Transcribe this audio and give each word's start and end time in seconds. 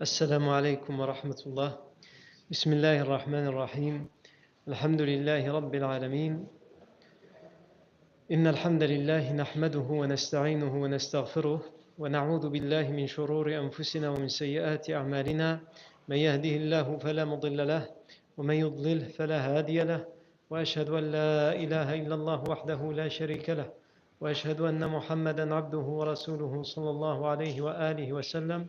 السلام 0.00 0.48
عليكم 0.48 1.00
ورحمة 1.00 1.40
الله. 1.46 1.76
بسم 2.50 2.72
الله 2.72 3.00
الرحمن 3.04 3.46
الرحيم. 3.52 4.08
الحمد 4.68 5.00
لله 5.02 5.52
رب 5.52 5.74
العالمين. 5.74 6.46
إن 8.32 8.46
الحمد 8.46 8.82
لله 8.82 9.32
نحمده 9.32 9.88
ونستعينه 10.00 10.72
ونستغفره 10.82 11.60
ونعوذ 11.98 12.48
بالله 12.48 12.88
من 12.96 13.06
شرور 13.06 13.52
أنفسنا 13.52 14.08
ومن 14.10 14.28
سيئات 14.32 14.90
أعمالنا. 14.90 15.60
من 16.08 16.16
يهده 16.16 16.54
الله 16.56 16.96
فلا 16.96 17.24
مضل 17.24 17.68
له 17.68 17.84
ومن 18.40 18.54
يضلل 18.54 19.00
فلا 19.20 19.38
هادي 19.52 19.84
له. 19.84 20.08
وأشهد 20.50 20.88
أن 20.88 21.04
لا 21.12 21.52
إله 21.52 21.88
إلا 21.94 22.14
الله 22.14 22.40
وحده 22.48 22.80
لا 22.92 23.08
شريك 23.08 23.50
له. 23.50 23.68
وأشهد 24.20 24.60
أن 24.60 24.80
محمدا 24.80 25.54
عبده 25.54 25.86
ورسوله 26.00 26.62
صلى 26.62 26.90
الله 26.90 27.18
عليه 27.28 27.60
وآله 27.60 28.12
وسلم. 28.12 28.68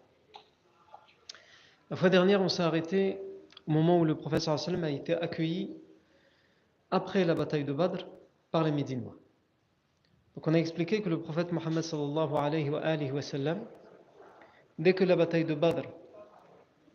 La 1.91 1.97
fois 1.97 2.09
dernière, 2.09 2.41
on 2.41 2.47
s'est 2.47 2.63
arrêté 2.63 3.19
au 3.67 3.71
moment 3.71 3.99
où 3.99 4.05
le 4.05 4.15
sallam 4.39 4.85
a 4.85 4.89
été 4.89 5.13
accueilli 5.13 5.75
après 6.89 7.25
la 7.25 7.35
bataille 7.35 7.65
de 7.65 7.73
Badr 7.73 8.07
par 8.49 8.63
les 8.63 8.71
Médinois. 8.71 9.17
Donc 10.33 10.47
on 10.47 10.53
a 10.53 10.57
expliqué 10.57 11.01
que 11.01 11.09
le 11.09 11.19
prophète 11.19 11.51
Mohammed 11.51 11.83
sallallahu 11.83 12.33
alayhi 12.33 12.69
wa, 12.69 12.79
alayhi 12.79 13.11
dès 14.79 14.93
que 14.93 15.03
la 15.03 15.17
bataille 15.17 15.43
de 15.43 15.53
Badr 15.53 15.81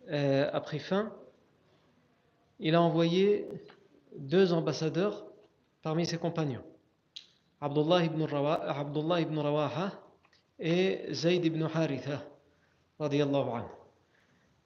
euh, 0.08 0.48
a 0.50 0.60
pris 0.62 0.78
fin, 0.78 1.12
il 2.58 2.74
a 2.74 2.80
envoyé 2.80 3.46
deux 4.16 4.54
ambassadeurs 4.54 5.26
parmi 5.82 6.06
ses 6.06 6.16
compagnons, 6.16 6.64
Abdullah 7.60 8.02
ibn, 8.02 8.22
Rawaha, 8.22 8.80
Abdullah 8.80 9.20
ibn 9.20 9.38
Rawaha 9.38 9.92
et 10.58 11.12
Zayd 11.12 11.44
ibn 11.44 11.68
Haritha, 11.74 12.22
anhu. 12.98 13.85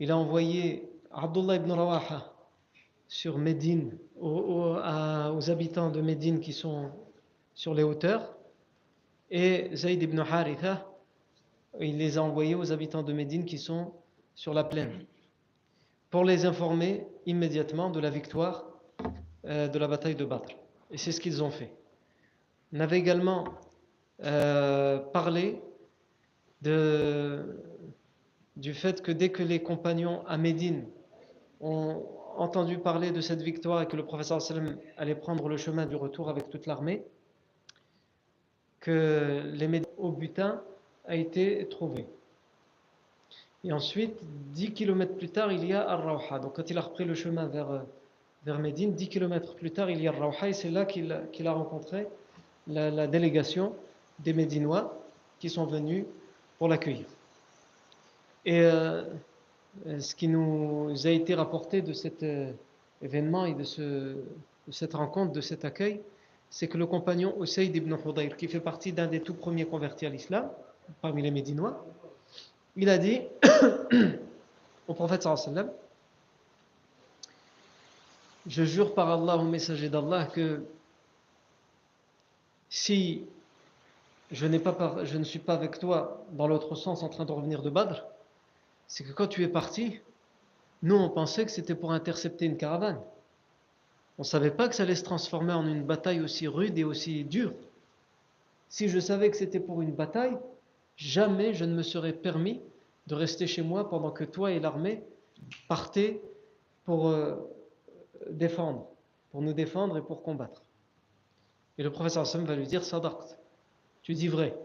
Il 0.00 0.10
a 0.10 0.16
envoyé 0.16 0.90
Abdullah 1.12 1.56
ibn 1.56 1.70
Rawaha 1.70 2.32
sur 3.06 3.36
Médine, 3.36 3.98
aux, 4.18 4.76
habitants 5.50 5.90
de 5.90 6.00
Médine 6.00 6.40
qui 6.40 6.54
sont 6.54 6.90
sur 7.54 7.74
les 7.74 7.82
hauteurs, 7.82 8.34
et 9.30 9.68
Zayd 9.74 10.02
ibn 10.02 10.18
Haritha, 10.20 10.86
il 11.78 11.98
les 11.98 12.16
a 12.16 12.22
envoyés 12.22 12.54
aux 12.54 12.72
habitants 12.72 13.02
de 13.02 13.12
Médine 13.12 13.44
qui 13.44 13.58
sont 13.58 13.92
sur 14.34 14.54
la 14.54 14.64
plaine, 14.64 15.04
pour 16.08 16.24
les 16.24 16.46
informer 16.46 17.06
immédiatement 17.26 17.90
de 17.90 18.00
la 18.00 18.08
victoire 18.08 18.64
euh, 19.44 19.68
de 19.68 19.78
la 19.78 19.86
bataille 19.86 20.14
de 20.14 20.24
Badr. 20.24 20.48
Et 20.90 20.96
c'est 20.96 21.12
ce 21.12 21.20
qu'ils 21.20 21.42
ont 21.42 21.50
fait. 21.50 21.72
On 22.72 22.80
avait 22.80 22.98
également 22.98 23.44
euh, 24.22 24.98
parlé 24.98 25.60
de, 26.62 27.69
du 28.60 28.74
fait 28.74 29.02
que 29.02 29.10
dès 29.10 29.30
que 29.30 29.42
les 29.42 29.62
compagnons 29.62 30.22
à 30.26 30.36
Médine 30.36 30.84
ont 31.60 32.04
entendu 32.36 32.78
parler 32.78 33.10
de 33.10 33.20
cette 33.20 33.42
victoire 33.42 33.82
et 33.82 33.86
que 33.86 33.96
le 33.96 34.04
professeur 34.04 34.40
sallam 34.40 34.76
allait 34.96 35.14
prendre 35.14 35.48
le 35.48 35.56
chemin 35.56 35.86
du 35.86 35.96
retour 35.96 36.28
avec 36.28 36.50
toute 36.50 36.66
l'armée, 36.66 37.02
que 38.80 39.42
les 39.52 39.66
Médines 39.66 39.88
au 39.98 40.10
butin 40.10 40.62
a 41.06 41.16
été 41.16 41.66
trouvé. 41.68 42.06
Et 43.64 43.72
ensuite, 43.72 44.14
10 44.52 44.72
km 44.72 45.14
plus 45.16 45.28
tard, 45.28 45.52
il 45.52 45.66
y 45.66 45.72
a 45.72 45.86
Ar-Rawha. 45.86 46.38
Donc 46.38 46.56
quand 46.56 46.70
il 46.70 46.78
a 46.78 46.80
repris 46.80 47.04
le 47.04 47.14
chemin 47.14 47.46
vers, 47.46 47.84
vers 48.44 48.58
Médine, 48.58 48.94
10 48.94 49.08
km 49.08 49.54
plus 49.54 49.70
tard, 49.70 49.90
il 49.90 50.00
y 50.00 50.06
a 50.06 50.12
Ar-Rawha 50.12 50.48
et 50.48 50.52
c'est 50.52 50.70
là 50.70 50.84
qu'il 50.84 51.14
qu 51.32 51.46
a 51.46 51.52
rencontré 51.52 52.06
la, 52.66 53.06
délégation 53.06 53.74
des 54.18 54.32
Médinois 54.32 54.98
qui 55.38 55.50
sont 55.50 55.66
venus 55.66 56.04
pour 56.58 56.68
l'accueillir. 56.68 57.06
Et 58.44 58.62
euh, 58.62 59.04
ce 59.98 60.14
qui 60.14 60.28
nous 60.28 60.90
a 61.04 61.10
été 61.10 61.34
rapporté 61.34 61.82
de 61.82 61.92
cet 61.92 62.22
euh, 62.22 62.52
événement 63.02 63.46
et 63.46 63.54
de, 63.54 63.64
ce, 63.64 63.82
de, 63.82 64.22
cette 64.70 64.94
rencontre, 64.94 65.32
de 65.32 65.40
cet 65.40 65.64
accueil, 65.64 66.00
c'est 66.48 66.66
que 66.66 66.78
le 66.78 66.86
compagnon 66.86 67.34
Usayd 67.42 67.74
ibn 67.76 67.94
Hudayr, 68.04 68.36
qui 68.36 68.48
fait 68.48 68.60
partie 68.60 68.92
d'un 68.92 69.06
des 69.06 69.20
tout 69.20 69.34
premiers 69.34 69.66
convertis 69.66 70.06
à 70.06 70.08
l'islam, 70.08 70.50
parmi 71.00 71.22
les 71.22 71.30
Médinois, 71.30 71.84
il 72.76 72.88
a 72.88 72.98
dit 72.98 73.20
au 74.88 74.94
prophète 74.94 75.22
sallam 75.22 75.70
Je 78.46 78.64
jure 78.64 78.94
par 78.94 79.10
Allah, 79.10 79.36
au 79.36 79.44
messager 79.44 79.88
d'Allah, 79.88 80.24
que 80.24 80.64
si 82.70 83.24
je, 84.32 84.46
je 84.46 85.18
ne 85.18 85.24
suis 85.24 85.38
pas 85.38 85.54
avec 85.54 85.78
toi 85.78 86.24
dans 86.32 86.48
l'autre 86.48 86.74
sens 86.74 87.02
en 87.02 87.08
train 87.08 87.24
de 87.24 87.32
revenir 87.32 87.62
de 87.62 87.70
Badr, 87.70 88.09
c'est 88.90 89.04
que 89.04 89.12
quand 89.12 89.28
tu 89.28 89.44
es 89.44 89.48
parti, 89.48 90.00
nous 90.82 90.96
on 90.96 91.08
pensait 91.10 91.44
que 91.44 91.52
c'était 91.52 91.76
pour 91.76 91.92
intercepter 91.92 92.44
une 92.44 92.56
caravane. 92.56 93.00
On 94.18 94.22
ne 94.22 94.26
savait 94.26 94.50
pas 94.50 94.68
que 94.68 94.74
ça 94.74 94.82
allait 94.82 94.96
se 94.96 95.04
transformer 95.04 95.52
en 95.52 95.64
une 95.64 95.84
bataille 95.84 96.20
aussi 96.20 96.48
rude 96.48 96.76
et 96.76 96.82
aussi 96.82 97.22
dure. 97.22 97.54
Si 98.68 98.88
je 98.88 98.98
savais 98.98 99.30
que 99.30 99.36
c'était 99.36 99.60
pour 99.60 99.80
une 99.80 99.92
bataille, 99.92 100.36
jamais 100.96 101.54
je 101.54 101.64
ne 101.64 101.72
me 101.72 101.82
serais 101.82 102.12
permis 102.12 102.60
de 103.06 103.14
rester 103.14 103.46
chez 103.46 103.62
moi 103.62 103.88
pendant 103.88 104.10
que 104.10 104.24
toi 104.24 104.50
et 104.50 104.58
l'armée 104.58 105.04
partez 105.68 106.20
pour 106.84 107.10
euh, 107.10 107.36
défendre, 108.28 108.88
pour 109.30 109.40
nous 109.40 109.52
défendre 109.52 109.98
et 109.98 110.02
pour 110.02 110.24
combattre. 110.24 110.64
Et 111.78 111.84
le 111.84 111.92
professeur 111.92 112.26
Sam 112.26 112.44
va 112.44 112.56
lui 112.56 112.66
dire 112.66 112.82
Sadaqt, 112.82 113.38
tu 114.02 114.14
dis 114.14 114.26
vrai. 114.26 114.58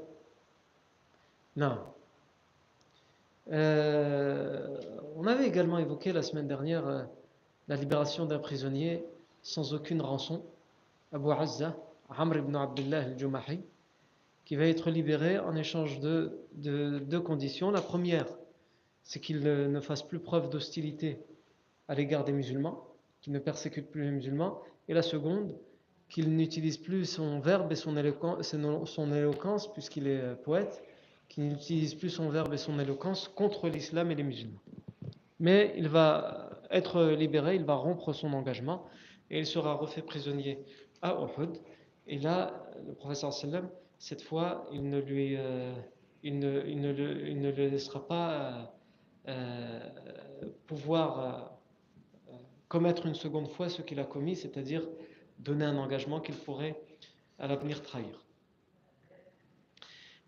Non. 1.56 1.78
Euh, 3.52 4.78
on 5.16 5.28
avait 5.28 5.48
également 5.48 5.78
évoqué 5.78 6.12
la 6.14 6.22
semaine 6.22 6.48
dernière 6.48 6.88
euh, 6.88 7.04
la 7.68 7.76
libération 7.76 8.26
d'un 8.26 8.40
prisonnier 8.40 9.04
sans 9.44 9.74
aucune 9.74 10.02
rançon, 10.02 10.44
Abu 11.12 11.32
Azza, 11.32 11.76
Amr 12.10 12.38
ibn 12.38 12.56
Abdullah 12.56 13.04
al-Jumahi, 13.04 13.60
qui 14.46 14.56
va 14.56 14.66
être 14.66 14.90
libéré 14.90 15.40
en 15.40 15.56
échange 15.56 16.00
de, 16.00 16.40
de 16.54 17.00
deux 17.00 17.22
conditions. 17.22 17.72
La 17.72 17.82
première, 17.82 18.28
c'est 19.04 19.20
qu'il 19.20 19.42
ne 19.42 19.80
fasse 19.80 20.02
plus 20.02 20.20
preuve 20.20 20.50
d'hostilité 20.50 21.20
à 21.88 21.96
l'égard 21.96 22.24
des 22.24 22.32
musulmans, 22.32 22.88
qu'il 23.22 23.34
ne 23.34 23.40
persécute 23.40 23.90
plus 23.90 24.04
les 24.04 24.12
musulmans. 24.12 24.60
Et 24.88 24.94
la 24.94 25.04
seconde, 25.04 25.56
qu'il 26.10 26.36
n'utilise 26.36 26.78
plus 26.78 27.06
son 27.06 27.40
verbe 27.40 27.72
et 27.72 27.76
son 27.76 27.98
éloquence, 27.98 28.56
son 28.86 29.14
éloquence 29.14 29.72
puisqu'il 29.72 30.08
est 30.08 30.36
poète, 30.44 30.84
qu'il 31.30 31.48
n'utilise 31.48 31.96
plus 31.96 32.10
son 32.10 32.30
verbe 32.30 32.54
et 32.54 32.58
son 32.58 32.80
éloquence 32.80 33.28
contre 33.28 33.68
l'islam 33.70 34.12
et 34.12 34.16
les 34.16 34.24
musulmans. 34.24 34.62
Mais 35.40 35.74
il 35.78 35.90
va 35.90 36.50
être 36.72 37.04
libéré, 37.04 37.56
il 37.56 37.66
va 37.66 37.76
rompre 37.76 38.14
son 38.14 38.34
engagement 38.34 38.86
et 39.30 39.40
il 39.40 39.46
sera 39.46 39.74
refait 39.74 40.02
prisonnier 40.02 40.60
à 41.02 41.16
Uhud. 41.16 41.58
Et 42.08 42.20
là, 42.20 42.54
le 42.86 42.94
professeur 42.94 43.34
sallam, 43.34 43.70
cette 43.98 44.22
fois, 44.22 44.68
il 44.72 44.90
ne 44.90 45.00
lui, 45.00 45.36
euh, 45.38 45.74
il 46.24 46.40
ne, 46.40 46.64
il 46.68 46.80
ne, 46.82 46.92
le, 46.92 47.68
laissera 47.68 48.06
pas 48.06 48.76
euh, 49.28 49.80
pouvoir 50.68 51.20
euh, 51.20 52.34
commettre 52.68 53.06
une 53.06 53.16
seconde 53.16 53.48
fois 53.48 53.70
ce 53.70 53.82
qu'il 53.82 54.00
a 54.00 54.04
commis, 54.04 54.36
c'est-à-dire 54.36 54.88
donner 55.40 55.66
un 55.66 55.78
engagement 55.78 56.20
qu'il 56.20 56.36
pourrait 56.36 56.80
à 57.40 57.48
l'avenir 57.48 57.82
trahir. 57.82 58.25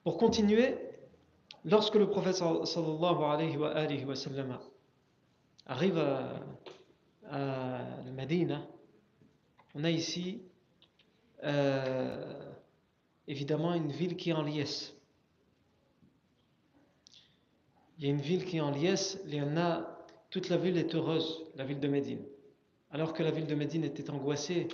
Pour 0.07 0.17
continuer, 0.17 0.77
lorsque 1.65 1.95
le 1.95 2.09
prophète 2.09 2.35
sallallahu 2.35 3.23
alayhi 3.25 3.57
wa, 3.57 4.15
sallam 4.15 4.57
arrive 5.65 5.97
à, 5.97 6.39
à 7.29 8.01
Medina, 8.15 8.65
on 9.75 9.83
a 9.83 9.91
ici 9.91 10.43
euh, 11.43 12.53
évidemment 13.27 13.73
une 13.73 13.91
ville 13.91 14.15
qui 14.15 14.29
est 14.29 14.33
en 14.33 14.43
liesse. 14.43 14.95
Il 17.97 18.05
y 18.05 18.07
a 18.07 18.11
une 18.11 18.21
ville 18.21 18.45
qui 18.45 18.55
est 18.55 18.61
en 18.61 18.71
liesse, 18.71 19.19
y 19.25 19.41
en 19.41 19.57
a, 19.57 20.05
toute 20.29 20.47
la 20.47 20.55
ville 20.55 20.77
est 20.77 20.95
heureuse, 20.95 21.43
la 21.55 21.65
ville 21.65 21.81
de 21.81 21.87
Médine. 21.89 22.23
Alors 22.91 23.11
que 23.11 23.23
la 23.23 23.31
ville 23.31 23.45
de 23.45 23.55
Médine 23.55 23.83
était 23.83 24.09
angoissée 24.09 24.69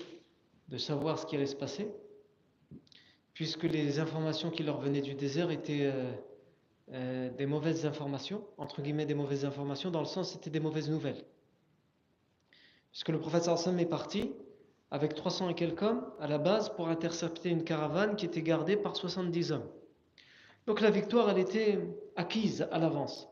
de 0.68 0.78
savoir 0.78 1.18
ce 1.18 1.26
qui 1.26 1.36
allait 1.36 1.48
se 1.48 1.56
passer, 1.56 1.92
puisque 3.34 3.64
les 3.64 4.00
informations 4.00 4.50
qui 4.52 4.64
leur 4.64 4.80
venaient 4.80 5.02
du 5.02 5.16
désert 5.16 5.52
étaient 5.52 5.92
euh, 5.92 6.12
euh, 6.92 7.30
des 7.32 7.46
mauvaises 7.46 7.86
informations, 7.86 8.46
entre 8.58 8.82
guillemets 8.82 9.06
des 9.06 9.16
mauvaises 9.16 9.46
informations, 9.46 9.90
dans 9.90 10.00
le 10.00 10.06
sens 10.06 10.34
c'était 10.34 10.50
des 10.50 10.60
mauvaises 10.60 10.90
nouvelles. 10.90 11.24
Puisque 12.92 13.10
le 13.10 13.20
prophète 13.20 13.44
Sarsam 13.44 13.80
est 13.80 13.88
parti 13.88 14.32
avec 14.92 15.16
300 15.16 15.50
et 15.50 15.56
quelques 15.56 15.82
hommes 15.82 16.06
à 16.20 16.28
la 16.28 16.38
base 16.38 16.70
pour 16.76 16.90
intercepter 16.90 17.50
une 17.50 17.64
caravane 17.64 18.16
qui 18.16 18.26
était 18.26 18.44
gardée 18.44 18.78
par 18.78 18.96
70 18.96 19.52
hommes. 19.52 19.68
Donc 20.68 20.80
la 20.80 20.92
victoire, 20.92 21.30
elle 21.32 21.40
était 21.40 21.80
acquise 22.16 22.68
à 22.72 22.78
l'avance. 22.78 23.28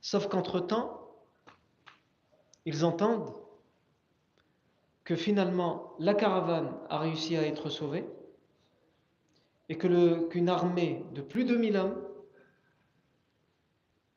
Sauf 0.00 0.28
qu'entre-temps, 0.28 0.96
ils 2.64 2.84
entendent 2.84 3.34
que 5.02 5.16
finalement 5.16 5.94
la 5.98 6.14
caravane 6.14 6.72
a 6.88 6.98
réussi 6.98 7.36
à 7.36 7.44
être 7.44 7.68
sauvée 7.68 8.06
et 9.70 9.78
qu'une 9.78 10.48
armée 10.48 11.04
de 11.14 11.22
plus 11.22 11.44
de 11.44 11.54
1000 11.54 11.76
hommes 11.76 12.02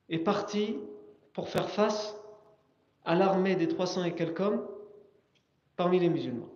est 0.10 0.18
partie 0.18 0.80
pour 1.32 1.48
faire 1.48 1.70
face 1.70 2.16
à 3.06 3.14
l'armée 3.14 3.56
des 3.56 3.68
300 3.68 4.06
et 4.06 4.16
quelques 4.16 4.40
hommes 4.40 4.68
parmi 5.76 6.00
les 6.00 6.10
musulmans. 6.10 6.50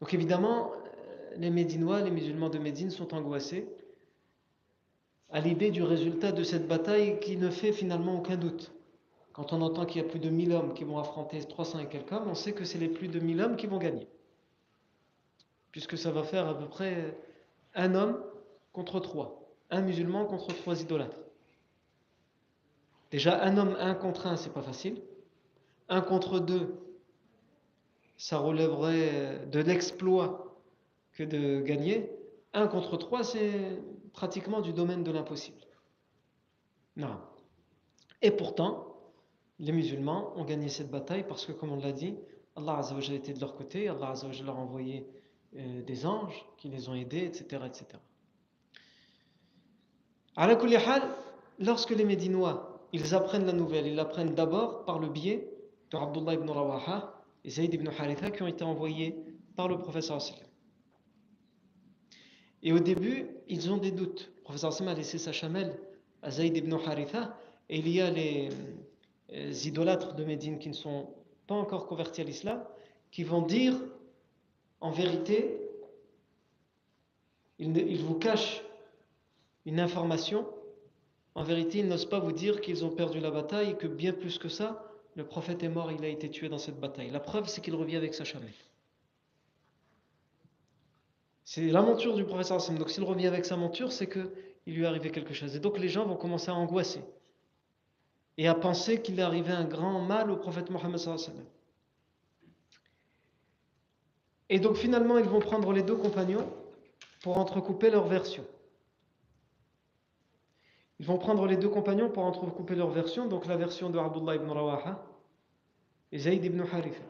Donc 0.00 0.12
évidemment, 0.12 0.72
les 1.38 1.48
Médinois, 1.48 2.02
les 2.02 2.10
musulmans 2.10 2.50
de 2.50 2.58
Médine 2.58 2.90
sont 2.90 3.14
angoissés 3.14 3.66
à 5.30 5.40
l'idée 5.40 5.70
du 5.70 5.82
résultat 5.82 6.30
de 6.30 6.42
cette 6.42 6.68
bataille 6.68 7.18
qui 7.20 7.38
ne 7.38 7.48
fait 7.48 7.72
finalement 7.72 8.18
aucun 8.18 8.36
doute. 8.36 8.70
Quand 9.32 9.54
on 9.54 9.62
entend 9.62 9.86
qu'il 9.86 10.02
y 10.02 10.04
a 10.04 10.08
plus 10.08 10.20
de 10.20 10.28
1000 10.28 10.52
hommes 10.52 10.74
qui 10.74 10.84
vont 10.84 10.98
affronter 10.98 11.42
300 11.42 11.78
et 11.78 11.86
quelques 11.86 12.12
hommes, 12.12 12.28
on 12.28 12.34
sait 12.34 12.52
que 12.52 12.64
c'est 12.64 12.78
les 12.78 12.88
plus 12.88 13.08
de 13.08 13.18
1000 13.18 13.40
hommes 13.40 13.56
qui 13.56 13.66
vont 13.66 13.78
gagner. 13.78 14.06
Puisque 15.72 15.96
ça 15.96 16.10
va 16.10 16.22
faire 16.22 16.46
à 16.46 16.56
peu 16.56 16.66
près 16.66 17.16
un 17.74 17.94
homme 17.94 18.22
contre 18.72 19.00
trois. 19.00 19.40
Un 19.70 19.82
musulman 19.82 20.26
contre 20.26 20.54
trois 20.54 20.80
idolâtres. 20.80 21.18
Déjà, 23.10 23.42
un 23.42 23.56
homme, 23.56 23.76
un 23.78 23.94
contre 23.94 24.26
un, 24.26 24.36
c'est 24.36 24.52
pas 24.52 24.62
facile. 24.62 25.00
Un 25.88 26.00
contre 26.00 26.40
deux, 26.40 26.74
ça 28.16 28.38
relèverait 28.38 29.46
de 29.46 29.60
l'exploit 29.60 30.60
que 31.12 31.22
de 31.22 31.60
gagner. 31.60 32.10
Un 32.52 32.66
contre 32.66 32.96
trois, 32.96 33.22
c'est 33.22 33.80
pratiquement 34.12 34.60
du 34.60 34.72
domaine 34.72 35.04
de 35.04 35.10
l'impossible. 35.10 35.58
Non. 36.96 37.18
Et 38.22 38.30
pourtant, 38.30 38.96
les 39.58 39.72
musulmans 39.72 40.32
ont 40.36 40.44
gagné 40.44 40.68
cette 40.68 40.90
bataille 40.90 41.24
parce 41.26 41.46
que, 41.46 41.52
comme 41.52 41.72
on 41.72 41.80
l'a 41.80 41.92
dit, 41.92 42.16
Allah 42.56 42.78
Azzawajal 42.78 43.16
était 43.16 43.32
de 43.32 43.40
leur 43.40 43.54
côté, 43.54 43.88
Allah 43.88 44.14
leur 44.44 44.56
a 44.56 44.60
envoyé 44.60 45.06
euh, 45.56 45.82
des 45.82 46.06
anges 46.06 46.44
qui 46.56 46.68
les 46.68 46.88
ont 46.88 46.94
aidés, 46.94 47.24
etc. 47.24 47.62
etc. 47.66 47.86
À 50.36 50.46
la 50.46 50.58
lorsque 51.58 51.90
les 51.90 52.04
Médinois 52.04 52.74
ils 52.94 53.12
apprennent 53.12 53.44
la 53.44 53.52
nouvelle, 53.52 53.88
ils 53.88 53.96
l'apprennent 53.96 54.36
d'abord 54.36 54.84
par 54.84 55.00
le 55.00 55.08
biais 55.08 55.50
de 55.90 55.96
Abdullah 55.96 56.34
ibn 56.34 56.48
Rawaha 56.48 57.20
et 57.44 57.50
Zayd 57.50 57.74
ibn 57.74 57.88
Haritha 57.88 58.30
qui 58.30 58.42
ont 58.44 58.46
été 58.46 58.62
envoyés 58.62 59.16
par 59.56 59.66
le 59.66 59.78
professeur 59.78 60.20
Et 62.62 62.72
au 62.72 62.78
début, 62.78 63.26
ils 63.48 63.72
ont 63.72 63.78
des 63.78 63.90
doutes. 63.90 64.30
Le 64.36 64.42
professeur 64.42 64.72
sallam 64.72 64.94
a 64.94 64.96
laissé 64.96 65.18
sa 65.18 65.32
chamelle 65.32 65.76
à 66.22 66.30
Zayd 66.30 66.56
ibn 66.56 66.72
Haritha 66.72 67.36
et 67.68 67.80
il 67.80 67.88
y 67.88 68.00
a 68.00 68.10
les, 68.10 68.48
les 69.28 69.64
euh, 69.64 69.68
idolâtres 69.68 70.14
de 70.14 70.24
Médine 70.24 70.60
qui 70.60 70.68
ne 70.68 70.74
sont 70.74 71.08
pas 71.48 71.56
encore 71.56 71.88
convertis 71.88 72.20
à 72.20 72.24
l'islam 72.24 72.62
qui 73.10 73.24
vont 73.24 73.42
dire 73.42 73.74
en 74.84 74.90
vérité, 74.90 75.58
ils, 77.58 78.04
vous 78.04 78.16
cachent 78.16 78.62
une 79.64 79.80
information. 79.80 80.46
En 81.34 81.42
vérité, 81.42 81.78
ils 81.78 81.88
n'osent 81.88 82.04
pas 82.04 82.18
vous 82.18 82.32
dire 82.32 82.60
qu'ils 82.60 82.84
ont 82.84 82.90
perdu 82.90 83.18
la 83.18 83.30
bataille 83.30 83.70
et 83.70 83.76
que 83.76 83.86
bien 83.86 84.12
plus 84.12 84.36
que 84.36 84.50
ça, 84.50 84.84
le 85.16 85.24
prophète 85.24 85.62
est 85.62 85.70
mort, 85.70 85.90
il 85.90 86.04
a 86.04 86.08
été 86.08 86.28
tué 86.28 86.50
dans 86.50 86.58
cette 86.58 86.78
bataille. 86.78 87.08
La 87.08 87.18
preuve, 87.18 87.48
c'est 87.48 87.62
qu'il 87.62 87.74
revient 87.74 87.96
avec 87.96 88.12
sa 88.12 88.24
chamelle. 88.24 88.52
C'est 91.46 91.64
la 91.70 91.80
monture 91.80 92.14
du 92.14 92.24
prophète. 92.24 92.52
Donc 92.76 92.90
s'il 92.90 93.04
revient 93.04 93.28
avec 93.28 93.46
sa 93.46 93.56
monture, 93.56 93.90
c'est 93.90 94.06
qu'il 94.06 94.28
lui 94.66 94.82
est 94.82 94.86
arrivé 94.86 95.10
quelque 95.10 95.32
chose. 95.32 95.56
Et 95.56 95.60
donc 95.60 95.78
les 95.78 95.88
gens 95.88 96.04
vont 96.04 96.16
commencer 96.16 96.50
à 96.50 96.54
angoisser 96.54 97.00
et 98.36 98.48
à 98.48 98.54
penser 98.54 99.00
qu'il 99.00 99.18
est 99.18 99.22
arrivé 99.22 99.50
un 99.50 99.64
grand 99.64 100.02
mal 100.02 100.30
au 100.30 100.36
prophète 100.36 100.68
Mohammed. 100.68 101.00
Et 104.48 104.58
donc 104.58 104.76
finalement, 104.76 105.18
ils 105.18 105.28
vont 105.28 105.40
prendre 105.40 105.72
les 105.72 105.82
deux 105.82 105.96
compagnons 105.96 106.46
pour 107.22 107.38
entrecouper 107.38 107.90
leur 107.90 108.06
version. 108.06 108.44
Ils 111.00 111.06
vont 111.06 111.18
prendre 111.18 111.46
les 111.46 111.56
deux 111.56 111.68
compagnons 111.68 112.08
pour 112.08 112.24
entrecouper 112.24 112.74
leur 112.74 112.90
version, 112.90 113.26
donc 113.26 113.46
la 113.46 113.56
version 113.56 113.90
de 113.90 113.98
Abdullah 113.98 114.36
ibn 114.36 114.48
Rawaha 114.48 115.04
et 116.12 116.18
Zayd 116.18 116.44
ibn 116.44 116.60
Haritha. 116.60 117.02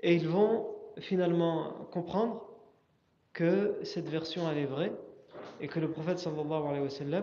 Et 0.00 0.14
ils 0.14 0.28
vont 0.28 0.74
finalement 0.98 1.72
comprendre 1.90 2.42
que 3.32 3.78
cette 3.82 4.08
version 4.08 4.50
elle 4.50 4.58
est 4.58 4.66
vraie 4.66 4.92
et 5.60 5.68
que 5.68 5.78
le 5.78 5.90
prophète 5.90 6.18
sallallahu 6.18 6.66
alayhi 6.68 7.12
wa 7.12 7.22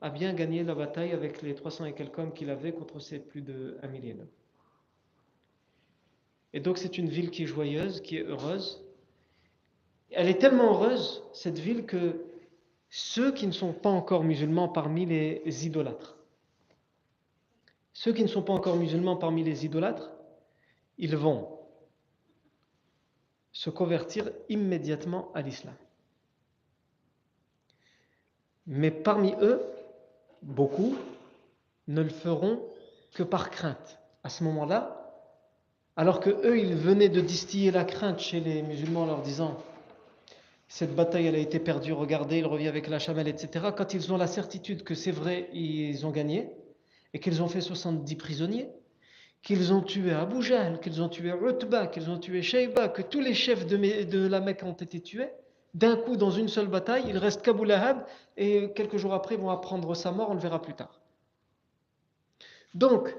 a 0.00 0.10
bien 0.10 0.32
gagné 0.34 0.62
la 0.62 0.74
bataille 0.74 1.12
avec 1.12 1.42
les 1.42 1.54
300 1.54 1.86
et 1.86 1.92
quelques 1.92 2.18
hommes 2.18 2.32
qu'il 2.32 2.50
avait 2.50 2.72
contre 2.72 3.00
ces 3.00 3.18
plus 3.18 3.40
de 3.40 3.78
1 3.82 3.88
million. 3.88 4.16
Et 6.52 6.60
donc 6.60 6.78
c'est 6.78 6.98
une 6.98 7.08
ville 7.08 7.30
qui 7.30 7.44
est 7.44 7.46
joyeuse, 7.46 8.00
qui 8.00 8.16
est 8.16 8.24
heureuse. 8.24 8.84
Elle 10.10 10.28
est 10.28 10.38
tellement 10.38 10.72
heureuse, 10.72 11.22
cette 11.32 11.58
ville, 11.58 11.84
que 11.84 12.24
ceux 12.88 13.32
qui 13.32 13.46
ne 13.46 13.52
sont 13.52 13.72
pas 13.72 13.90
encore 13.90 14.24
musulmans 14.24 14.68
parmi 14.68 15.04
les 15.04 15.66
idolâtres, 15.66 16.16
ceux 17.92 18.12
qui 18.12 18.22
ne 18.22 18.28
sont 18.28 18.42
pas 18.42 18.52
encore 18.52 18.76
musulmans 18.76 19.16
parmi 19.16 19.44
les 19.44 19.66
idolâtres, 19.66 20.10
ils 20.96 21.16
vont 21.16 21.58
se 23.52 23.70
convertir 23.70 24.30
immédiatement 24.48 25.32
à 25.34 25.42
l'islam. 25.42 25.74
Mais 28.66 28.90
parmi 28.90 29.34
eux, 29.40 29.60
beaucoup 30.42 30.94
ne 31.88 32.02
le 32.02 32.08
feront 32.08 32.62
que 33.12 33.22
par 33.22 33.50
crainte. 33.50 33.98
À 34.22 34.28
ce 34.28 34.44
moment-là, 34.44 35.07
alors 35.98 36.20
que 36.20 36.30
eux, 36.30 36.56
ils 36.56 36.76
venaient 36.76 37.08
de 37.08 37.20
distiller 37.20 37.72
la 37.72 37.82
crainte 37.82 38.20
chez 38.20 38.38
les 38.38 38.62
musulmans 38.62 39.02
en 39.02 39.06
leur 39.06 39.20
disant 39.20 39.58
cette 40.68 40.94
bataille, 40.94 41.26
elle 41.26 41.34
a 41.34 41.38
été 41.38 41.58
perdue, 41.58 41.92
regardez, 41.92 42.38
il 42.38 42.46
revient 42.46 42.68
avec 42.68 42.86
la 42.86 43.00
chamelle, 43.00 43.26
etc. 43.26 43.70
Quand 43.76 43.94
ils 43.94 44.12
ont 44.12 44.16
la 44.16 44.28
certitude 44.28 44.84
que 44.84 44.94
c'est 44.94 45.10
vrai, 45.10 45.50
ils 45.52 46.06
ont 46.06 46.10
gagné, 46.10 46.50
et 47.14 47.18
qu'ils 47.18 47.42
ont 47.42 47.48
fait 47.48 47.60
70 47.60 48.14
prisonniers, 48.14 48.68
qu'ils 49.42 49.72
ont 49.72 49.80
tué 49.80 50.12
Abu 50.12 50.40
Jahl, 50.40 50.78
qu'ils 50.78 51.02
ont 51.02 51.08
tué 51.08 51.32
Utba, 51.32 51.88
qu'ils 51.88 52.08
ont 52.10 52.18
tué 52.18 52.42
Shayba, 52.42 52.88
que 52.88 53.02
tous 53.02 53.20
les 53.20 53.34
chefs 53.34 53.66
de, 53.66 54.28
la 54.28 54.38
Mecque 54.38 54.62
ont 54.62 54.74
été 54.74 55.00
tués, 55.00 55.30
d'un 55.74 55.96
coup, 55.96 56.16
dans 56.16 56.30
une 56.30 56.48
seule 56.48 56.68
bataille, 56.68 57.06
il 57.08 57.18
reste 57.18 57.42
qu'Abu 57.42 57.64
Lahab, 57.64 58.06
et 58.36 58.70
quelques 58.72 58.98
jours 58.98 59.14
après, 59.14 59.34
ils 59.34 59.40
vont 59.40 59.50
apprendre 59.50 59.96
sa 59.96 60.12
mort, 60.12 60.30
on 60.30 60.34
le 60.34 60.40
verra 60.40 60.62
plus 60.62 60.74
tard. 60.74 61.00
Donc, 62.74 63.12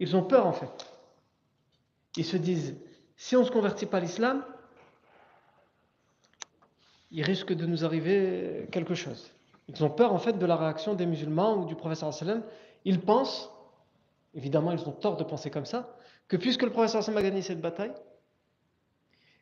ils 0.00 0.16
ont 0.16 0.22
peur 0.22 0.46
en 0.46 0.52
fait. 0.52 0.91
Ils 2.16 2.24
se 2.24 2.36
disent, 2.36 2.76
si 3.16 3.36
on 3.36 3.40
ne 3.40 3.44
se 3.44 3.50
convertit 3.50 3.86
pas 3.86 3.98
à 3.98 4.00
l'islam, 4.00 4.44
il 7.10 7.22
risque 7.22 7.52
de 7.52 7.66
nous 7.66 7.84
arriver 7.84 8.68
quelque 8.70 8.94
chose. 8.94 9.30
Ils 9.68 9.84
ont 9.84 9.90
peur 9.90 10.12
en 10.12 10.18
fait 10.18 10.38
de 10.38 10.46
la 10.46 10.56
réaction 10.56 10.94
des 10.94 11.06
musulmans 11.06 11.56
ou 11.56 11.66
du 11.66 11.76
professeur 11.76 12.12
sallam. 12.12 12.42
Ils 12.84 13.00
pensent, 13.00 13.50
évidemment 14.34 14.72
ils 14.72 14.88
ont 14.88 14.92
tort 14.92 15.16
de 15.16 15.24
penser 15.24 15.50
comme 15.50 15.66
ça, 15.66 15.96
que 16.28 16.36
puisque 16.36 16.62
le 16.62 16.70
professeur 16.70 17.02
sallam 17.02 17.18
a 17.18 17.22
gagné 17.22 17.42
cette 17.42 17.60
bataille 17.60 17.92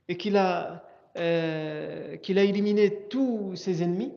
et 0.08 0.16
qu'il 0.16 0.36
a, 0.36 0.84
euh, 1.16 2.16
qu'il 2.18 2.38
a 2.38 2.44
éliminé 2.44 3.06
tous 3.08 3.56
ses 3.56 3.82
ennemis, 3.82 4.12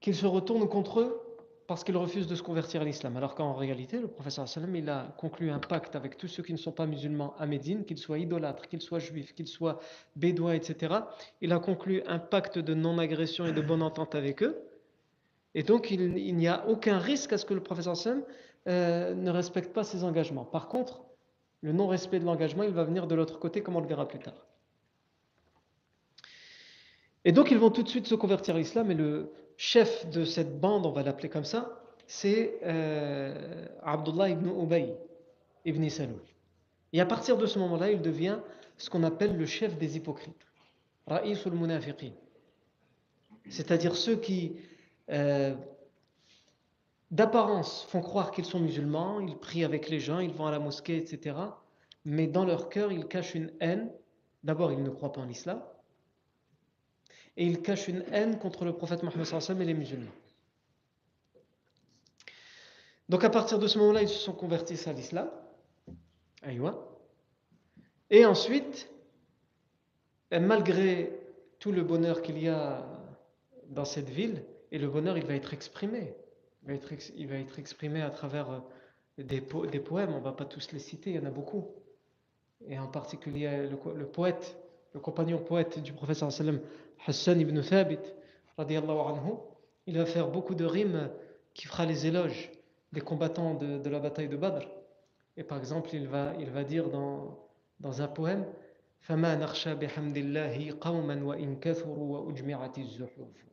qu'il 0.00 0.14
se 0.14 0.26
retourne 0.26 0.68
contre 0.68 1.00
eux 1.00 1.25
parce 1.66 1.82
qu'il 1.82 1.96
refuse 1.96 2.26
de 2.26 2.34
se 2.34 2.42
convertir 2.42 2.82
à 2.82 2.84
l'islam. 2.84 3.16
Alors 3.16 3.34
qu'en 3.34 3.54
réalité, 3.54 3.98
le 3.98 4.06
professeur 4.06 4.48
sallam, 4.48 4.74
a 4.88 5.14
conclu 5.16 5.50
un 5.50 5.58
pacte 5.58 5.96
avec 5.96 6.16
tous 6.16 6.28
ceux 6.28 6.42
qui 6.42 6.52
ne 6.52 6.58
sont 6.58 6.72
pas 6.72 6.86
musulmans 6.86 7.34
à 7.38 7.46
Médine, 7.46 7.84
qu'ils 7.84 7.98
soient 7.98 8.18
idolâtres, 8.18 8.68
qu'ils 8.68 8.80
soient 8.80 8.98
juifs, 8.98 9.34
qu'ils 9.34 9.48
soient 9.48 9.80
bédouins, 10.14 10.52
etc. 10.52 10.94
Il 11.40 11.52
a 11.52 11.58
conclu 11.58 12.02
un 12.06 12.18
pacte 12.18 12.58
de 12.58 12.74
non-agression 12.74 13.46
et 13.46 13.52
de 13.52 13.60
bonne 13.60 13.82
entente 13.82 14.14
avec 14.14 14.42
eux. 14.42 14.56
Et 15.54 15.62
donc, 15.62 15.90
il, 15.90 16.36
n'y 16.36 16.48
a 16.48 16.66
aucun 16.68 16.98
risque 16.98 17.32
à 17.32 17.38
ce 17.38 17.44
que 17.44 17.54
le 17.54 17.62
professeur 17.62 17.96
sallam 17.96 18.22
euh, 18.68 19.14
ne 19.14 19.30
respecte 19.30 19.72
pas 19.72 19.84
ses 19.84 20.04
engagements. 20.04 20.44
Par 20.44 20.68
contre, 20.68 21.02
le 21.62 21.72
non-respect 21.72 22.20
de 22.20 22.24
l'engagement, 22.24 22.62
il 22.62 22.72
va 22.72 22.84
venir 22.84 23.06
de 23.06 23.14
l'autre 23.14 23.38
côté, 23.38 23.62
comme 23.62 23.76
on 23.76 23.80
le 23.80 23.88
verra 23.88 24.06
plus 24.06 24.20
tard. 24.20 24.46
Et 27.24 27.32
donc 27.32 27.50
ils 27.50 27.58
vont 27.58 27.70
tout 27.70 27.82
de 27.82 27.88
suite 27.88 28.06
se 28.06 28.14
convertir 28.14 28.54
à 28.54 28.58
l'islam 28.58 28.88
et 28.92 28.94
le 28.94 29.32
chef 29.56 30.08
de 30.10 30.24
cette 30.24 30.60
bande, 30.60 30.86
on 30.86 30.92
va 30.92 31.02
l'appeler 31.02 31.28
comme 31.28 31.44
ça, 31.44 31.80
c'est 32.06 32.58
euh, 32.64 33.66
Abdullah 33.82 34.30
ibn 34.30 34.48
Ubay 34.48 34.96
ibn 35.64 35.88
Salul. 35.88 36.20
Et 36.92 37.00
à 37.00 37.06
partir 37.06 37.36
de 37.36 37.46
ce 37.46 37.58
moment-là, 37.58 37.90
il 37.90 38.00
devient 38.00 38.38
ce 38.78 38.88
qu'on 38.90 39.02
appelle 39.02 39.36
le 39.36 39.46
chef 39.46 39.76
des 39.76 39.96
hypocrites. 39.96 40.46
Ra'isul 41.06 41.52
munafiqin. 41.52 42.12
C'est-à-dire 43.48 43.96
ceux 43.96 44.16
qui, 44.16 44.56
euh, 45.10 45.54
d'apparence, 47.10 47.84
font 47.88 48.00
croire 48.00 48.30
qu'ils 48.30 48.44
sont 48.44 48.60
musulmans, 48.60 49.20
ils 49.20 49.36
prient 49.36 49.64
avec 49.64 49.88
les 49.88 50.00
gens, 50.00 50.18
ils 50.18 50.32
vont 50.32 50.46
à 50.46 50.50
la 50.50 50.58
mosquée, 50.58 50.96
etc. 50.96 51.36
Mais 52.04 52.26
dans 52.26 52.44
leur 52.44 52.68
cœur, 52.68 52.92
ils 52.92 53.06
cachent 53.06 53.34
une 53.34 53.52
haine. 53.60 53.90
D'abord, 54.44 54.72
ils 54.72 54.82
ne 54.82 54.90
croient 54.90 55.12
pas 55.12 55.20
en 55.20 55.26
l'islam. 55.26 55.60
Et 57.36 57.46
ils 57.46 57.60
cachent 57.62 57.88
une 57.88 58.04
haine 58.12 58.38
contre 58.38 58.64
le 58.64 58.72
prophète 58.72 59.02
Mohammed 59.02 59.60
et 59.60 59.64
les 59.64 59.74
musulmans. 59.74 60.10
Donc 63.08 63.24
à 63.24 63.30
partir 63.30 63.58
de 63.58 63.66
ce 63.68 63.78
moment-là, 63.78 64.02
ils 64.02 64.08
se 64.08 64.18
sont 64.18 64.32
convertis 64.32 64.88
à 64.88 64.92
l'islam. 64.92 65.28
Et 68.10 68.24
ensuite, 68.24 68.88
malgré 70.30 71.12
tout 71.58 71.72
le 71.72 71.82
bonheur 71.82 72.22
qu'il 72.22 72.38
y 72.38 72.48
a 72.48 72.86
dans 73.68 73.84
cette 73.84 74.10
ville, 74.10 74.42
et 74.72 74.78
le 74.78 74.88
bonheur, 74.88 75.16
il 75.16 75.24
va 75.24 75.34
être 75.34 75.52
exprimé. 75.54 76.14
Il 76.62 76.68
va 76.68 76.74
être, 76.74 76.92
il 77.16 77.26
va 77.28 77.36
être 77.36 77.58
exprimé 77.58 78.02
à 78.02 78.10
travers 78.10 78.50
euh, 78.50 79.22
des, 79.22 79.40
poèmes, 79.40 80.12
on 80.12 80.18
ne 80.18 80.24
va 80.24 80.32
pas 80.32 80.44
tous 80.44 80.72
les 80.72 80.78
citer, 80.78 81.10
il 81.10 81.16
y 81.16 81.18
en 81.18 81.24
a 81.24 81.30
beaucoup. 81.30 81.68
Et 82.68 82.78
en 82.78 82.88
particulier 82.88 83.68
le, 83.68 84.06
poète, 84.06 84.56
le 84.94 85.00
compagnon 85.00 85.38
poète 85.38 85.78
du 85.78 85.92
professeur 85.92 86.32
sallam, 86.32 86.60
Hassan 87.06 87.40
ibn 87.40 87.60
Thabit, 87.62 88.00
anhu, 88.58 89.32
il 89.86 89.98
va 89.98 90.06
faire 90.06 90.28
beaucoup 90.28 90.54
de 90.54 90.64
rimes 90.64 91.10
qui 91.54 91.66
fera 91.66 91.84
les 91.84 92.06
éloges 92.06 92.50
des 92.92 93.00
combattants 93.00 93.54
de, 93.54 93.78
de 93.78 93.90
la 93.90 93.98
bataille 93.98 94.28
de 94.28 94.36
Badr. 94.36 94.66
Et 95.36 95.44
par 95.44 95.58
exemple, 95.58 95.90
il 95.92 96.08
va, 96.08 96.32
il 96.38 96.50
va 96.50 96.64
dire 96.64 96.88
dans, 96.88 97.38
dans 97.80 98.02
un 98.02 98.08
poème 98.08 98.46
فما 99.06 99.34
نخشى 99.34 99.74
بحمد 99.74 100.16
الله 100.16 100.76
قوما 100.80 101.24
وإن 101.24 101.60
كثروا 101.60 102.18
وأجمعت 102.18 102.78
الزحوف 102.78 103.44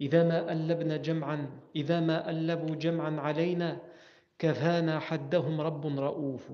إذا 0.00 0.22
ما 0.22 0.52
ألبنا 0.52 0.96
جمعا 0.96 1.50
إذا 1.76 2.00
ما 2.00 2.30
ألبوا 2.30 2.74
جمعا 2.76 3.20
علينا 3.20 3.80
كفانا 4.38 4.98
حدهم 5.00 5.60
رب 5.60 5.86
رؤوف 5.98 6.50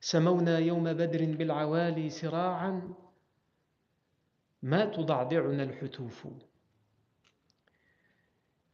سمونا 0.00 0.58
يوم 0.58 0.84
بدر 0.92 1.24
بالعوالي 1.24 2.10
سراعا 2.10 2.94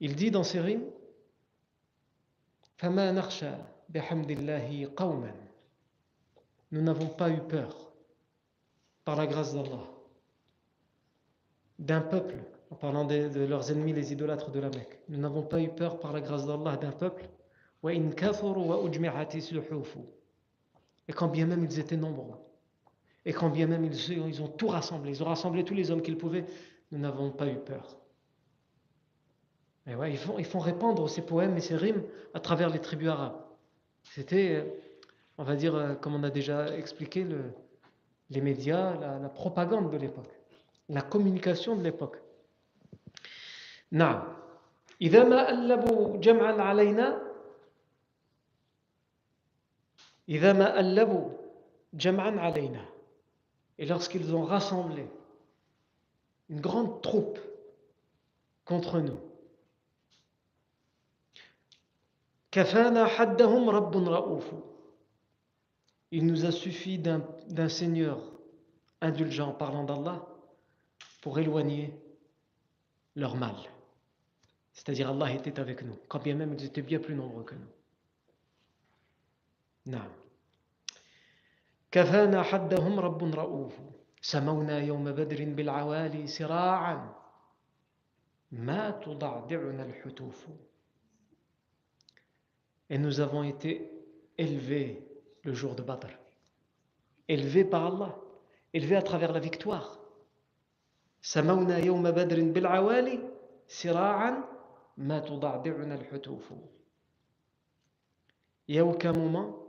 Il 0.01 0.17
dit 0.17 0.31
dans 0.31 0.43
ses 0.43 0.61
rimes 0.61 0.87
Nous 6.71 6.81
n'avons 6.81 7.09
pas 7.09 7.29
eu 7.29 7.41
peur, 7.41 7.93
par 9.05 9.17
la 9.17 9.27
grâce 9.27 9.53
d'Allah, 9.53 9.87
d'un 11.79 12.01
peuple, 12.01 12.37
en 12.71 12.77
parlant 12.77 13.05
de, 13.05 13.29
de, 13.29 13.45
leurs 13.45 13.71
ennemis, 13.71 13.93
les 13.93 14.15
idolâtres 14.15 14.51
de 14.51 14.61
la 14.61 14.71
Mecque. 14.71 14.99
Nous 15.11 15.19
n'avons 15.19 15.43
pas 15.43 15.61
eu 15.61 15.69
peur, 15.69 16.01
par 16.01 16.15
la 16.15 16.23
grâce 16.23 16.47
d'Allah, 16.47 16.79
d'un 16.79 16.93
peuple. 16.93 17.29
Et 17.85 18.01
quand 21.13 21.29
bien 21.29 21.47
même 21.47 21.65
ils 21.65 21.79
étaient 21.79 21.99
nombreux. 21.99 22.39
et 23.26 23.34
quand 23.34 23.50
bien 23.50 23.68
même 23.68 23.84
ils, 23.84 24.12
ils 24.12 24.42
ont 24.42 24.48
tout 24.48 24.68
rassemblé, 24.68 25.12
ils 25.12 25.24
ont 25.24 25.28
rassemblé 25.28 25.64
tous 25.64 25.74
les 25.74 25.92
hommes 25.92 26.02
qu'ils 26.02 26.18
pouvaient, 26.18 26.46
nous 26.92 27.00
n'avons 27.00 27.32
pas 27.32 27.48
eu 27.48 27.58
peur. 27.58 27.98
Et 29.86 29.96
ouais, 29.96 30.12
ils, 30.12 30.18
font, 30.18 30.38
ils 30.38 30.46
font 30.46 30.60
répandre 30.60 31.10
ces 31.10 31.22
poèmes 31.22 31.56
et 31.58 31.62
ces 31.62 31.76
rimes 31.76 32.04
à 32.34 32.40
travers 32.40 32.70
les 32.70 32.80
tribus 32.80 33.10
arabes. 33.10 33.42
C'était 34.04 34.56
euh, 34.56 34.64
on 35.38 35.44
va 35.44 35.56
dire, 35.56 35.76
euh, 35.76 35.94
comme 35.96 36.16
on 36.16 36.24
a 36.24 36.30
déjà 36.30 36.76
expliqué, 36.76 37.24
le, 37.24 37.52
les 38.30 38.42
médias, 38.42 38.96
la, 38.96 39.30
propagande 39.30 39.92
de 39.92 39.98
l'époque, 39.98 40.32
la 40.90 41.02
communication 41.02 41.76
de 41.76 41.84
l'époque. 41.84 42.18
نعم 43.92 44.24
إذا 45.02 45.24
ما 45.24 45.50
ألبوا 45.50 46.18
جمعا 46.18 46.62
علينا 46.62 47.22
إذا 50.30 50.54
ما 50.54 50.80
ألبوا 50.80 51.30
جمعا 51.94 52.32
علينا 52.40 52.86
et 53.79 53.87
lorsqu'ils 53.87 54.35
ont 54.35 54.45
rassemblé 54.45 55.07
une 56.49 56.61
grande 56.61 57.03
troupe 57.03 57.39
contre 58.65 59.01
nous, 59.01 59.19
il 66.11 66.27
nous 66.27 66.45
a 66.45 66.53
suffi 66.53 66.99
d'un 66.99 67.69
Seigneur 67.69 68.21
indulgent, 69.01 69.49
en 69.49 69.55
parlant 69.55 69.85
d'Allah, 69.85 70.27
pour 71.23 71.39
éloigner 71.39 71.95
leur 73.17 73.37
mal. 73.37 73.55
C'est-à-dire 74.75 75.11
Allah 75.11 75.33
était 75.33 75.59
avec 75.59 75.83
nous, 75.83 75.97
quand 76.09 76.23
bien 76.23 76.35
même 76.35 76.55
ils 76.55 76.65
étaient 76.65 76.83
bien 76.83 76.99
plus 76.99 77.15
nombreux 77.15 77.45
que 77.45 77.55
nous. 77.55 77.69
كفانا 81.93 82.43
حدهم 82.43 83.01
رب 83.01 83.35
رؤوف. 83.35 83.73
سمونا 84.21 84.79
يوم 84.79 85.05
بدر 85.05 85.45
بالعوالي 85.45 86.27
سراعا. 86.27 87.15
ما 88.53 88.91
تضعضعنا 88.91 89.85
الحتوف. 89.85 90.49
Et 92.91 92.99
nous 92.99 93.21
avons 93.21 93.43
été 93.43 93.91
élevés 94.39 95.07
le 95.45 95.55
jour 95.55 95.75
de 95.75 95.83
Badr. 95.83 96.11
Élevé 97.29 97.65
par 97.65 97.87
Allah, 97.87 98.17
élevé 98.75 98.97
à 98.97 99.03
travers 99.03 99.33
la 99.33 99.41
victoire. 99.41 99.99
سمونا 101.23 101.79
يوم 101.79 102.11
بدر 102.11 102.41
بالعوالي 102.53 103.31
سراعا. 103.69 104.45
ما 104.97 105.19
تضعضعنا 105.19 105.95
الحتوف. 105.95 106.53
Et 108.69 108.79
à 108.79 108.85
aucun 108.87 109.13
moment 109.13 109.62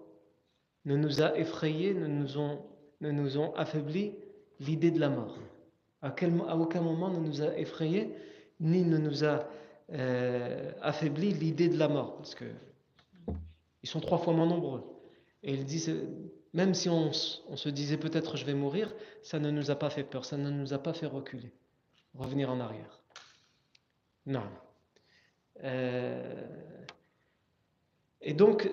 ne 0.85 0.95
nous 0.97 1.21
a 1.21 1.37
effrayés, 1.37 1.93
ne 1.93 2.07
nous 2.07 2.37
ont, 2.37 2.59
ne 3.01 3.11
nous 3.11 3.37
ont 3.37 3.53
affaibli 3.55 4.13
l'idée 4.59 4.91
de 4.91 4.99
la 4.99 5.09
mort. 5.09 5.37
À, 6.01 6.11
quel, 6.11 6.33
à, 6.47 6.57
aucun 6.57 6.81
moment 6.81 7.09
ne 7.09 7.19
nous 7.19 7.41
a 7.41 7.57
effrayés, 7.57 8.13
ni 8.59 8.83
ne 8.83 8.97
nous 8.97 9.23
a 9.23 9.47
euh, 9.91 10.71
affaibli 10.81 11.31
l'idée 11.33 11.69
de 11.69 11.77
la 11.77 11.87
mort. 11.87 12.17
Parce 12.17 12.35
que 12.35 12.45
ils 13.83 13.89
sont 13.89 13.99
trois 13.99 14.17
fois 14.17 14.33
moins 14.33 14.47
nombreux. 14.47 14.83
Et 15.43 15.53
il 15.53 15.65
dit, 15.65 15.85
même 16.53 16.73
si 16.73 16.89
on, 16.89 17.11
se 17.11 17.69
disait 17.69 17.97
peut-être 17.97 18.37
je 18.37 18.45
vais 18.45 18.53
mourir, 18.53 18.93
ça 19.21 19.39
ne 19.39 19.51
nous 19.51 19.71
a 19.71 19.75
pas 19.75 19.89
fait 19.89 20.03
peur, 20.03 20.23
ça 20.23 20.37
ne 20.37 20.49
nous 20.49 20.73
a 20.73 20.79
pas 20.79 20.93
fait 20.93 21.05
reculer, 21.05 21.51
revenir 22.13 22.49
en 22.49 22.59
arrière. 22.61 23.03
Non. 24.25 24.43
Euh, 25.63 26.47
et 28.21 28.33
donc, 28.33 28.69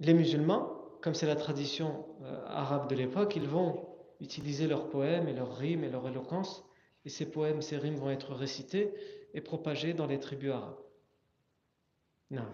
les 0.00 0.14
musulmans, 0.14 0.76
comme 1.02 1.14
c'est 1.14 1.26
la 1.26 1.36
tradition 1.36 2.06
euh, 2.24 2.44
arabe 2.46 2.88
de 2.88 2.94
l'époque, 2.94 3.36
ils 3.36 3.46
vont 3.46 3.86
utiliser 4.20 4.66
leurs 4.66 4.88
poèmes 4.88 5.28
et 5.28 5.32
leurs 5.32 5.56
rimes 5.56 5.84
et 5.84 5.90
leur 5.90 6.06
éloquence, 6.08 6.64
et 7.04 7.08
ces 7.08 7.30
poèmes, 7.30 7.62
ces 7.62 7.76
rimes 7.78 7.96
vont 7.96 8.10
être 8.10 8.34
récités 8.34 8.92
et 9.32 9.40
propagés 9.40 9.94
dans 9.94 10.06
les 10.06 10.18
tribus 10.18 10.50
arabes. 10.50 10.78
Non. 12.30 12.46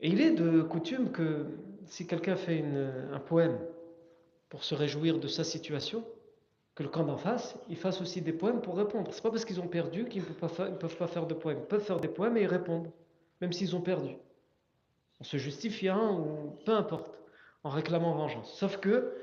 Et 0.00 0.08
il 0.08 0.20
est 0.20 0.32
de 0.32 0.62
coutume 0.62 1.12
que 1.12 1.46
si 1.86 2.06
quelqu'un 2.06 2.34
fait 2.34 2.64
un 3.12 3.20
poème 3.20 3.58
pour 4.48 4.64
se 4.64 4.74
réjouir 4.74 5.18
de 5.18 5.28
sa 5.28 5.44
situation, 5.44 6.04
que 6.74 6.82
le 6.82 6.88
camp 6.88 7.04
d'en 7.04 7.18
face, 7.18 7.56
il 7.68 7.76
fasse 7.76 8.00
aussi 8.00 8.22
des 8.22 8.32
poèmes 8.32 8.60
pour 8.60 8.76
répondre. 8.76 9.12
C'est 9.12 9.22
pas 9.22 9.30
parce 9.30 9.44
qu'ils 9.44 9.60
ont 9.60 9.68
perdu 9.68 10.06
qu'ils 10.06 10.22
ne 10.22 10.26
peuvent, 10.26 10.96
pas 10.96 11.06
faire 11.06 11.26
de 11.26 11.34
poèmes. 11.34 11.58
Ils 11.60 11.66
peuvent 11.66 11.84
faire 11.84 12.00
des 12.00 12.08
poèmes 12.08 12.36
et 12.36 12.42
y 12.42 12.46
répondre, 12.46 12.90
même 13.40 13.52
s'ils 13.52 13.76
ont 13.76 13.80
perdu. 13.80 14.16
En 15.22 15.24
se 15.24 15.36
justifiant 15.36 16.18
ou 16.18 16.58
peu 16.64 16.72
importe, 16.72 17.16
en 17.62 17.70
réclamant 17.70 18.12
vengeance. 18.12 18.52
Sauf 18.58 18.78
que 18.78 19.14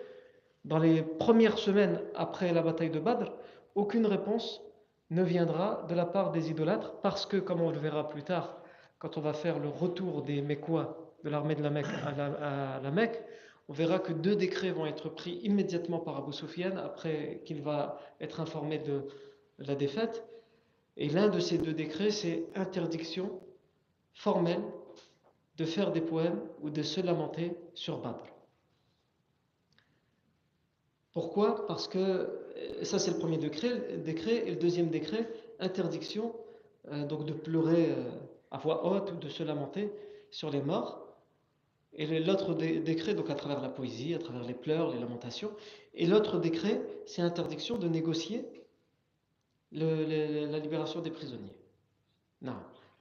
dans 0.64 0.80
les 0.80 1.02
premières 1.02 1.58
semaines 1.58 2.00
après 2.16 2.54
la 2.54 2.62
bataille 2.62 2.90
de 2.90 3.02
Badr, 3.02 3.34
aucune 3.76 4.06
réponse 4.06 4.62
ne 5.10 5.22
viendra 5.24 5.86
de 5.90 5.96
la 5.96 6.06
part 6.06 6.32
des 6.32 6.50
idolâtres 6.50 6.94
parce 7.02 7.26
que, 7.26 7.36
comme 7.36 7.60
on 7.60 7.70
le 7.70 7.80
verra 7.80 8.08
plus 8.08 8.24
tard, 8.24 8.62
quand 8.98 9.18
on 9.18 9.20
va 9.20 9.34
faire 9.34 9.60
le 9.60 9.68
retour 9.68 10.22
des 10.22 10.42
Mécois 10.42 11.18
de 11.26 11.30
l'armée 11.30 11.56
de 11.56 11.64
la 11.64 11.70
Mecque 11.70 11.88
à 12.06 12.80
la, 12.82 12.92
Mecque, 12.92 13.22
on 13.68 13.74
verra 13.74 14.00
que 14.00 14.14
deux 14.14 14.38
décrets 14.38 14.72
vont 14.72 14.86
être 14.86 15.10
pris 15.10 15.42
immédiatement 15.44 16.00
par 16.00 16.16
Abu 16.16 16.32
Sufyan 16.32 16.78
après 16.78 17.42
qu'il 17.44 17.62
va 17.62 18.00
être 18.22 18.40
informé 18.40 18.78
de 18.78 19.02
la 19.58 19.76
défaite. 19.76 20.26
Et 20.96 21.10
l'un 21.10 21.28
de 21.28 21.42
ces 21.42 21.58
deux 21.58 21.74
décrets, 21.74 22.12
c'est 22.12 22.46
interdiction 22.56 23.42
formelle 24.14 24.62
de 25.60 25.66
faire 25.66 25.92
des 25.92 26.02
poèmes 26.02 26.40
ou 26.62 26.70
de 26.70 26.82
se 26.82 27.02
lamenter 27.02 27.52
sur 27.74 28.00
Badr. 28.00 28.24
Pourquoi? 31.12 31.68
Parce 31.68 31.88
que 31.90 32.30
ça 32.84 32.98
c'est 32.98 33.12
le 33.12 33.20
premier 33.20 33.38
décret, 33.38 33.98
décret, 33.98 34.48
et 34.48 34.52
le 34.52 34.56
deuxième 34.56 34.90
décret, 34.90 35.30
interdiction 35.60 36.34
euh, 36.92 37.06
donc 37.06 37.26
de 37.26 37.34
pleurer 37.34 37.92
euh, 37.92 38.10
à 38.52 38.58
voix 38.58 38.86
haute 38.86 39.12
ou 39.12 39.16
de 39.18 39.28
se 39.28 39.44
lamenter 39.44 39.92
sur 40.32 40.50
les 40.50 40.62
morts. 40.62 41.06
Et 41.94 42.20
l'autre 42.20 42.54
décret, 42.54 43.16
donc 43.16 43.30
à 43.30 43.36
travers 43.36 43.62
la 43.62 43.68
poésie, 43.68 44.14
à 44.14 44.20
travers 44.20 44.44
les 44.44 44.54
pleurs, 44.54 44.94
les 44.94 45.00
lamentations. 45.00 45.52
Et 45.96 46.06
l'autre 46.06 46.38
décret, 46.38 46.80
c'est 47.08 47.24
interdiction 47.24 47.78
de 47.78 47.90
négocier 47.90 48.46
la 49.72 50.60
libération 50.60 51.02
des 51.02 51.10
prisonniers. 51.10 51.58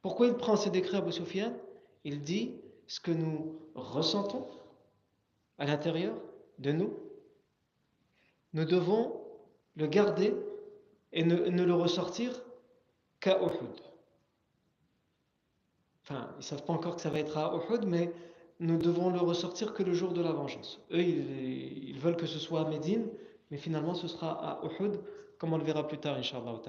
Pourquoi 0.01 0.27
il 0.27 0.35
prend 0.35 0.57
ces 0.57 0.71
décrets, 0.71 0.97
Abu 0.97 1.13
Sufyan 1.13 1.53
Il 2.05 2.23
dit 2.23 2.55
ce 2.87 3.01
que 3.01 3.11
nous 3.11 3.61
ressentons 3.75 4.47
à 5.59 5.67
l'intérieur 5.67 6.15
de 6.59 6.73
nous, 6.73 6.97
nous 8.55 8.65
devons 8.65 9.21
le 9.77 9.87
garder 9.87 10.35
et 11.13 11.23
ne, 11.25 11.37
le 11.37 11.75
ressortir 11.75 12.33
qu'à 13.21 13.41
Uhud. 13.41 13.81
Enfin, 16.03 16.31
ils 16.35 16.39
ne 16.39 16.43
savent 16.43 16.65
pas 16.65 16.73
encore 16.73 16.97
que 16.97 17.03
ça 17.03 17.11
va 17.11 17.19
être 17.19 17.37
à 17.37 17.55
Uhud, 17.55 17.85
mais 17.87 18.13
nous 18.61 18.79
devons 18.79 19.11
le 19.11 19.21
ressortir 19.21 19.75
que 19.75 19.83
le 19.83 19.93
jour 19.93 20.13
de 20.13 20.23
la 20.23 20.33
vengeance. 20.33 20.81
Eux, 20.91 21.01
ils, 21.01 21.99
veulent 21.99 22.17
que 22.17 22.27
ce 22.27 22.39
soit 22.39 22.63
à 22.63 22.69
Médine, 22.69 23.09
mais 23.51 23.57
finalement 23.57 23.95
ce 23.95 24.09
sera 24.09 24.33
à 24.33 24.65
Uhud, 24.65 25.01
comme 25.39 25.53
on 25.53 25.59
le 25.59 25.65
verra 25.65 25.87
plus 25.87 25.99
tard, 25.99 26.17
Inch'Allah. 26.17 26.61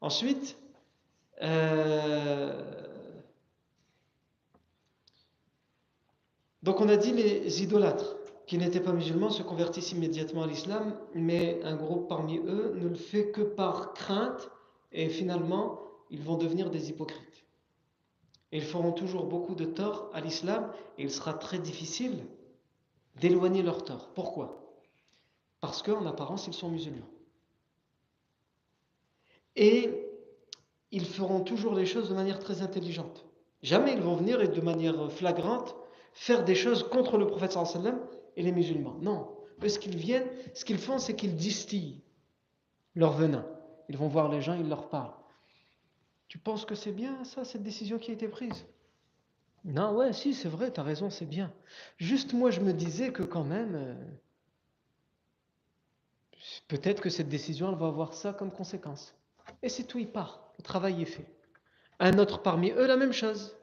Ensuite, 0.00 0.58
euh, 1.42 2.86
donc 6.68 6.82
on 6.82 6.88
a 6.90 6.98
dit 6.98 7.14
les 7.14 7.62
idolâtres 7.62 8.14
qui 8.46 8.58
n'étaient 8.58 8.78
pas 8.78 8.92
musulmans 8.92 9.30
se 9.30 9.42
convertissent 9.42 9.92
immédiatement 9.92 10.42
à 10.42 10.46
l'islam, 10.46 10.94
mais 11.14 11.62
un 11.64 11.76
groupe 11.76 12.10
parmi 12.10 12.36
eux 12.36 12.74
ne 12.76 12.88
le 12.88 12.94
fait 12.94 13.30
que 13.30 13.40
par 13.40 13.94
crainte 13.94 14.50
et 14.92 15.08
finalement 15.08 15.80
ils 16.10 16.20
vont 16.20 16.36
devenir 16.36 16.68
des 16.68 16.90
hypocrites. 16.90 17.46
Ils 18.52 18.64
feront 18.64 18.92
toujours 18.92 19.24
beaucoup 19.24 19.54
de 19.54 19.64
tort 19.64 20.10
à 20.12 20.20
l'islam 20.20 20.70
et 20.98 21.04
il 21.04 21.10
sera 21.10 21.32
très 21.32 21.58
difficile 21.58 22.26
d'éloigner 23.16 23.62
leur 23.62 23.82
tort. 23.82 24.10
Pourquoi? 24.14 24.76
Parce 25.60 25.82
qu'en 25.82 26.04
apparence, 26.04 26.48
ils 26.48 26.52
sont 26.52 26.68
musulmans. 26.68 27.08
Et 29.56 30.06
ils 30.90 31.06
feront 31.06 31.40
toujours 31.40 31.74
les 31.74 31.86
choses 31.86 32.10
de 32.10 32.14
manière 32.14 32.40
très 32.40 32.60
intelligente. 32.60 33.24
Jamais 33.62 33.94
ils 33.94 34.02
vont 34.02 34.16
venir 34.16 34.42
et 34.42 34.48
de 34.48 34.60
manière 34.60 35.10
flagrante 35.10 35.74
faire 36.12 36.44
des 36.44 36.54
choses 36.54 36.88
contre 36.88 37.18
le 37.18 37.26
prophète 37.26 37.52
sallam 37.52 37.98
et 38.36 38.42
les 38.42 38.52
musulmans. 38.52 38.96
Non. 39.00 39.36
ce 39.66 39.78
qu'ils 39.78 39.96
viennent, 39.96 40.28
ce 40.54 40.64
qu'ils 40.64 40.78
font, 40.78 40.98
c'est 40.98 41.14
qu'ils 41.14 41.36
distillent 41.36 42.02
leur 42.94 43.12
venin. 43.12 43.46
Ils 43.88 43.96
vont 43.96 44.08
voir 44.08 44.28
les 44.28 44.42
gens, 44.42 44.54
ils 44.54 44.68
leur 44.68 44.88
parlent. 44.88 45.14
Tu 46.28 46.38
penses 46.38 46.64
que 46.64 46.74
c'est 46.74 46.92
bien 46.92 47.24
ça, 47.24 47.44
cette 47.44 47.62
décision 47.62 47.98
qui 47.98 48.10
a 48.10 48.14
été 48.14 48.28
prise? 48.28 48.66
Non, 49.64 49.96
ouais, 49.96 50.12
si, 50.12 50.34
c'est 50.34 50.48
vrai, 50.48 50.72
tu 50.72 50.80
as 50.80 50.82
raison, 50.82 51.10
c'est 51.10 51.26
bien. 51.26 51.52
Juste 51.96 52.32
moi, 52.32 52.50
je 52.50 52.60
me 52.60 52.72
disais 52.72 53.12
que 53.12 53.22
quand 53.22 53.44
même, 53.44 53.74
euh, 53.74 53.94
peut-être 56.68 57.02
que 57.02 57.10
cette 57.10 57.28
décision, 57.28 57.70
elle 57.70 57.78
va 57.78 57.88
avoir 57.88 58.14
ça 58.14 58.32
comme 58.32 58.50
conséquence. 58.50 59.14
Et 59.62 59.68
c'est 59.68 59.84
tout, 59.84 59.98
il 59.98 60.08
part. 60.08 60.52
Le 60.58 60.62
travail 60.62 61.02
est 61.02 61.06
fait. 61.06 61.26
Un 61.98 62.18
autre 62.18 62.42
parmi 62.42 62.70
eux, 62.70 62.86
la 62.86 62.96
même 62.96 63.12
chose. 63.12 63.57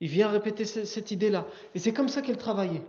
Il 0.00 0.08
vient 0.08 0.28
répéter 0.28 0.64
cette 0.64 1.10
idée-là. 1.10 1.46
Et 1.74 1.78
c'est 1.78 1.92
comme 1.92 2.08
ça 2.08 2.22
qu'il 2.22 2.36
travaillait. 2.36 2.84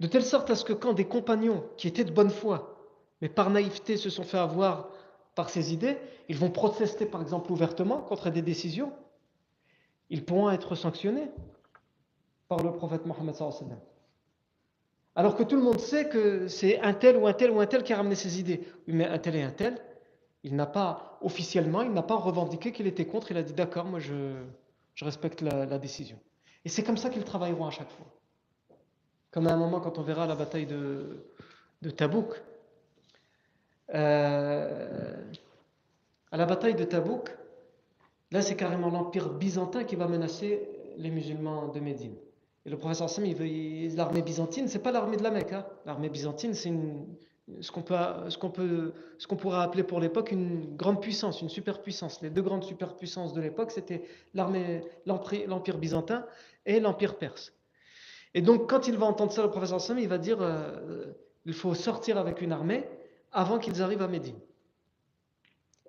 De 0.00 0.06
telle 0.06 0.24
sorte 0.24 0.50
à 0.50 0.56
ce 0.56 0.64
que 0.64 0.72
quand 0.72 0.92
des 0.92 1.06
compagnons 1.06 1.64
qui 1.76 1.88
étaient 1.88 2.04
de 2.04 2.12
bonne 2.12 2.30
foi, 2.30 2.76
mais 3.20 3.28
par 3.28 3.50
naïveté 3.50 3.96
se 3.96 4.10
sont 4.10 4.24
fait 4.24 4.38
avoir 4.38 4.90
par 5.34 5.50
ces 5.50 5.72
idées, 5.72 5.98
ils 6.28 6.38
vont 6.38 6.50
protester 6.50 7.06
par 7.06 7.22
exemple 7.22 7.52
ouvertement 7.52 8.00
contre 8.00 8.30
des 8.30 8.42
décisions, 8.42 8.92
ils 10.10 10.24
pourront 10.24 10.50
être 10.50 10.74
sanctionnés 10.74 11.30
par 12.48 12.62
le 12.62 12.72
prophète 12.72 13.06
Mohammed 13.06 13.34
alors 15.16 15.36
que 15.36 15.44
tout 15.44 15.56
le 15.56 15.62
monde 15.62 15.78
sait 15.78 16.08
que 16.08 16.48
c'est 16.48 16.80
un 16.80 16.92
tel 16.92 17.16
ou 17.16 17.26
un 17.26 17.32
tel 17.32 17.50
ou 17.50 17.60
un 17.60 17.66
tel 17.66 17.84
qui 17.84 17.92
a 17.92 17.96
ramené 17.96 18.16
ces 18.16 18.40
idées. 18.40 18.66
Oui, 18.88 18.94
mais 18.94 19.06
un 19.06 19.18
tel 19.18 19.36
et 19.36 19.42
un 19.42 19.50
tel, 19.50 19.78
il 20.42 20.56
n'a 20.56 20.66
pas, 20.66 21.18
officiellement, 21.22 21.82
il 21.82 21.92
n'a 21.92 22.02
pas 22.02 22.16
revendiqué 22.16 22.72
qu'il 22.72 22.86
était 22.86 23.06
contre, 23.06 23.30
il 23.30 23.36
a 23.36 23.42
dit 23.42 23.52
d'accord, 23.52 23.84
moi 23.84 24.00
je, 24.00 24.34
je 24.94 25.04
respecte 25.04 25.40
la, 25.40 25.78
décision. 25.78 26.18
Et 26.64 26.68
c'est 26.68 26.82
comme 26.82 26.96
ça 26.96 27.10
qu'ils 27.10 27.24
travailleront 27.24 27.66
à 27.66 27.70
chaque 27.70 27.90
fois. 27.90 28.06
Comme 29.30 29.46
à 29.46 29.52
un 29.52 29.56
moment 29.56 29.80
quand 29.80 29.98
on 29.98 30.02
verra 30.02 30.26
la 30.26 30.36
bataille 30.36 30.66
de, 30.66 31.26
Tabouk, 31.96 32.40
euh, 33.92 35.32
à 36.30 36.36
la 36.36 36.46
bataille 36.46 36.74
de 36.74 36.84
Tabouk, 36.84 37.36
là 38.30 38.40
c'est 38.40 38.56
carrément 38.56 38.90
l'empire 38.90 39.30
byzantin 39.30 39.84
qui 39.84 39.96
va 39.96 40.06
menacer 40.06 40.68
les 40.96 41.10
musulmans 41.10 41.68
de 41.68 41.80
Médine. 41.80 42.14
Et 42.66 42.70
le 42.70 42.78
professeur 42.78 43.10
Sam, 43.10 43.24
l'armée 43.24 44.22
byzantine, 44.22 44.68
c'est 44.68 44.78
pas 44.78 44.92
l'armée 44.92 45.16
de 45.16 45.22
la 45.22 45.30
Mecque. 45.30 45.52
Hein. 45.52 45.66
L'armée 45.84 46.08
byzantine, 46.08 46.54
c'est 46.54 46.72
ce 47.60 47.70
qu'on 47.70 47.82
peut, 47.82 48.92
ce 49.18 49.26
qu'on 49.26 49.36
pourrait 49.36 49.60
appeler 49.60 49.82
pour 49.82 50.00
l'époque 50.00 50.32
une 50.32 50.76
grande 50.76 51.00
puissance, 51.00 51.42
une 51.42 51.48
superpuissance. 51.48 52.22
Les 52.22 52.30
deux 52.30 52.42
grandes 52.42 52.64
superpuissances 52.64 53.34
de 53.34 53.40
l'époque, 53.40 53.70
c'était 53.70 54.02
l'armée, 54.32 54.82
l'empire 55.06 55.78
byzantin 55.78 56.24
et 56.64 56.80
l'empire 56.80 57.18
perse. 57.18 57.52
Et 58.32 58.42
donc, 58.42 58.68
quand 58.68 58.88
il 58.88 58.96
va 58.96 59.06
entendre 59.06 59.30
ça, 59.30 59.42
le 59.42 59.50
professeur 59.50 59.80
Sam, 59.80 59.98
il 59.98 60.08
va 60.08 60.18
dire, 60.18 60.38
euh, 60.40 61.12
il 61.44 61.52
faut 61.52 61.74
sortir 61.74 62.18
avec 62.18 62.40
une 62.40 62.52
armée 62.52 62.84
avant 63.30 63.58
qu'ils 63.58 63.82
arrivent 63.82 64.02
à 64.02 64.08
Médine. 64.08 64.38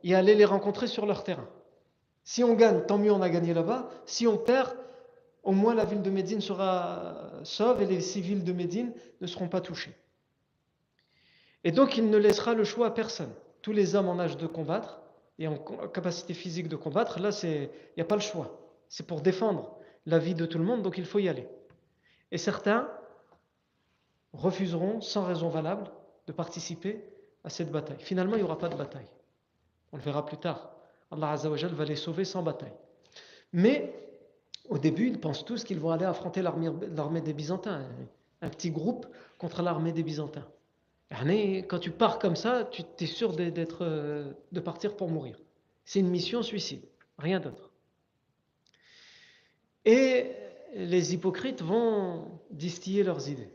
Et 0.04 0.13
aller 0.13 0.36
les 0.36 0.46
rencontrer 0.46 0.88
sur 0.88 1.06
leur 1.06 1.24
terrain. 1.24 1.48
Si 2.24 2.44
on 2.44 2.54
gagne, 2.54 2.82
tant 2.86 2.98
mieux, 2.98 3.12
on 3.12 3.22
a 3.22 3.30
gagné 3.30 3.54
là-bas. 3.54 3.89
Si 4.06 4.28
on 4.28 4.38
perd, 4.38 4.76
au 5.44 5.54
moins 5.54 5.74
la 5.74 5.86
ville 5.86 6.02
de 6.02 6.10
Médine 6.10 6.41
sera 6.41 7.32
sauve 7.44 7.82
et 7.82 7.86
les 7.86 8.02
civils 8.02 8.44
de 8.44 8.52
Médine 8.52 8.94
ne 9.22 9.28
seront 9.28 9.48
pas 9.48 9.62
touchés. 9.62 9.96
Et 11.65 11.71
donc 11.71 11.97
il 11.97 12.10
ne 12.10 12.17
laissera 12.17 12.54
le 12.54 12.63
choix 12.63 12.88
à 12.88 12.91
personne. 12.91 13.34
Tous 13.62 13.73
les 13.73 13.95
hommes 13.95 14.08
en 14.08 14.19
âge 14.19 14.38
de 14.38 14.47
combattre 14.47 15.01
et 15.39 15.47
en 15.47 15.58
capacité 15.58 16.34
physique 16.34 16.69
de 16.69 16.75
combattre, 16.78 17.19
là, 17.19 17.32
il 17.43 17.69
n'y 17.97 18.01
a 18.01 18.06
pas 18.06 18.15
le 18.15 18.21
choix. 18.21 18.62
C'est 18.88 19.06
pour 19.06 19.19
défendre 19.19 19.75
la 20.06 20.19
vie 20.19 20.36
de 20.36 20.45
tout 20.45 20.60
le 20.60 20.63
monde, 20.63 20.84
donc 20.84 20.97
il 20.99 21.06
faut 21.06 21.19
y 21.19 21.28
aller. 21.28 21.47
Et 22.32 22.38
certains 22.38 22.88
refuseront, 24.32 25.01
sans 25.01 25.25
raison 25.25 25.49
valable, 25.49 25.89
de 26.28 26.32
participer 26.32 27.04
à 27.43 27.49
cette 27.49 27.71
bataille. 27.71 27.97
Finalement, 27.99 28.36
il 28.36 28.39
n'y 28.39 28.43
aura 28.43 28.60
pas 28.60 28.69
de 28.69 28.75
bataille. 28.75 29.08
On 29.91 29.97
le 29.97 30.04
verra 30.04 30.25
plus 30.25 30.38
tard. 30.38 30.69
Allah 31.10 31.32
Azzawajal 31.32 31.73
va 31.73 31.86
les 31.86 31.95
sauver 31.95 32.25
sans 32.25 32.43
bataille. 32.43 32.73
Mais 33.54 33.91
au 34.69 34.78
début, 34.78 35.08
ils 35.08 35.19
pensent 35.19 35.45
tous 35.45 35.63
qu'ils 35.63 35.80
vont 35.80 35.91
aller 35.91 36.06
affronter 36.06 36.43
l'armée 36.43 37.21
des 37.21 37.34
Byzantins, 37.34 37.84
un 38.41 38.49
petit 38.49 38.69
groupe 38.69 39.08
contre 39.39 39.63
l'armée 39.63 39.91
des 39.91 40.04
Byzantins. 40.04 40.45
Quand 41.12 41.80
tu 41.80 41.91
pars 41.91 42.20
comme 42.20 42.36
ça, 42.36 42.65
tu 42.72 42.84
es 43.00 43.06
sûr 43.06 43.34
d'être, 43.36 43.86
euh, 43.86 44.34
de 44.52 44.60
partir 44.60 44.96
pour 44.96 45.10
mourir. 45.10 45.39
C'est 45.84 46.00
une 46.00 46.10
mission 46.10 46.41
suicide, 46.41 46.84
rien 47.18 47.39
d'autre. 47.39 47.72
Et 49.86 50.32
les 50.74 51.13
hypocrites 51.13 51.62
vont 51.62 52.41
distiller 52.50 53.04
leurs 53.04 53.30
idées. 53.30 53.54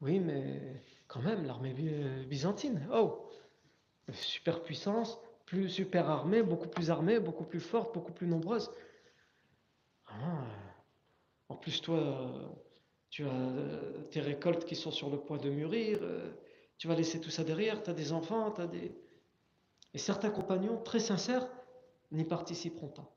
Oui, 0.00 0.20
mais 0.20 0.60
quand 1.08 1.20
même, 1.20 1.44
l'armée 1.44 1.74
byzantine, 2.28 2.88
oh, 2.92 3.28
superpuissance, 4.12 5.18
plus 5.44 5.68
super 5.68 6.08
armée, 6.08 6.42
beaucoup 6.42 6.68
plus 6.68 6.90
armée, 6.90 7.20
beaucoup 7.20 7.44
plus 7.44 7.60
forte, 7.60 7.92
beaucoup 7.94 8.12
plus 8.12 8.26
nombreuse. 8.26 8.70
Ah, 10.06 10.46
en 11.48 11.56
plus, 11.56 11.80
toi, 11.82 12.58
tu 13.10 13.24
as 13.24 13.28
euh, 13.28 14.02
tes 14.10 14.20
récoltes 14.20 14.64
qui 14.64 14.74
sont 14.74 14.90
sur 14.90 15.10
le 15.10 15.18
point 15.18 15.36
de 15.36 15.50
mûrir, 15.50 15.98
euh, 16.00 16.32
tu 16.82 16.88
vas 16.88 16.96
laisser 16.96 17.20
tout 17.20 17.30
ça 17.30 17.44
derrière, 17.44 17.80
tu 17.80 17.90
as 17.90 17.92
des 17.92 18.12
enfants, 18.12 18.50
tu 18.50 18.60
as 18.60 18.66
des... 18.66 18.92
Et 19.94 19.98
certains 19.98 20.30
compagnons, 20.30 20.82
très 20.82 20.98
sincères, 20.98 21.46
n'y 22.10 22.24
participeront 22.24 22.88
pas. 22.88 23.08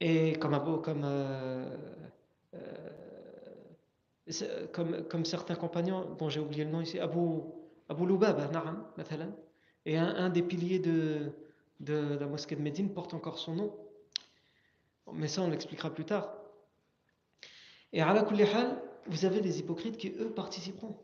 Et 0.00 0.32
comme, 0.36 0.58
comme, 0.80 1.02
euh, 1.04 1.76
comme, 4.72 5.06
comme 5.06 5.26
certains 5.26 5.54
compagnons, 5.54 6.14
dont 6.14 6.30
j'ai 6.30 6.40
oublié 6.40 6.64
le 6.64 6.70
nom 6.70 6.80
ici, 6.80 6.98
Abu, 6.98 7.42
Abu 7.90 8.06
Lubaba, 8.06 8.50
et 9.84 9.98
un, 9.98 10.30
des 10.30 10.42
piliers 10.42 10.78
de, 10.78 11.30
de, 11.80 12.16
la 12.18 12.26
mosquée 12.26 12.56
de 12.56 12.62
Médine 12.62 12.94
porte 12.94 13.12
encore 13.12 13.36
son 13.36 13.54
nom. 13.54 13.76
Mais 15.12 15.28
ça, 15.28 15.42
on 15.42 15.50
l'expliquera 15.50 15.90
plus 15.90 16.06
tard. 16.06 16.34
Et 17.92 18.00
à 18.00 18.14
la 18.14 18.22
vous 19.06 19.24
avez 19.24 19.40
des 19.40 19.60
hypocrites 19.60 19.96
qui, 19.96 20.08
eux, 20.18 20.30
participeront. 20.30 20.96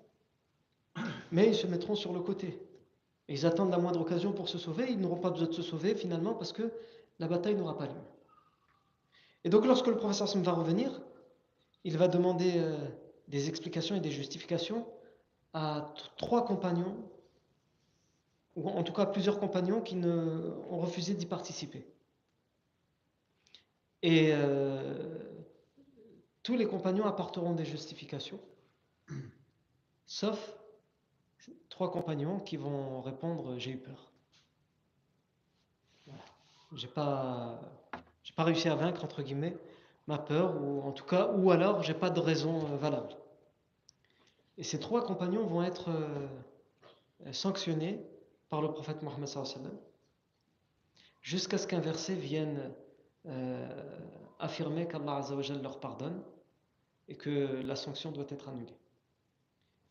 Mais 1.30 1.48
ils 1.48 1.54
se 1.54 1.66
mettront 1.66 1.94
sur 1.94 2.12
le 2.12 2.20
côté. 2.20 2.58
Ils 3.28 3.46
attendent 3.46 3.70
la 3.70 3.78
moindre 3.78 4.00
occasion 4.00 4.32
pour 4.32 4.48
se 4.48 4.58
sauver. 4.58 4.90
Ils 4.90 5.00
n'auront 5.00 5.20
pas 5.20 5.30
besoin 5.30 5.48
de 5.48 5.52
se 5.52 5.62
sauver, 5.62 5.94
finalement, 5.94 6.34
parce 6.34 6.52
que 6.52 6.72
la 7.18 7.28
bataille 7.28 7.54
n'aura 7.54 7.78
pas 7.78 7.86
lieu. 7.86 8.00
Et 9.44 9.48
donc, 9.48 9.64
lorsque 9.64 9.86
le 9.86 9.96
professeur 9.96 10.26
va 10.42 10.52
revenir, 10.52 11.00
il 11.84 11.96
va 11.96 12.08
demander 12.08 12.54
euh, 12.56 12.76
des 13.28 13.48
explications 13.48 13.96
et 13.96 14.00
des 14.00 14.10
justifications 14.10 14.86
à 15.52 15.94
trois 16.16 16.44
compagnons, 16.44 16.96
ou 18.56 18.68
en 18.68 18.82
tout 18.82 18.92
cas 18.92 19.06
plusieurs 19.06 19.38
compagnons 19.38 19.80
qui 19.80 19.96
ont 19.96 20.78
refusé 20.78 21.14
d'y 21.14 21.26
participer. 21.26 21.86
Et 24.02 24.30
euh, 24.32 25.18
tous 26.50 26.56
les 26.56 26.66
compagnons 26.66 27.06
apporteront 27.06 27.52
des 27.52 27.64
justifications, 27.64 28.40
sauf 30.06 30.58
trois 31.68 31.92
compagnons 31.92 32.40
qui 32.40 32.56
vont 32.56 33.00
répondre 33.02 33.56
j'ai 33.56 33.70
eu 33.70 33.76
peur. 33.76 34.10
J'ai 36.74 36.88
pas, 36.88 37.60
j'ai 38.24 38.32
pas 38.34 38.42
réussi 38.42 38.68
à 38.68 38.74
vaincre 38.74 39.04
entre 39.04 39.22
guillemets 39.22 39.56
ma 40.08 40.18
peur 40.18 40.60
ou 40.60 40.82
en 40.82 40.90
tout 40.90 41.04
cas 41.04 41.28
ou 41.28 41.52
alors 41.52 41.84
j'ai 41.84 41.94
pas 41.94 42.10
de 42.10 42.18
raison 42.18 42.66
euh, 42.66 42.76
valable. 42.76 43.14
Et 44.58 44.64
ces 44.64 44.80
trois 44.80 45.04
compagnons 45.04 45.46
vont 45.46 45.62
être 45.62 45.90
euh, 45.90 47.32
sanctionnés 47.32 48.04
par 48.48 48.60
le 48.60 48.72
prophète 48.72 49.02
Mohammed 49.02 49.28
jusqu'à 51.22 51.58
ce 51.58 51.68
qu'un 51.68 51.78
verset 51.78 52.14
vienne 52.14 52.72
euh, 53.26 53.68
affirmer 54.40 54.88
qu'Allah 54.88 55.22
leur 55.62 55.78
pardonne 55.78 56.20
que 57.20 57.62
la 57.62 57.76
sanction 57.76 58.10
doit 58.10 58.26
être 58.28 58.48
annulée. 58.48 58.76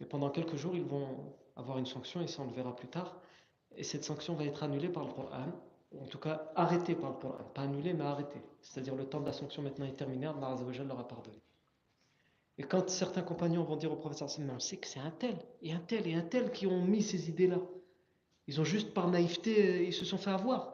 Et 0.01 0.05
pendant 0.05 0.29
quelques 0.29 0.55
jours, 0.55 0.75
ils 0.75 0.83
vont 0.83 1.33
avoir 1.55 1.77
une 1.77 1.85
sanction, 1.85 2.21
et 2.21 2.27
ça 2.27 2.41
on 2.41 2.45
le 2.45 2.53
verra 2.53 2.75
plus 2.75 2.87
tard, 2.87 3.15
et 3.75 3.83
cette 3.83 4.03
sanction 4.03 4.33
va 4.33 4.45
être 4.45 4.63
annulée 4.63 4.89
par 4.89 5.03
le 5.05 5.11
Coran, 5.11 5.51
ou 5.91 6.03
en 6.03 6.07
tout 6.07 6.19
cas 6.19 6.51
arrêtée 6.55 6.95
par 6.95 7.11
le 7.11 7.15
Coran, 7.17 7.43
pas 7.53 7.61
annulée 7.61 7.93
mais 7.93 8.05
arrêtée. 8.05 8.41
C'est-à-dire 8.61 8.95
le 8.95 9.05
temps 9.05 9.19
de 9.19 9.25
la 9.25 9.33
sanction 9.33 9.61
maintenant 9.61 9.85
est 9.85 9.95
terminé, 9.95 10.25
Allah 10.25 10.55
leur 10.87 10.99
a 10.99 11.07
pardonné. 11.07 11.37
Et 12.57 12.63
quand 12.63 12.89
certains 12.89 13.21
compagnons 13.21 13.63
vont 13.63 13.77
dire 13.77 13.91
au 13.91 13.95
professeur 13.95 14.27
on 14.49 14.59
sait 14.59 14.77
que 14.77 14.87
c'est 14.87 14.99
un 14.99 15.11
tel, 15.11 15.37
et 15.61 15.71
un 15.71 15.79
tel, 15.79 16.07
et 16.07 16.13
un 16.13 16.21
tel 16.21 16.51
qui 16.51 16.67
ont 16.67 16.81
mis 16.81 17.01
ces 17.01 17.29
idées-là. 17.29 17.59
Ils 18.47 18.59
ont 18.59 18.65
juste 18.65 18.93
par 18.93 19.07
naïveté, 19.07 19.85
ils 19.85 19.93
se 19.93 20.03
sont 20.03 20.17
fait 20.17 20.31
avoir. 20.31 20.73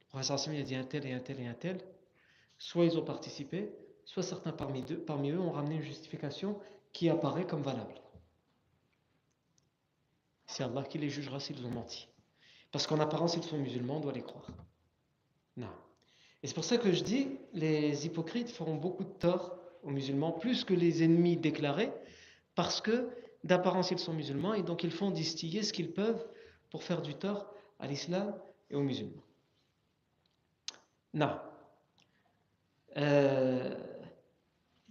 Le 0.00 0.06
professeur 0.08 0.34
Hassan 0.34 0.54
a 0.56 0.62
dit 0.62 0.74
un 0.74 0.84
tel, 0.84 1.06
et 1.06 1.12
un 1.12 1.20
tel, 1.20 1.40
et 1.40 1.46
un 1.46 1.54
tel. 1.54 1.78
Soit 2.58 2.84
ils 2.84 2.98
ont 2.98 3.04
participé, 3.04 3.72
soit 4.04 4.22
certains 4.22 4.52
parmi 4.52 4.84
eux, 4.90 4.98
parmi 4.98 5.30
eux 5.30 5.40
ont 5.40 5.50
ramené 5.50 5.76
une 5.76 5.82
justification 5.82 6.58
qui 6.92 7.08
apparaît 7.08 7.46
comme 7.46 7.62
valable. 7.62 7.94
C'est 10.46 10.64
Allah 10.64 10.82
qui 10.82 10.98
les 10.98 11.08
jugera 11.08 11.40
s'ils 11.40 11.64
ont 11.64 11.70
menti. 11.70 12.08
Parce 12.70 12.86
qu'en 12.86 13.00
apparence, 13.00 13.36
ils 13.36 13.42
sont 13.42 13.58
musulmans, 13.58 13.96
on 13.96 14.00
doit 14.00 14.12
les 14.12 14.22
croire. 14.22 14.46
Non. 15.56 15.70
Et 16.42 16.46
c'est 16.46 16.54
pour 16.54 16.64
ça 16.64 16.78
que 16.78 16.92
je 16.92 17.02
dis, 17.02 17.38
les 17.52 18.06
hypocrites 18.06 18.50
feront 18.50 18.74
beaucoup 18.74 19.04
de 19.04 19.12
tort 19.12 19.56
aux 19.82 19.90
musulmans, 19.90 20.32
plus 20.32 20.64
que 20.64 20.74
les 20.74 21.02
ennemis 21.02 21.36
déclarés, 21.36 21.92
parce 22.54 22.80
que 22.80 23.08
d'apparence 23.44 23.90
ils 23.90 23.98
sont 23.98 24.12
musulmans 24.12 24.54
et 24.54 24.62
donc 24.62 24.84
ils 24.84 24.92
font 24.92 25.10
distiller 25.10 25.62
ce 25.62 25.72
qu'ils 25.72 25.92
peuvent 25.92 26.24
pour 26.70 26.82
faire 26.82 27.02
du 27.02 27.14
tort 27.14 27.52
à 27.80 27.86
l'islam 27.86 28.34
et 28.70 28.76
aux 28.76 28.82
musulmans. 28.82 29.22
Non. 31.14 31.38
Euh, 32.96 33.74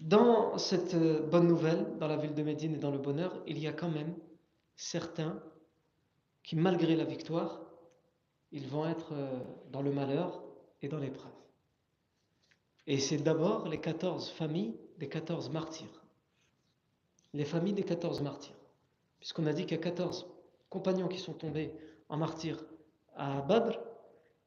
dans 0.02 0.58
cette 0.58 0.96
bonne 1.30 1.48
nouvelle, 1.48 1.98
dans 2.00 2.08
la 2.08 2.18
ville 2.18 2.34
de 2.34 2.44
Médine 2.44 2.74
et 2.74 2.80
dans 2.80 2.92
le 2.92 2.98
bonheur, 2.98 3.42
il 3.46 3.60
y 3.60 3.68
a 3.68 3.74
quand 3.74 3.90
même 3.90 4.16
certains 4.76 5.42
qui, 6.44 6.56
malgré 6.56 6.96
la 6.96 7.06
victoire, 7.06 7.62
ils 8.52 8.68
vont 8.68 8.88
être 8.88 9.14
euh, 9.14 9.40
dans 9.72 9.82
le 9.82 9.92
malheur 9.92 10.44
et 10.82 10.88
dans 10.88 10.98
l'épreuve. 10.98 11.32
Et 12.88 12.98
c'est 12.98 13.18
d'abord 13.18 13.68
les 13.68 13.80
14 13.80 14.32
familles 14.32 14.76
des 14.98 15.08
14 15.08 15.52
martyrs. 15.52 16.04
Les 17.34 17.46
familles 17.46 17.74
des 17.74 17.84
14 17.84 18.22
martyrs. 18.22 18.56
Puisqu'on 19.20 19.46
a 19.46 19.54
dit 19.54 19.64
qu'il 19.64 19.78
y 19.78 19.80
a 19.80 19.84
14 19.84 20.28
compagnons 20.70 21.08
qui 21.08 21.20
sont 21.20 21.34
tombés 21.34 21.72
en 22.10 22.18
martyrs 22.18 22.66
à 23.16 23.42
Badr. 23.42 23.80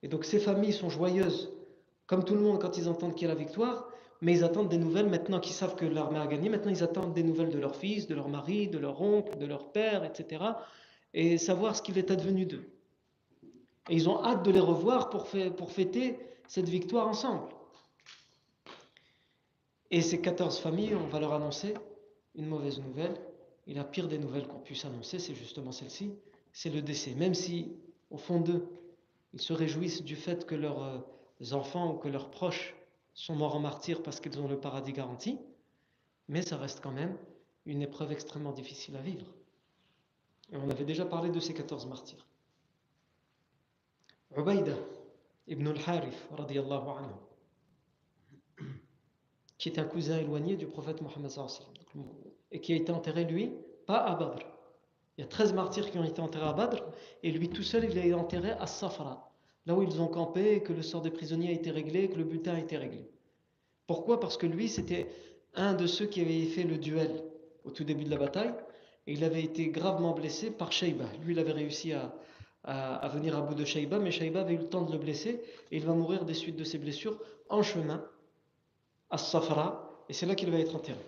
Et 0.02 0.08
donc 0.08 0.24
ces 0.24 0.40
familles 0.40 0.72
sont 0.72 0.90
joyeuses, 0.90 1.52
comme 2.06 2.24
tout 2.24 2.34
le 2.34 2.40
monde 2.40 2.60
quand 2.60 2.76
ils 2.76 2.88
entendent 2.88 3.14
qu'il 3.14 3.28
y 3.28 3.30
a 3.30 3.34
la 3.34 3.40
victoire, 3.40 3.88
mais 4.24 4.32
ils 4.32 4.44
attendent 4.44 4.70
des 4.70 4.78
nouvelles 4.78 5.10
maintenant 5.10 5.38
qu'ils 5.38 5.52
savent 5.52 5.76
que 5.76 5.84
leur 5.84 6.10
mère 6.10 6.22
a 6.22 6.26
gagné. 6.26 6.48
Maintenant 6.48 6.70
ils 6.70 6.82
attendent 6.82 7.12
des 7.12 7.22
nouvelles 7.22 7.50
de 7.50 7.58
leur 7.58 7.76
fils, 7.76 8.06
de 8.06 8.14
leur 8.14 8.30
mari, 8.30 8.68
de 8.68 8.78
leur 8.78 9.02
oncle, 9.02 9.36
de 9.36 9.44
leur 9.44 9.70
père, 9.70 10.02
etc. 10.02 10.42
Et 11.12 11.36
savoir 11.36 11.76
ce 11.76 11.82
qu'il 11.82 11.98
est 11.98 12.10
advenu 12.10 12.46
d'eux. 12.46 12.66
Et 13.90 13.94
ils 13.94 14.08
ont 14.08 14.24
hâte 14.24 14.42
de 14.42 14.50
les 14.50 14.60
revoir 14.60 15.10
pour, 15.10 15.26
pour 15.58 15.70
fêter 15.70 16.18
cette 16.48 16.70
victoire 16.70 17.06
ensemble. 17.06 17.48
Et 19.90 20.00
ces 20.00 20.22
14 20.22 20.58
familles, 20.58 20.94
on 20.94 21.06
va 21.08 21.20
leur 21.20 21.34
annoncer 21.34 21.74
une 22.34 22.46
mauvaise 22.46 22.80
nouvelle. 22.80 23.14
Et 23.66 23.74
la 23.74 23.84
pire 23.84 24.08
des 24.08 24.18
nouvelles 24.18 24.46
qu'on 24.46 24.58
puisse 24.58 24.86
annoncer, 24.86 25.18
c'est 25.18 25.34
justement 25.34 25.70
celle-ci, 25.70 26.14
c'est 26.50 26.70
le 26.70 26.80
décès. 26.80 27.14
Même 27.14 27.34
si, 27.34 27.72
au 28.10 28.16
fond 28.16 28.40
d'eux, 28.40 28.66
ils 29.34 29.40
se 29.40 29.52
réjouissent 29.52 30.02
du 30.02 30.16
fait 30.16 30.46
que 30.46 30.54
leurs 30.54 30.82
euh, 30.82 31.52
enfants 31.52 31.92
ou 31.92 31.98
que 31.98 32.08
leurs 32.08 32.30
proches 32.30 32.74
sont 33.14 33.36
morts 33.36 33.56
en 33.56 33.60
martyr 33.60 34.02
parce 34.02 34.20
qu'ils 34.20 34.38
ont 34.40 34.48
le 34.48 34.58
paradis 34.58 34.92
garanti, 34.92 35.38
mais 36.28 36.42
ça 36.42 36.56
reste 36.56 36.80
quand 36.80 36.92
même 36.92 37.16
une 37.64 37.82
épreuve 37.82 38.12
extrêmement 38.12 38.52
difficile 38.52 38.96
à 38.96 39.00
vivre. 39.00 39.26
Et 40.52 40.56
on 40.56 40.68
avait 40.68 40.84
déjà 40.84 41.06
parlé 41.06 41.30
de 41.30 41.40
ces 41.40 41.54
14 41.54 41.86
martyrs. 41.86 42.26
Ubaïda 44.36 44.74
ibn 45.46 45.68
radiyallahu 46.30 46.88
anhu, 46.88 48.68
qui 49.58 49.68
est 49.68 49.78
un 49.78 49.84
cousin 49.84 50.18
éloigné 50.18 50.56
du 50.56 50.66
prophète 50.66 51.00
Mohammed 51.00 51.30
et 52.50 52.60
qui 52.60 52.72
a 52.72 52.76
été 52.76 52.92
enterré 52.92 53.24
lui, 53.24 53.52
pas 53.86 53.98
à 53.98 54.14
Badr. 54.16 54.40
Il 55.16 55.20
y 55.20 55.24
a 55.24 55.28
13 55.28 55.52
martyrs 55.52 55.90
qui 55.90 55.98
ont 55.98 56.04
été 56.04 56.20
enterrés 56.20 56.48
à 56.48 56.52
Badr 56.52 56.82
et 57.22 57.30
lui 57.30 57.48
tout 57.48 57.62
seul 57.62 57.84
il 57.84 57.98
a 57.98 58.04
été 58.04 58.14
enterré 58.14 58.50
à 58.50 58.66
Safra, 58.66 59.33
là 59.66 59.74
où 59.74 59.82
ils 59.82 60.00
ont 60.00 60.08
campé, 60.08 60.62
que 60.62 60.72
le 60.72 60.82
sort 60.82 61.02
des 61.02 61.10
prisonniers 61.10 61.48
a 61.48 61.52
été 61.52 61.70
réglé, 61.70 62.08
que 62.08 62.16
le 62.16 62.24
butin 62.24 62.54
a 62.54 62.58
été 62.58 62.76
réglé. 62.76 63.08
Pourquoi? 63.86 64.20
Parce 64.20 64.36
que 64.36 64.46
lui 64.46 64.68
c'était 64.68 65.08
un 65.54 65.74
de 65.74 65.86
ceux 65.86 66.06
qui 66.06 66.20
avait 66.20 66.44
fait 66.46 66.64
le 66.64 66.78
duel 66.78 67.22
au 67.64 67.70
tout 67.70 67.84
début 67.84 68.04
de 68.04 68.10
la 68.10 68.16
bataille 68.16 68.54
et 69.06 69.12
il 69.12 69.24
avait 69.24 69.42
été 69.42 69.68
gravement 69.68 70.12
blessé 70.12 70.50
par 70.50 70.72
Shaiba. 70.72 71.04
Lui 71.22 71.34
il 71.34 71.38
avait 71.38 71.52
réussi 71.52 71.92
à, 71.92 72.14
à, 72.64 73.08
venir 73.08 73.36
à 73.36 73.42
bout 73.42 73.54
de 73.54 73.64
Shaiba, 73.64 73.98
mais 73.98 74.10
Shaiba 74.10 74.40
avait 74.40 74.54
eu 74.54 74.58
le 74.58 74.68
temps 74.68 74.82
de 74.82 74.92
le 74.92 74.98
blesser 74.98 75.42
et 75.70 75.76
il 75.76 75.84
va 75.84 75.92
mourir 75.92 76.24
des 76.24 76.34
suites 76.34 76.56
de 76.56 76.64
ses 76.64 76.78
blessures 76.78 77.18
en 77.48 77.62
chemin 77.62 78.04
à 79.10 79.18
Safra, 79.18 80.02
et 80.08 80.12
c'est 80.12 80.26
là 80.26 80.34
qu'il 80.34 80.50
va 80.50 80.58
être 80.58 80.74
enterré. 80.74 81.04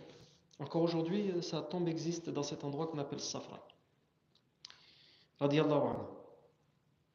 Encore 0.58 0.82
aujourd'hui, 0.82 1.32
sa 1.42 1.62
tombe 1.62 1.88
existe 1.88 2.30
dans 2.30 2.42
cet 2.42 2.64
endroit 2.64 2.86
qu'on 2.86 2.98
appelle 2.98 3.20
Safra. 3.20 3.66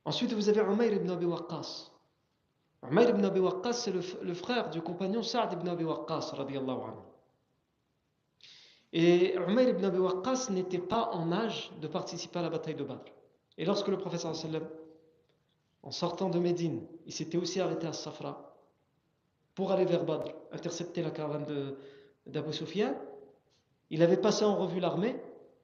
Ensuite, 0.06 0.34
vous 0.34 0.50
avez 0.50 0.62
Umayr 0.62 0.94
ibn 0.94 1.10
Abi 1.12 1.26
Waqqas. 1.26 1.92
Umayr 2.90 3.10
ibn 3.10 3.24
Abi 3.24 3.40
Waqqas, 3.40 3.74
c'est 3.74 3.92
le, 3.92 4.34
frère 4.34 4.70
du 4.70 4.82
compagnon 4.82 5.22
Sa'd 5.22 5.54
ibn 5.54 5.68
Abi 5.68 5.84
Waqqas. 5.84 6.34
Et 8.94 9.36
Umayr 9.36 9.70
ibn 9.70 9.86
Abi 9.86 10.00
Waqqas 10.00 10.50
n'était 10.50 10.80
pas 10.80 11.12
en 11.14 11.32
âge 11.32 11.72
de 11.80 11.88
participer 11.88 12.40
à 12.40 12.42
la 12.42 12.50
bataille 12.50 12.76
de 12.76 12.84
Badr. 12.84 13.12
Et 13.58 13.66
lorsque 13.66 13.88
le 13.88 13.98
professeur 13.98 14.34
en 15.84 15.92
sortant 15.92 16.30
de 16.30 16.40
Médine, 16.40 16.86
il 17.06 17.14
s'était 17.14 17.38
aussi 17.38 17.60
arrêté 17.60 17.88
à 17.88 17.94
Safra, 17.94 18.56
pour 19.56 19.72
aller 19.72 19.86
vers 19.86 20.06
Badr, 20.06 20.32
intercepter 20.52 21.02
la 21.02 21.12
caravane 21.12 21.76
d'Abu 22.26 22.54
Sufyan, 22.54 22.96
il 23.90 24.02
avait 24.02 24.18
passé 24.18 24.46
en 24.46 24.56
revue 24.56 24.80
l'armée 24.80 25.16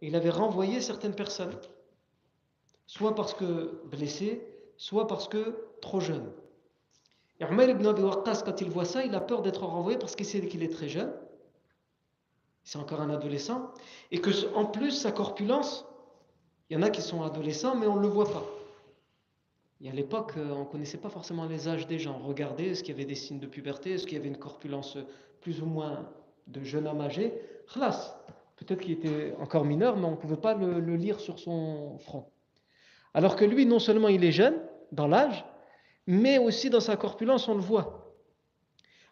et 0.02 0.08
il 0.08 0.16
avait 0.16 0.30
renvoyé 0.30 0.82
certaines 0.82 1.16
personnes, 1.16 1.58
soit 2.88 3.14
parce 3.14 3.34
que 3.34 3.82
blessés, 3.86 4.46
soit 4.78 5.08
parce 5.08 5.28
que 5.28 5.56
trop 5.82 6.00
jeunes. 6.00 6.32
Et 7.40 7.46
Umar 7.46 7.70
ibn 7.70 7.86
Abi 7.86 8.02
Waqqas, 8.02 8.42
quand 8.44 8.62
il 8.62 8.70
voit 8.70 8.86
ça, 8.86 9.06
il 9.06 9.14
a 9.14 9.22
peur 9.22 9.44
d'être 9.44 9.64
renvoyé 9.64 10.00
parce 10.00 10.16
qu'il 10.16 10.26
sait 10.26 10.46
qu'il 10.48 10.64
est 10.64 10.74
très 10.74 10.90
jeune, 10.90 11.14
c'est 12.64 12.80
encore 12.80 13.02
un 13.02 13.12
adolescent, 13.12 13.72
et 14.12 14.20
que 14.20 14.32
en 14.56 14.66
plus 14.66 14.92
sa 14.92 15.12
corpulence, 15.12 15.86
il 16.70 16.74
y 16.74 16.78
en 16.78 16.82
a 16.82 16.90
qui 16.90 17.02
sont 17.02 17.22
adolescents 17.22 17.76
mais 17.76 17.88
on 17.88 17.98
ne 17.98 18.02
le 18.02 18.08
voit 18.08 18.30
pas. 18.30 18.44
Et 19.80 19.90
à 19.90 19.94
l'époque, 19.94 20.34
euh, 20.38 20.52
on 20.52 20.62
ne 20.62 20.66
connaissait 20.66 20.98
pas 20.98 21.10
forcément 21.10 21.46
les 21.46 21.68
âges 21.68 21.86
des 21.86 22.00
gens. 22.00 22.18
Regardez, 22.18 22.70
est-ce 22.70 22.84
qu'il 22.84 22.96
y 22.96 22.98
avait 22.98 23.06
des 23.06 23.16
signes 23.16 23.40
de 23.40 23.46
puberté? 23.46 23.92
Est-ce 23.92 24.08
qu'il 24.08 24.18
y 24.18 24.20
avait 24.20 24.28
une 24.28 24.38
corpulence 24.38 24.98
plus 25.40 25.62
ou 25.62 25.68
moins 25.68 26.10
de 26.48 26.64
jeune 26.64 26.88
homme 26.88 27.02
âgé? 27.02 27.34
Khlas 27.68 28.18
Peut-être 28.56 28.82
qu'il 28.82 28.94
était 28.94 29.36
encore 29.40 29.66
mineur, 29.66 29.98
mais 29.98 30.06
on 30.06 30.12
ne 30.12 30.16
pouvait 30.16 30.36
pas 30.36 30.56
le, 30.56 30.80
lire 30.96 31.20
sur 31.20 31.38
son 31.38 32.00
front. 32.00 32.26
Alors 33.14 33.36
que 33.36 33.46
lui, 33.46 33.66
non 33.66 33.80
seulement 33.80 34.08
il 34.08 34.24
est 34.24 34.32
jeune 34.32 34.56
dans 34.92 35.08
l'âge, 35.08 35.46
mais 36.06 36.38
aussi 36.38 36.70
dans 36.70 36.80
sa 36.80 36.96
corpulence, 36.98 37.48
on 37.48 37.56
le 37.56 37.62
voit. 37.62 38.16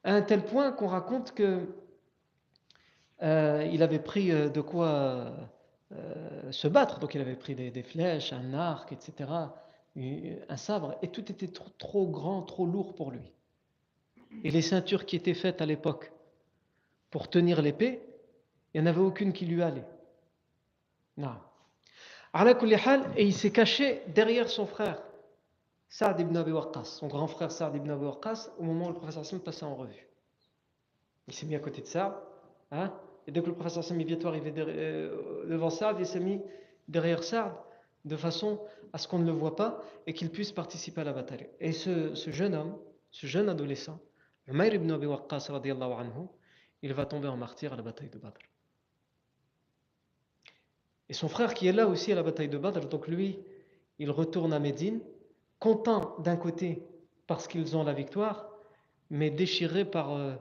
À 0.03 0.13
un 0.13 0.21
tel 0.21 0.43
point 0.43 0.71
qu'on 0.71 0.87
raconte 0.87 1.33
que 1.33 1.67
euh, 3.23 3.67
il 3.71 3.81
avait 3.81 3.99
pris 3.99 4.31
euh, 4.31 4.49
de 4.49 4.61
quoi 4.61 5.33
se 6.51 6.67
battre. 6.67 6.99
Donc 6.99 7.15
il 7.15 7.21
avait 7.21 7.35
pris 7.35 7.55
des 7.55 7.83
flèches, 7.83 8.33
un 8.33 8.53
arc, 8.53 8.91
etc 8.91 9.27
un 9.97 10.57
sabre, 10.57 10.97
et 11.01 11.07
tout 11.07 11.31
était 11.31 11.47
trop, 11.47 12.07
grand, 12.07 12.41
trop 12.41 12.65
lourd 12.65 12.95
pour 12.95 13.11
lui. 13.11 13.31
Et 14.43 14.51
les 14.51 14.61
ceintures 14.61 15.05
qui 15.05 15.15
étaient 15.15 15.33
faites 15.33 15.61
à 15.61 15.65
l'époque 15.65 16.11
pour 17.09 17.29
tenir 17.29 17.61
l'épée 17.61 18.01
Il 18.73 18.81
n'y 18.81 18.87
en 18.87 18.89
avait 18.89 19.01
aucune 19.01 19.31
qui 19.31 19.45
lui 19.45 19.63
allait. 19.63 19.87
Non. 21.15 21.37
Et 23.15 23.23
il 23.23 23.33
s'est 23.33 23.51
caché 23.51 24.01
derrière 24.07 24.49
son 24.49 24.65
frère, 24.65 25.01
Saad 25.87 26.19
ibn 26.19 26.35
Abi 26.35 26.51
Waqqas, 26.51 26.83
son 26.83 27.07
grand 27.07 27.27
frère 27.27 27.49
Saad 27.49 27.73
ibn 27.75 27.89
Abi 27.89 28.03
Waqqas, 28.03 28.49
au 28.59 28.63
moment 28.63 28.87
où 28.87 28.89
le 28.89 28.95
professeur 28.95 29.21
Hassan 29.21 29.39
passait 29.39 29.63
en 29.63 29.73
revue. 29.73 30.05
Il 31.27 31.33
s'est 31.33 31.45
mis 31.45 31.55
à 31.55 31.59
côté 31.59 31.81
de 31.81 31.87
Saad, 31.87 32.13
hein, 32.71 32.91
et 33.25 33.31
dès 33.31 33.41
que 33.41 33.47
le 33.47 33.53
professeur 33.53 33.85
Hassan 33.85 34.01
est 34.01 34.25
arrivé 34.25 34.53
euh, 34.57 35.45
devant 35.47 35.69
Saad, 35.69 35.95
il 35.99 36.05
s'est 36.05 36.19
mis 36.19 36.41
derrière 36.89 37.23
Saad, 37.23 37.53
de 38.03 38.17
façon 38.17 38.59
à 38.91 38.97
ce 38.97 39.07
qu'on 39.07 39.19
ne 39.19 39.25
le 39.25 39.31
voit 39.31 39.55
pas 39.55 39.81
et 40.05 40.13
qu'il 40.13 40.29
puisse 40.29 40.51
participer 40.51 41.01
à 41.01 41.05
la 41.05 41.13
bataille. 41.13 41.47
Et 41.61 41.71
ce, 41.71 42.13
jeune 42.27 42.53
homme, 42.53 42.77
ce 43.11 43.27
jeune 43.27 43.47
adolescent, 43.47 43.97
Umayr 44.47 44.73
ibn 44.73 44.91
Abi 44.91 45.05
Waqqas, 45.05 45.49
anhu, 45.49 46.27
il 46.81 46.93
va 46.93 47.05
tomber 47.05 47.29
en 47.29 47.37
martyr 47.37 47.71
à 47.71 47.77
la 47.77 47.81
bataille 47.81 48.09
de 48.09 48.19
Badr. 48.19 48.39
Et 51.09 51.13
son 51.13 51.27
frère 51.27 51.53
qui 51.53 51.67
est 51.67 51.71
là 51.71 51.87
aussi 51.87 52.11
à 52.11 52.15
la 52.15 52.23
bataille 52.23 52.49
de 52.49 52.57
Badr, 52.57 52.87
donc 52.87 53.07
lui, 53.07 53.39
il 53.99 54.11
retourne 54.11 54.53
à 54.53 54.59
Médine, 54.59 55.01
content 55.59 56.15
d'un 56.19 56.37
côté 56.37 56.83
parce 57.27 57.47
qu'ils 57.47 57.75
ont 57.77 57.83
la 57.83 57.93
victoire, 57.93 58.49
mais 59.09 59.29
déchiré 59.29 59.85
par 59.85 60.13
euh, 60.13 60.33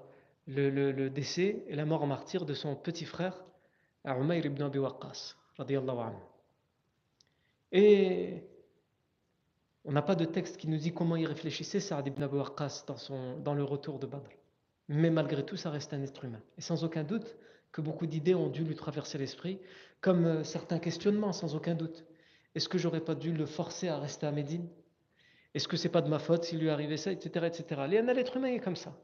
le, 0.47 1.09
décès 1.09 1.65
et 1.67 1.77
la 1.77 1.85
mort 1.85 2.03
en 2.03 2.07
martyr 2.07 2.45
de 2.45 2.55
son 2.55 2.77
petit 2.77 3.05
frère, 3.05 3.45
Umayr 4.05 4.45
ibn 4.47 4.63
Abi 4.63 4.79
Waqqas. 4.79 5.37
Et 7.73 8.43
on 9.85 9.93
n'a 9.93 10.03
pas 10.03 10.15
de 10.15 10.25
texte 10.25 10.57
qui 10.57 10.69
nous 10.69 10.79
dit 10.79 10.93
comment 10.93 11.17
il 11.17 11.27
réfléchissait 11.27 11.81
Saad 11.81 12.07
ibn 12.07 12.23
Abi 12.23 12.37
Waqqas 12.37 12.85
dans, 12.87 12.97
son, 12.97 13.39
dans 13.39 13.55
le 13.55 13.65
retour 13.65 13.99
de 13.99 14.07
Badr. 14.07 14.29
Mais 14.89 15.11
malgré 15.11 15.45
tout, 15.45 15.57
ça 15.57 15.71
reste 15.71 15.95
un 15.95 16.03
être 16.03 16.25
humain. 16.25 16.43
Et 16.59 16.61
sans 16.61 16.85
aucun 16.85 17.05
doute 17.05 17.37
que 17.75 17.81
beaucoup 17.81 18.07
d'idées 18.07 18.37
ont 18.37 18.47
dû 18.47 18.63
lui 18.63 18.77
traverser 18.77 19.19
l'esprit, 19.19 19.59
comme 20.01 20.27
euh, 20.27 20.45
certains 20.45 20.79
questionnements, 20.79 21.33
sans 21.33 21.57
aucun 21.57 21.75
doute. 21.75 22.05
Est-ce 22.55 22.69
que 22.69 22.79
j'aurais 22.79 23.01
pas 23.01 23.17
dû 23.17 23.33
le 23.33 23.47
forcer 23.47 23.89
à 23.89 23.99
rester 23.99 24.27
à 24.27 24.31
Médine? 24.31 24.69
Est-ce 25.55 25.67
que 25.67 25.77
c'est 25.77 25.89
pas 25.89 26.01
de 26.01 26.09
ma 26.09 26.21
faute 26.21 26.45
s'il 26.45 26.61
lui 26.61 26.71
arrivait 26.71 26.97
ça, 26.97 27.11
etc., 27.11 27.47
etc. 27.47 27.83
L'être 27.89 28.37
humain 28.37 28.53
est 28.53 28.61
comme 28.61 28.77
ça. 28.77 28.97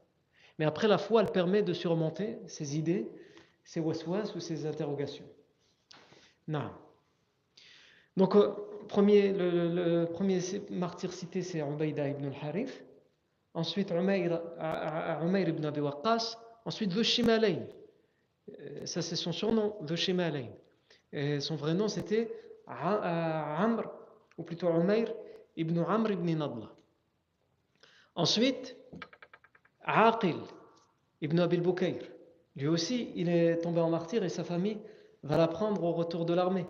Mais 0.57 0.63
après, 0.63 0.87
la 0.87 0.97
foi, 0.97 1.21
elle 1.21 1.31
permet 1.31 1.63
de 1.63 1.73
surmonter 1.73 2.37
ses 2.47 2.77
idées, 2.77 3.11
ses 3.65 3.81
waswas 3.81 4.33
ou 4.35 4.39
ses 4.39 4.65
interrogations. 4.65 5.27
Non. 6.47 6.71
Donc, 8.15 8.37
euh, 8.37 8.53
premier, 8.87 9.33
le, 9.33 10.05
premier 10.05 10.39
martyr 10.69 11.11
cité, 11.11 11.41
c'est 11.41 11.59
Ubayda 11.59 12.07
ibn 12.07 12.27
al-Harith. 12.27 12.85
Ensuite, 13.53 13.91
Umayr, 13.91 14.39
ibn 15.49 15.65
Abi 15.65 15.81
Waqqas. 15.81 16.37
Ensuite, 16.63 16.91
Dhushimalayn. 16.91 17.67
Euh, 18.49 18.85
ça, 18.85 19.01
c'est 19.01 19.15
son 19.15 19.31
surnom, 19.31 19.75
Dhushimalayn. 19.81 20.49
Son 21.41 21.55
vrai 21.57 21.73
nom, 21.73 21.89
c'était 21.89 22.31
Amr, 22.67 23.83
ou 24.37 24.43
plutôt 24.43 24.69
Umayr 24.69 25.13
ibn 25.57 25.79
Amr 25.79 26.11
ibn 26.11 26.37
Nadla. 26.37 26.71
Ensuite, 28.15 28.77
Aqil 29.83 30.37
ibn 31.21 31.39
Abil 31.39 31.61
Bukayr. 31.61 32.01
Lui 32.55 32.67
aussi, 32.67 33.11
il 33.15 33.29
est 33.29 33.57
tombé 33.57 33.79
en 33.81 33.89
martyr 33.89 34.23
et 34.23 34.29
sa 34.29 34.43
famille 34.43 34.77
va 35.23 35.37
l'apprendre 35.37 35.83
au 35.83 35.91
retour 35.91 36.25
de 36.25 36.33
l'armée. 36.33 36.65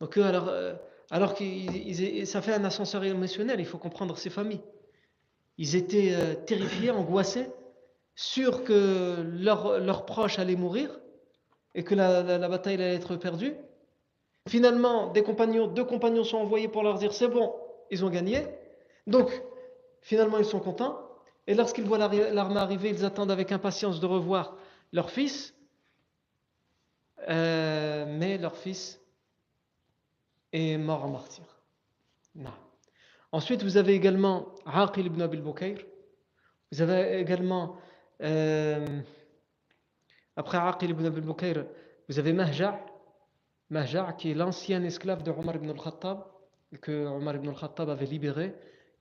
Donc, 0.00 0.16
alors, 0.16 0.48
euh, 0.48 0.74
alors 1.10 1.34
que 1.34 2.24
ça 2.24 2.42
fait 2.42 2.54
un 2.54 2.64
ascenseur 2.64 3.04
émotionnel, 3.04 3.60
il 3.60 3.66
faut 3.66 3.78
comprendre 3.78 4.16
ces 4.18 4.30
familles. 4.30 4.62
Ils 5.58 5.76
étaient 5.76 6.14
euh, 6.14 6.34
terrifiés, 6.34 6.90
angoissés, 6.90 7.46
sûrs 8.14 8.64
que 8.64 9.22
leurs 9.22 10.06
proches 10.06 10.38
allaient 10.38 10.56
mourir 10.56 11.00
et 11.74 11.84
que 11.84 11.94
la 11.94 12.48
bataille 12.48 12.74
allait 12.74 12.94
être 12.94 13.16
perdue. 13.16 13.54
Finalement, 14.48 15.12
des 15.12 15.22
compagnons, 15.22 15.68
deux 15.68 15.84
compagnons 15.84 16.24
sont 16.24 16.38
envoyés 16.38 16.68
pour 16.68 16.82
leur 16.82 16.98
dire 16.98 17.12
c'est 17.12 17.28
bon, 17.28 17.54
ils 17.90 18.04
ont 18.04 18.10
gagné. 18.10 18.46
Donc, 19.06 19.30
finalement, 20.00 20.38
ils 20.38 20.44
sont 20.44 20.60
contents. 20.60 20.98
Et 21.46 21.54
lorsqu'ils 21.54 21.84
voient 21.84 21.98
l'armée 21.98 22.60
arriver, 22.60 22.90
ils 22.90 23.04
attendent 23.04 23.30
avec 23.30 23.52
impatience 23.52 24.00
de 24.00 24.06
revoir 24.06 24.56
leur 24.92 25.10
fils. 25.10 25.54
Euh, 27.28 28.04
mais 28.08 28.36
leur 28.38 28.56
fils 28.56 29.00
est 30.52 30.76
mort 30.76 31.04
en 31.04 31.08
martyr. 31.08 31.44
Ensuite, 33.30 33.62
vous 33.62 33.76
avez 33.76 33.94
également 33.94 34.54
Aqil 34.66 35.06
ibn 35.06 35.22
Abil 35.22 35.40
Bukayr. 35.40 35.78
Vous 36.70 36.80
avez 36.80 37.20
également, 37.20 37.76
après 40.36 40.58
Aqil 40.58 40.90
ibn 40.90 41.06
Abil 41.06 41.22
Bukayr, 41.22 41.66
vous 42.08 42.18
avez 42.18 42.32
Mahja' 42.32 42.78
Mahja' 43.70 44.12
qui 44.12 44.30
est 44.30 44.34
l'ancien 44.34 44.82
esclave 44.84 45.22
de 45.22 45.30
Omar 45.30 45.56
ibn 45.56 45.70
al-Khattab, 45.70 46.24
que 46.80 47.06
Omar 47.06 47.36
ibn 47.36 47.48
al-Khattab 47.48 47.88
avait 47.88 48.06
libéré, 48.06 48.54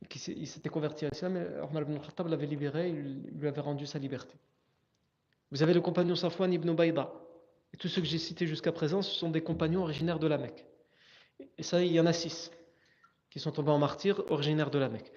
qui 0.10 0.20
il 0.32 0.48
s'était 0.48 0.70
converti 0.70 1.06
à 1.06 1.10
l'islam, 1.10 1.36
Omar 1.70 1.84
ibn 1.84 1.94
al-Khattab 1.94 2.28
l'avait 2.28 2.48
libéré, 2.48 2.90
il 2.90 3.32
lui 3.38 3.48
avait 3.48 3.62
rendu 3.62 3.86
sa 3.86 4.00
liberté. 4.00 4.36
Vous 5.52 5.62
avez 5.62 5.74
le 5.74 5.82
compagnon 5.82 6.16
Safwan 6.16 6.52
ibn 6.54 6.74
Bayda. 6.74 7.12
Et 7.74 7.78
tous 7.78 7.88
ceux 7.88 8.02
que 8.02 8.08
j'ai 8.08 8.18
cités 8.18 8.48
jusqu'à 8.48 8.72
présent, 8.72 9.02
ce 9.02 9.12
sont 9.12 9.30
des 9.30 9.42
compagnons 9.42 9.84
originaires 9.84 10.20
de 10.20 10.28
la 10.28 10.38
Mecque. 10.38 10.66
Et 11.58 11.64
ça, 11.64 11.82
il 11.82 11.92
y 11.92 12.00
en 12.00 12.06
a 12.06 12.14
six 12.14 12.52
qui 13.30 13.40
sont 13.40 13.52
tombés 13.52 13.72
en 13.72 13.78
martyr 13.78 14.22
originaires 14.30 14.72
de 14.72 14.80
la 14.80 14.90
Mecque. 14.90 15.12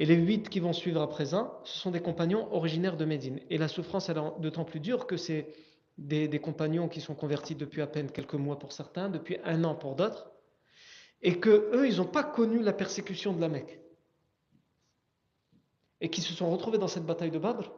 Et 0.00 0.06
les 0.06 0.14
huit 0.14 0.48
qui 0.48 0.60
vont 0.60 0.72
suivre 0.72 1.02
à 1.02 1.10
présent, 1.10 1.60
ce 1.62 1.78
sont 1.78 1.90
des 1.90 2.00
compagnons 2.00 2.50
originaires 2.54 2.96
de 2.96 3.04
Médine. 3.04 3.38
Et 3.50 3.58
la 3.58 3.68
souffrance 3.68 4.08
est 4.08 4.14
d'autant 4.14 4.64
plus 4.64 4.80
dure 4.80 5.06
que 5.06 5.18
c'est 5.18 5.52
des, 5.98 6.40
compagnons 6.40 6.88
qui 6.88 7.02
sont 7.02 7.14
convertis 7.14 7.54
depuis 7.54 7.82
à 7.82 7.86
peine 7.86 8.10
quelques 8.10 8.32
mois 8.32 8.58
pour 8.58 8.72
certains, 8.72 9.10
depuis 9.10 9.36
un 9.44 9.62
an 9.62 9.74
pour 9.74 9.96
d'autres, 9.96 10.32
et 11.20 11.38
que 11.38 11.68
eux, 11.74 11.86
ils 11.86 11.98
n'ont 11.98 12.06
pas 12.06 12.24
connu 12.24 12.62
la 12.62 12.72
persécution 12.72 13.34
de 13.34 13.42
la 13.42 13.50
Mecque, 13.50 13.78
et 16.00 16.08
qui 16.08 16.22
se 16.22 16.32
sont 16.32 16.50
retrouvés 16.50 16.78
dans 16.78 16.88
cette 16.88 17.04
bataille 17.04 17.30
de 17.30 17.38
Badr, 17.38 17.70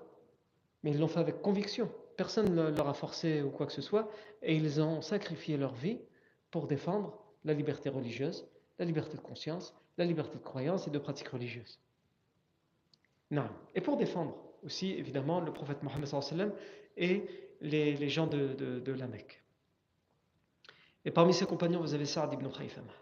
mais 0.85 0.93
ils 0.93 1.01
l'ont 1.01 1.09
fait 1.09 1.19
avec 1.19 1.43
conviction. 1.43 1.91
Personne 2.17 2.55
ne 2.55 2.71
leur 2.71 2.89
a 2.89 2.95
forcé 2.95 3.43
ou 3.43 3.51
quoi 3.51 3.67
que 3.67 3.73
ce 3.73 3.83
soit, 3.83 4.09
et 4.43 4.55
ils 4.55 4.81
ont 4.81 5.03
sacrifié 5.03 5.57
leur 5.57 5.75
vie 5.75 5.99
pour 6.53 6.69
défendre 6.69 7.19
la 7.45 7.53
liberté 7.53 7.89
religieuse, 7.89 8.47
la 8.79 8.85
liberté 8.85 9.17
de 9.17 9.23
conscience, 9.23 9.75
la 9.99 10.05
liberté 10.05 10.39
de 10.39 10.45
croyance 10.45 10.87
et 10.87 10.93
de 10.93 11.01
pratique 11.01 11.27
religieuse. 11.27 11.81
Non. 13.33 13.49
Et 13.75 13.81
pour 13.81 13.97
défendre 13.97 14.37
aussi, 14.62 14.92
évidemment, 14.92 15.40
le 15.40 15.53
prophète 15.55 15.83
Mohammed 15.83 16.53
et 16.99 17.25
les, 17.62 18.09
gens 18.11 18.27
de, 18.27 18.92
la 18.92 19.07
Mecque. 19.09 19.42
Et 21.07 21.11
parmi 21.11 21.33
ses 21.33 21.47
compagnons, 21.47 21.81
vous 21.81 21.95
avez 21.95 22.05
Saad 22.05 22.35
ibn 22.35 22.47
Khayfama. 22.47 22.92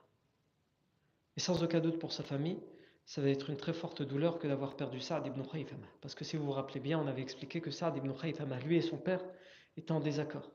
Et 1.37 1.41
sans 1.41 1.63
aucun 1.65 1.81
doute 1.81 1.99
pour 1.99 2.13
sa 2.13 2.23
famille, 2.23 2.61
ça 3.05 3.21
va 3.21 3.29
être 3.29 3.51
une 3.51 3.57
très 3.57 3.73
forte 3.73 4.03
douleur 4.03 4.39
que 4.39 4.47
d'avoir 4.47 4.77
perdu 4.77 5.01
Saad 5.01 5.27
ibn 5.27 5.43
Khayfama. 5.43 5.87
Parce 6.01 6.15
que 6.15 6.25
si 6.25 6.37
vous 6.37 6.45
vous 6.45 6.53
rappelez 6.53 6.81
bien, 6.81 7.01
on 7.01 7.09
avait 7.09 7.23
expliqué 7.23 7.61
que 7.61 7.73
Saad 7.73 7.97
ibn 7.97 8.13
Khayfama, 8.13 8.61
lui 8.61 8.77
et 8.77 8.83
son 8.83 8.99
père, 8.99 9.25
étaient 9.77 9.93
en 9.93 10.01
désaccord. 10.01 10.49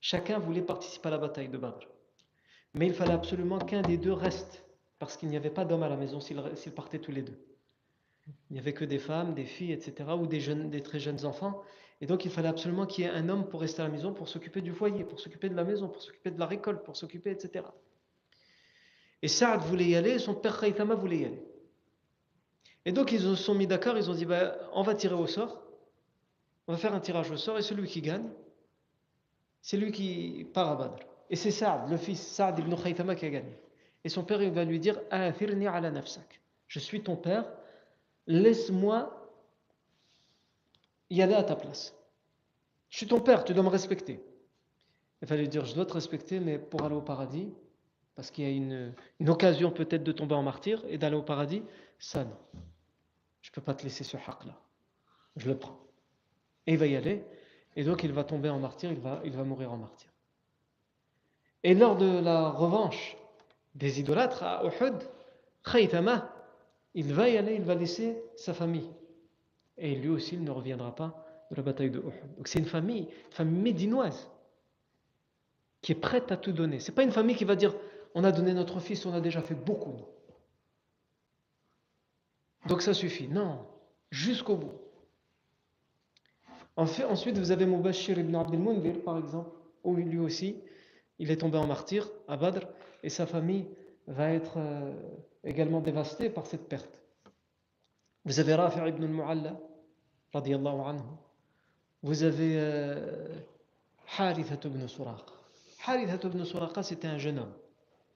Chacun 0.00 0.40
voulait 0.40 0.62
participer 0.62 1.06
à 1.08 1.12
la 1.12 1.18
bataille 1.18 1.48
de 1.48 1.58
Badr. 1.58 1.86
Mais 2.74 2.88
il 2.88 2.94
fallait 2.94 3.12
absolument 3.12 3.60
qu'un 3.60 3.82
des 3.82 3.98
deux 3.98 4.12
reste, 4.12 4.64
parce 4.98 5.16
qu'il 5.16 5.28
n'y 5.28 5.36
avait 5.36 5.48
pas 5.50 5.64
d'homme 5.64 5.84
à 5.84 5.88
la 5.88 5.96
maison 5.96 6.18
s'ils 6.18 6.72
partaient 6.74 6.98
tous 6.98 7.12
les 7.12 7.22
deux. 7.22 7.53
Il 8.26 8.54
n'y 8.54 8.58
avait 8.58 8.72
que 8.72 8.84
des 8.84 8.98
femmes, 8.98 9.34
des 9.34 9.44
filles, 9.44 9.72
etc., 9.72 10.10
ou 10.18 10.26
des, 10.26 10.40
jeunes, 10.40 10.70
des 10.70 10.82
très 10.82 10.98
jeunes 10.98 11.24
enfants. 11.24 11.62
Et 12.00 12.06
donc 12.06 12.24
il 12.24 12.30
fallait 12.30 12.48
absolument 12.48 12.86
qu'il 12.86 13.04
y 13.04 13.06
ait 13.06 13.10
un 13.10 13.28
homme 13.28 13.48
pour 13.48 13.60
rester 13.60 13.82
à 13.82 13.84
la 13.84 13.90
maison, 13.90 14.12
pour 14.12 14.28
s'occuper 14.28 14.60
du 14.60 14.72
foyer, 14.72 15.04
pour 15.04 15.20
s'occuper 15.20 15.48
de 15.48 15.54
la 15.54 15.64
maison, 15.64 15.88
pour 15.88 16.02
s'occuper 16.02 16.30
de 16.30 16.38
la 16.38 16.46
récolte, 16.46 16.82
pour 16.82 16.96
s'occuper, 16.96 17.30
etc. 17.30 17.64
Et 19.22 19.28
Saad 19.28 19.60
voulait 19.62 19.86
y 19.86 19.96
aller, 19.96 20.18
son 20.18 20.34
père 20.34 20.58
Khaythama 20.58 20.94
voulait 20.94 21.18
y 21.18 21.24
aller. 21.24 21.42
Et 22.84 22.92
donc 22.92 23.12
ils 23.12 23.20
se 23.20 23.34
sont 23.34 23.54
mis 23.54 23.66
d'accord, 23.66 23.96
ils 23.96 24.10
ont 24.10 24.14
dit 24.14 24.26
bah, 24.26 24.56
on 24.72 24.82
va 24.82 24.94
tirer 24.94 25.14
au 25.14 25.26
sort, 25.26 25.62
on 26.66 26.72
va 26.72 26.78
faire 26.78 26.94
un 26.94 27.00
tirage 27.00 27.30
au 27.30 27.36
sort, 27.36 27.58
et 27.58 27.62
celui 27.62 27.88
qui 27.88 28.02
gagne, 28.02 28.28
c'est 29.62 29.78
lui 29.78 29.92
qui 29.92 30.46
part 30.52 30.72
à 30.72 30.76
Badr. 30.76 31.06
Et 31.30 31.36
c'est 31.36 31.50
Saad, 31.50 31.88
le 31.88 31.96
fils 31.96 32.20
Saad 32.20 32.58
ibn 32.58 32.74
Khaythama 32.74 33.14
qui 33.14 33.24
a 33.24 33.30
gagné. 33.30 33.56
Et 34.04 34.10
son 34.10 34.24
père 34.24 34.42
il 34.42 34.50
va 34.50 34.64
lui 34.64 34.78
dire. 34.78 35.00
Je 36.68 36.78
suis 36.78 37.02
ton 37.02 37.16
père, 37.16 37.46
laisse-moi 38.26 39.10
y 41.10 41.22
aller 41.22 41.34
à 41.34 41.42
ta 41.42 41.56
place. 41.56 41.94
Je 42.90 42.98
suis 42.98 43.06
ton 43.06 43.20
père, 43.20 43.44
tu 43.44 43.54
dois 43.54 43.64
me 43.64 43.68
respecter. 43.68 44.24
Il 45.22 45.28
fallait 45.28 45.48
dire, 45.48 45.64
je 45.64 45.74
dois 45.74 45.86
te 45.86 45.92
respecter, 45.92 46.40
mais 46.40 46.58
pour 46.58 46.82
aller 46.84 46.94
au 46.94 47.00
paradis, 47.00 47.52
parce 48.14 48.30
qu'il 48.30 48.44
y 48.44 48.46
a 48.46 48.50
une, 48.50 48.94
occasion 49.28 49.70
peut-être 49.70 50.04
de 50.04 50.12
tomber 50.12 50.34
en 50.34 50.42
martyr 50.42 50.82
et 50.88 50.98
d'aller 50.98 51.16
au 51.16 51.22
paradis, 51.22 51.62
ça 51.98 52.24
non. 52.24 52.36
Je 53.42 53.50
ne 53.50 53.54
peux 53.54 53.60
pas 53.60 53.74
te 53.74 53.82
laisser 53.82 54.04
ce 54.04 54.16
haq-là. 54.16 54.58
Je 55.36 55.48
le 55.48 55.56
prends. 55.56 55.78
Et 56.66 56.72
il 56.72 56.78
va 56.78 56.86
y 56.86 56.96
aller, 56.96 57.24
et 57.76 57.84
donc 57.84 58.04
il 58.04 58.12
va 58.12 58.24
tomber 58.24 58.48
en 58.48 58.58
martyr, 58.58 58.90
il 58.90 59.00
va, 59.00 59.20
il 59.24 59.32
va 59.32 59.44
mourir 59.44 59.72
en 59.72 59.76
martyr. 59.76 60.08
Et 61.62 61.74
lors 61.74 61.96
de 61.96 62.20
la 62.20 62.50
revanche 62.50 63.16
des 63.74 64.00
idolâtres 64.00 64.42
à 64.42 64.62
Uhud, 64.64 64.96
Khaytama, 65.64 66.33
il 66.94 67.12
va 67.12 67.28
y 67.28 67.36
aller, 67.36 67.54
il 67.54 67.62
va 67.62 67.74
laisser 67.74 68.22
sa 68.36 68.54
famille 68.54 68.88
et 69.76 69.94
lui 69.94 70.08
aussi 70.08 70.34
il 70.36 70.44
ne 70.44 70.50
reviendra 70.50 70.94
pas 70.94 71.26
de 71.50 71.56
la 71.56 71.62
bataille 71.62 71.90
de 71.90 71.98
Uhud. 71.98 72.36
Donc 72.36 72.48
c'est 72.48 72.58
une 72.58 72.66
famille, 72.66 73.08
une 73.26 73.32
famille 73.32 73.60
médinoise. 73.60 74.30
qui 75.82 75.92
est 75.92 75.96
prête 75.96 76.32
à 76.32 76.36
tout 76.36 76.52
donner. 76.52 76.80
Ce 76.80 76.90
n'est 76.90 76.94
pas 76.94 77.02
une 77.02 77.12
famille 77.12 77.36
qui 77.36 77.44
va 77.44 77.56
dire 77.56 77.74
on 78.14 78.24
a 78.24 78.32
donné 78.32 78.54
notre 78.54 78.80
fils, 78.80 79.04
on 79.06 79.12
a 79.12 79.20
déjà 79.20 79.42
fait 79.42 79.54
beaucoup. 79.54 79.96
Donc 82.66 82.80
ça 82.80 82.94
suffit. 82.94 83.28
Non, 83.28 83.66
jusqu'au 84.10 84.56
bout. 84.56 84.72
En 86.76 86.86
fait, 86.86 87.04
ensuite, 87.04 87.38
vous 87.38 87.50
avez 87.50 87.66
Mubashir 87.66 88.18
ibn 88.18 88.34
Abdel 88.34 88.60
Mundir, 88.60 89.02
par 89.02 89.18
exemple, 89.18 89.50
où 89.84 89.94
lui 89.94 90.18
aussi, 90.18 90.56
il 91.18 91.30
est 91.30 91.36
tombé 91.36 91.58
en 91.58 91.66
martyr 91.66 92.08
à 92.26 92.36
Badr, 92.36 92.66
et 93.02 93.10
sa 93.10 93.26
famille 93.26 93.66
va 94.06 94.30
être 94.30 94.58
euh, 94.58 94.92
également 95.44 95.80
dévastée 95.80 96.30
par 96.30 96.46
cette 96.46 96.68
perte. 96.68 97.00
Vous 98.24 98.40
avez 98.40 98.54
Rafi 98.54 98.78
ibn 98.78 99.04
al-Mu'alla, 99.04 99.58
anhu. 100.32 101.02
Vous 102.02 102.22
avez 102.22 102.56
euh, 102.58 103.26
Haritha 104.18 104.54
ibn 104.64 104.86
Suraq. 104.86 105.24
Haritha 105.86 106.16
ibn 106.26 106.44
Suraqa, 106.44 106.82
c'était 106.82 107.08
un 107.08 107.18
jeune 107.18 107.38
homme. 107.38 107.52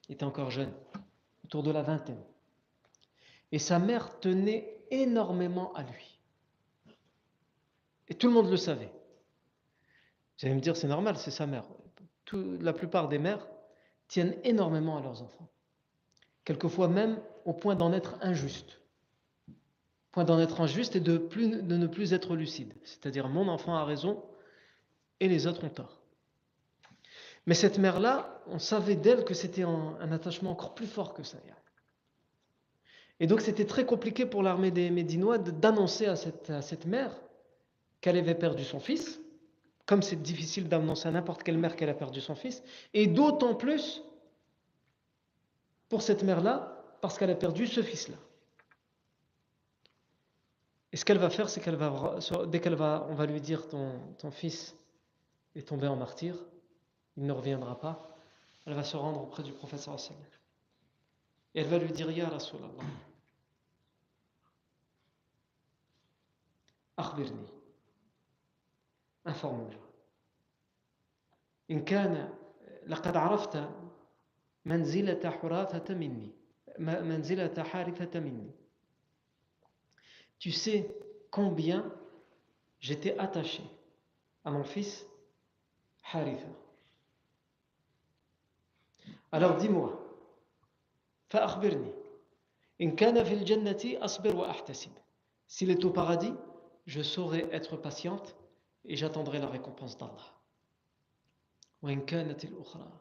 Il 0.07 0.13
était 0.13 0.23
encore 0.23 0.49
jeune, 0.49 0.73
autour 1.45 1.63
de 1.63 1.71
la 1.71 1.83
vingtaine. 1.83 2.21
Et 3.51 3.59
sa 3.59 3.79
mère 3.79 4.19
tenait 4.19 4.83
énormément 4.91 5.73
à 5.73 5.83
lui. 5.83 6.19
Et 8.07 8.15
tout 8.15 8.27
le 8.27 8.33
monde 8.33 8.49
le 8.49 8.57
savait. 8.57 8.91
Vous 10.39 10.45
allez 10.45 10.55
me 10.55 10.61
dire, 10.61 10.75
c'est 10.75 10.87
normal, 10.87 11.17
c'est 11.17 11.31
sa 11.31 11.45
mère. 11.45 11.65
la 12.33 12.73
plupart 12.73 13.07
des 13.07 13.19
mères 13.19 13.47
tiennent 14.07 14.35
énormément 14.43 14.97
à 14.97 15.01
leurs 15.01 15.21
enfants. 15.21 15.47
Quelquefois 16.49 16.87
même 16.87 17.19
au 17.45 17.53
point 17.53 17.75
d'en 17.75 17.93
être 17.93 18.15
injuste. 18.21 18.79
Point 20.11 20.23
d'en 20.23 20.39
être 20.39 20.61
injuste 20.61 20.95
et 20.95 20.99
de, 20.99 21.13
ne 21.13 21.85
plus 21.85 22.11
être 22.11 22.35
lucide. 22.35 22.73
C'est-à-dire, 22.83 23.29
mon 23.29 23.47
enfant 23.47 23.75
a 23.75 23.85
raison 23.85 24.23
et 25.19 25.27
les 25.27 25.45
autres 25.45 25.63
ont 25.63 25.69
tort. 25.69 26.01
Mais 27.45 27.53
cette 27.53 27.77
mère-là, 27.77 28.41
on 28.47 28.57
savait 28.57 28.95
d'elle 28.95 29.25
que 29.25 29.35
c'était 29.35 29.61
un, 29.61 30.11
attachement 30.11 30.49
encore 30.49 30.73
plus 30.73 30.87
fort 30.87 31.13
que 31.13 31.21
ça. 31.21 31.37
Et 33.19 33.27
donc 33.27 33.41
c'était 33.41 33.67
très 33.67 33.85
compliqué 33.85 34.25
pour 34.25 34.41
l'armée 34.41 34.71
des 34.71 34.89
Médinois 34.89 35.37
d'annoncer 35.37 36.07
à 36.07 36.15
cette 36.15 36.87
mère 36.87 37.15
qu'elle 38.01 38.17
avait 38.17 38.33
perdu 38.33 38.63
son 38.63 38.79
fils, 38.79 39.21
comme 39.85 40.01
c'est 40.01 40.19
difficile 40.19 40.67
d'annoncer 40.67 41.09
à 41.09 41.11
n'importe 41.11 41.43
quelle 41.43 41.59
mère 41.59 41.75
qu'elle 41.75 41.89
a 41.89 41.93
perdu 41.93 42.21
son 42.21 42.33
fils, 42.33 42.63
et 42.95 43.05
d'autant 43.05 43.53
plus 43.53 44.01
pour 45.88 46.02
cette 46.02 46.22
mère-là, 46.22 46.82
parce 47.00 47.18
qu'elle 47.18 47.30
a 47.30 47.34
perdu 47.34 47.66
ce 47.66 47.82
fils-là. 47.82 48.16
Et 50.92 50.96
ce 50.96 51.04
qu'elle 51.04 51.18
va 51.18 51.30
faire, 51.30 51.48
c'est 51.48 51.60
qu'elle 51.60 51.76
va, 51.76 52.18
dès 52.46 52.60
qu'elle 52.60 52.76
va, 52.76 53.06
on 53.10 53.14
va 53.14 53.26
lui 53.26 53.40
dire 53.40 53.68
ton, 53.68 53.98
ton 54.18 54.30
fils 54.30 54.76
est 55.54 55.66
tombé 55.66 55.88
en 55.88 55.96
martyr, 55.96 56.36
il 57.16 57.26
ne 57.26 57.32
reviendra 57.32 57.78
pas, 57.78 58.16
elle 58.64 58.74
va 58.74 58.84
se 58.84 58.96
rendre 58.96 59.22
auprès 59.22 59.42
du 59.42 59.52
prophète 59.52 59.80
sallallahu 59.80 60.14
Et 61.54 61.60
elle 61.60 61.68
va 61.68 61.78
lui 61.78 61.92
dire, 61.92 62.10
Ya 62.10 62.28
Rasulallah, 62.28 62.84
أخبرني 66.98 67.46
informe-moi 69.28 69.74
إن 71.70 71.84
كان 71.84 72.34
لقد 72.86 73.16
عرفت 73.16 73.68
منزلة 74.68 75.30
حراثة 75.30 75.94
مني 75.94 76.32
منزلة 76.78 77.62
حارثة 77.62 78.20
مني 78.20 78.50
Tu 80.38 80.52
sais 80.52 80.86
combien 81.30 81.90
j'étais 82.80 83.16
attaché 83.18 83.62
à 84.44 84.50
mon 84.50 84.64
fils 84.64 85.06
Haritha. 86.12 86.48
Alors 89.32 89.56
dis-moi, 89.56 90.00
فأخبرني 91.30 91.92
إن 92.80 92.96
كان 92.96 93.24
في 93.24 93.34
الجنة 93.34 94.04
أصبر 94.04 94.36
وأحتسب 94.36 94.90
S'il 95.46 95.70
est 95.70 95.84
au 95.84 95.90
paradis, 95.90 96.32
je 96.86 97.02
saurai 97.02 97.46
être 97.52 97.76
patiente 97.76 98.36
et 98.84 98.96
j'attendrai 98.96 99.38
la 99.38 99.48
récompense 99.48 99.96
d'Allah. 99.98 100.30
وإن 101.82 102.00
كانت 102.06 102.44
الأخرى 102.44 102.92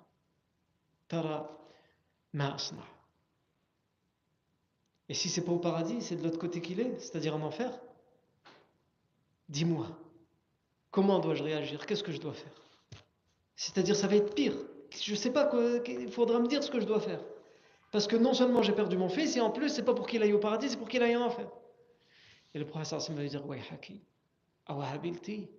ترى 1.09 1.49
ما 2.33 2.55
أصنع 2.55 2.83
Et 5.09 5.13
si 5.13 5.29
c'est 5.29 5.43
pas 5.43 5.51
au 5.51 5.59
paradis, 5.59 6.01
c'est 6.01 6.15
de 6.15 6.23
l'autre 6.23 6.39
côté 6.39 6.61
qu'il 6.61 6.79
est, 6.79 6.99
c'est-à-dire 6.99 7.35
en 7.35 7.41
enfer, 7.41 7.71
dis-moi, 9.49 9.87
comment 10.91 11.19
dois-je 11.19 11.43
réagir 11.43 11.85
Qu'est-ce 11.85 12.03
que 12.03 12.13
je 12.13 12.21
dois 12.21 12.33
faire 12.33 12.53
C'est-à-dire, 13.55 13.95
ça 13.95 14.07
va 14.07 14.15
être 14.15 14.33
pire. 14.33 14.55
Je 14.91 15.11
ne 15.11 15.17
sais 15.17 15.31
pas, 15.31 15.45
quoi, 15.45 15.61
il 15.87 16.11
faudra 16.11 16.39
me 16.39 16.47
dire 16.47 16.63
ce 16.63 16.71
que 16.71 16.79
je 16.79 16.85
dois 16.85 17.01
faire. 17.01 17.19
Parce 17.91 18.07
que 18.07 18.15
non 18.15 18.33
seulement 18.33 18.63
j'ai 18.63 18.71
perdu 18.71 18.97
mon 18.97 19.09
fils, 19.09 19.35
et 19.35 19.41
en 19.41 19.51
plus, 19.51 19.69
c'est 19.69 19.83
pas 19.83 19.93
pour 19.93 20.07
qu'il 20.07 20.23
aille 20.23 20.33
au 20.33 20.39
paradis, 20.39 20.69
c'est 20.69 20.77
pour 20.77 20.87
qu'il 20.87 21.03
aille 21.03 21.17
en 21.17 21.25
enfer. 21.25 21.47
Et 22.53 22.59
le 22.59 22.65
professeur 22.65 22.99
va 22.99 23.21
lui 23.21 23.29
dire 23.29 23.45
Wayhaki, 23.45 24.01
awahabilti. 24.67 25.49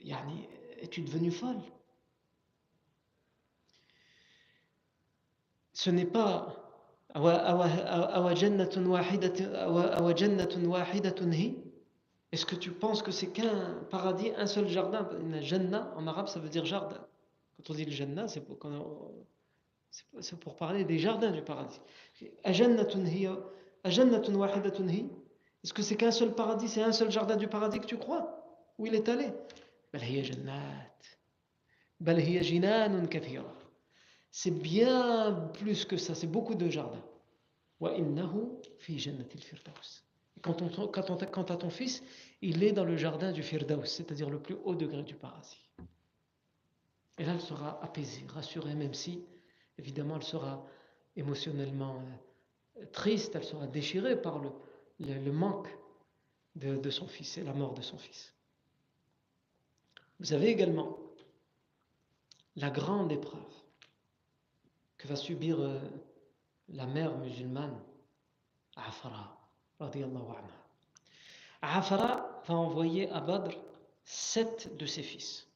Yani, 0.00 0.48
es-tu 0.81 1.01
devenu 1.01 1.31
folle? 1.31 1.61
Ce 5.73 5.89
n'est 5.89 6.05
pas 6.05 6.55
est-ce 12.31 12.45
que 12.45 12.55
tu 12.55 12.71
penses 12.71 13.01
que 13.01 13.11
c'est 13.11 13.27
qu'un 13.27 13.79
paradis, 13.89 14.31
un 14.37 14.45
seul 14.45 14.67
jardin? 14.67 15.09
Jannah, 15.41 15.91
en 15.95 16.05
arabe, 16.05 16.27
ça 16.27 16.39
veut 16.39 16.49
dire 16.49 16.65
jardin. 16.65 17.03
Quand 17.57 17.71
on 17.71 17.73
dit 17.73 17.85
le 17.85 17.91
Jannah, 17.91 18.27
c'est 18.27 18.41
pour, 18.41 18.59
pour, 20.39 20.55
parler 20.55 20.83
des 20.83 20.99
jardins 20.99 21.31
du 21.31 21.41
paradis. 21.41 21.81
Est-ce 25.63 25.73
que 25.73 25.81
c'est 25.81 25.95
qu'un 25.95 26.11
seul 26.11 26.35
paradis, 26.35 26.67
c'est 26.67 26.83
un 26.83 26.91
seul 26.91 27.09
jardin 27.09 27.37
du 27.37 27.47
paradis 27.47 27.79
que 27.79 27.87
tu 27.87 27.97
crois? 27.97 28.35
Où 28.77 28.85
il 28.85 28.93
est 28.93 29.09
allé? 29.09 29.33
C'est 34.31 34.51
bien 34.51 35.49
plus 35.53 35.85
que 35.85 35.97
ça, 35.97 36.15
c'est 36.15 36.27
beaucoup 36.27 36.55
de 36.55 36.69
jardins. 36.69 37.03
Quand, 40.41 40.61
on, 40.61 40.87
quand, 40.87 41.09
on, 41.09 41.17
quand 41.17 41.51
à 41.51 41.57
ton 41.57 41.69
fils, 41.69 42.03
il 42.41 42.63
est 42.63 42.71
dans 42.71 42.85
le 42.85 42.95
jardin 42.95 43.31
du 43.31 43.43
Firdaus, 43.43 43.85
c'est-à-dire 43.85 44.29
le 44.29 44.39
plus 44.39 44.55
haut 44.63 44.75
degré 44.75 45.03
du 45.03 45.15
paradis. 45.15 45.69
Et 47.17 47.25
là, 47.25 47.33
elle 47.33 47.41
sera 47.41 47.83
apaisée, 47.83 48.25
rassurée, 48.29 48.75
même 48.75 48.93
si, 48.93 49.25
évidemment, 49.77 50.15
elle 50.15 50.23
sera 50.23 50.65
émotionnellement 51.15 52.01
euh, 52.77 52.85
triste, 52.93 53.35
elle 53.35 53.43
sera 53.43 53.67
déchirée 53.67 54.21
par 54.21 54.39
le, 54.39 55.31
manque 55.31 55.67
de, 56.55 56.89
son 56.89 57.07
fils 57.07 57.37
et 57.37 57.43
la 57.43 57.53
mort 57.53 57.73
de 57.73 57.81
son 57.81 57.97
fils. 57.97 58.33
Vous 60.19 60.33
avez 60.33 60.49
également 60.49 60.97
la 62.55 62.69
grande 62.69 63.11
épreuve 63.11 63.39
que 64.97 65.07
va 65.07 65.15
subir 65.15 65.59
euh, 65.61 65.79
la 66.67 66.85
mère 66.85 67.17
musulmane, 67.17 67.79
Afra. 68.75 69.35
Afara 71.61 72.41
va 72.47 72.55
envoyer 72.55 73.09
à 73.09 73.21
Badr 73.21 73.55
sept 74.03 74.75
de 74.75 74.85
ses 74.85 75.03
fils. 75.03 75.47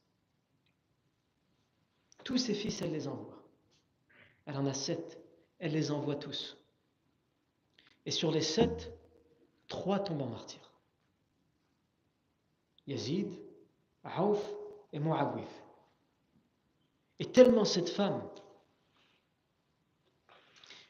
Tous 2.24 2.38
ses 2.38 2.54
fils, 2.54 2.80
elle 2.80 2.92
les 2.92 3.06
envoie. 3.06 3.42
Elle 4.46 4.56
en 4.56 4.66
a 4.66 4.72
sept. 4.72 5.22
Elle 5.58 5.72
les 5.72 5.90
envoie 5.90 6.16
tous. 6.16 6.56
Et 8.06 8.10
sur 8.10 8.30
les 8.30 8.42
sept, 8.42 8.92
trois 9.68 9.98
tombent 9.98 10.22
en 10.22 10.26
martyr. 10.26 10.60
Yazid, 12.86 13.43
Aouf 14.04 14.40
et 14.92 14.98
Muawif. 14.98 15.48
Et 17.18 17.26
tellement 17.26 17.64
cette 17.64 17.88
femme, 17.88 18.22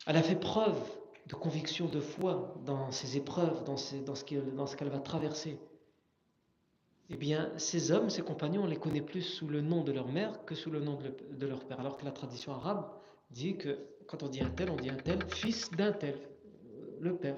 elle 0.07 0.17
a 0.17 0.23
fait 0.23 0.37
preuve 0.37 0.81
de 1.27 1.35
conviction, 1.35 1.87
de 1.87 2.01
foi 2.01 2.55
dans 2.65 2.91
ses 2.91 3.17
épreuves, 3.17 3.65
dans, 3.65 3.77
dans 4.55 4.67
ce 4.67 4.77
qu'elle 4.77 4.89
va 4.91 5.01
traverser, 5.01 5.59
eh 7.11 7.17
bien, 7.17 7.51
ces 7.59 7.93
hommes, 7.93 8.09
ces 8.09 8.23
compagnons, 8.23 8.63
on 8.63 8.67
les 8.67 8.77
connaît 8.77 9.03
plus 9.03 9.23
sous 9.23 9.47
le 9.47 9.61
nom 9.61 9.83
de 9.85 9.93
leur 9.93 10.09
mère 10.09 10.45
que 10.47 10.55
sous 10.55 10.71
le 10.71 10.81
nom 10.81 10.99
de, 11.31 11.47
leur 11.47 11.65
père. 11.65 11.81
Alors 11.81 11.99
que 11.99 12.05
la 12.05 12.13
tradition 12.13 12.53
arabe 12.53 12.89
dit 13.31 13.57
que 13.57 13.79
quand 14.07 14.23
on 14.23 14.29
dit 14.29 14.43
un 14.43 14.51
tel, 14.51 14.71
on 14.71 14.77
dit 14.77 14.89
un 14.89 14.97
tel, 14.97 15.23
fils 15.29 15.71
d'un 15.73 15.93
tel, 15.93 16.19
le 17.01 17.15
père. 17.17 17.37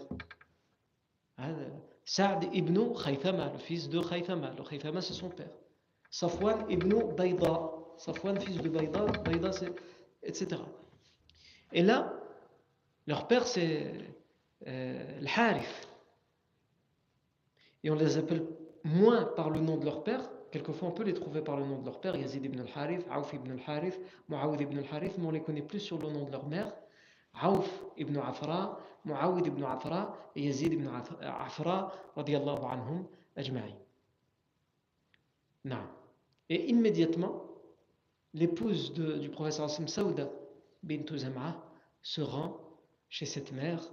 Ah, 1.36 1.48
Saad 2.04 2.48
ibn 2.54 2.94
Khaythama, 2.94 3.52
le 3.52 3.58
fils 3.58 3.88
de 3.88 4.00
Khaythama. 4.00 4.52
Le 4.56 4.62
Khaythama, 4.62 5.00
c'est 5.00 5.14
son 5.14 5.30
père. 5.30 5.50
Safwan 6.16 6.64
ibn 6.70 7.14
Bayda. 7.14 7.70
Safwan, 7.98 8.40
fils 8.40 8.62
de 8.62 8.70
Bayda. 8.70 9.04
Bayda, 9.22 9.50
etc. 10.22 10.62
Et 11.74 11.82
là, 11.82 12.10
leur 13.06 13.28
père, 13.28 13.46
c'est 13.46 13.92
euh, 14.66 15.20
le 15.20 15.28
Harif. 15.28 15.86
Et 17.84 17.90
on 17.90 17.94
les 17.96 18.16
appelle 18.16 18.46
moins 18.82 19.24
par 19.24 19.50
le 19.50 19.60
nom 19.60 19.76
de 19.76 19.84
leur 19.84 20.04
père. 20.04 20.22
Quelquefois, 20.50 20.88
on 20.88 20.92
peut 20.92 21.02
les 21.02 21.12
trouver 21.12 21.42
par 21.42 21.58
le 21.58 21.66
nom 21.66 21.80
de 21.80 21.84
leur 21.84 22.00
père, 22.00 22.16
Yazid 22.16 22.42
ibn 22.42 22.60
al-Harith, 22.60 23.04
Aouf 23.10 23.34
ibn 23.34 23.50
al-Harith, 23.50 24.00
Muawid 24.30 24.62
ibn 24.62 24.78
al-Harith, 24.78 25.18
mais 25.18 25.26
on 25.26 25.32
les 25.32 25.42
connaît 25.42 25.60
plus 25.60 25.80
sur 25.80 25.98
le 25.98 26.08
nom 26.08 26.24
de 26.24 26.32
leur 26.32 26.46
mère. 26.46 26.72
Aouf 27.42 27.68
ibn 27.98 28.16
Afra, 28.16 28.78
Muawid 29.04 29.48
ibn 29.48 29.62
Afra 29.64 30.16
et 30.34 30.44
Yazid 30.46 30.72
ibn 30.72 30.88
Afra, 31.20 31.92
radiallahu 32.16 32.64
anhum, 32.64 33.06
ajma'i. 33.36 33.74
Et 36.48 36.68
immédiatement, 36.68 37.42
l'épouse 38.34 38.92
du 38.92 39.28
professeur 39.28 39.66
Hassan 39.66 39.88
Saouda 39.88 40.30
bint 40.82 41.16
Zam'a 41.16 41.56
se 42.02 42.20
rend 42.20 42.60
chez 43.08 43.26
cette 43.26 43.52
mère 43.52 43.90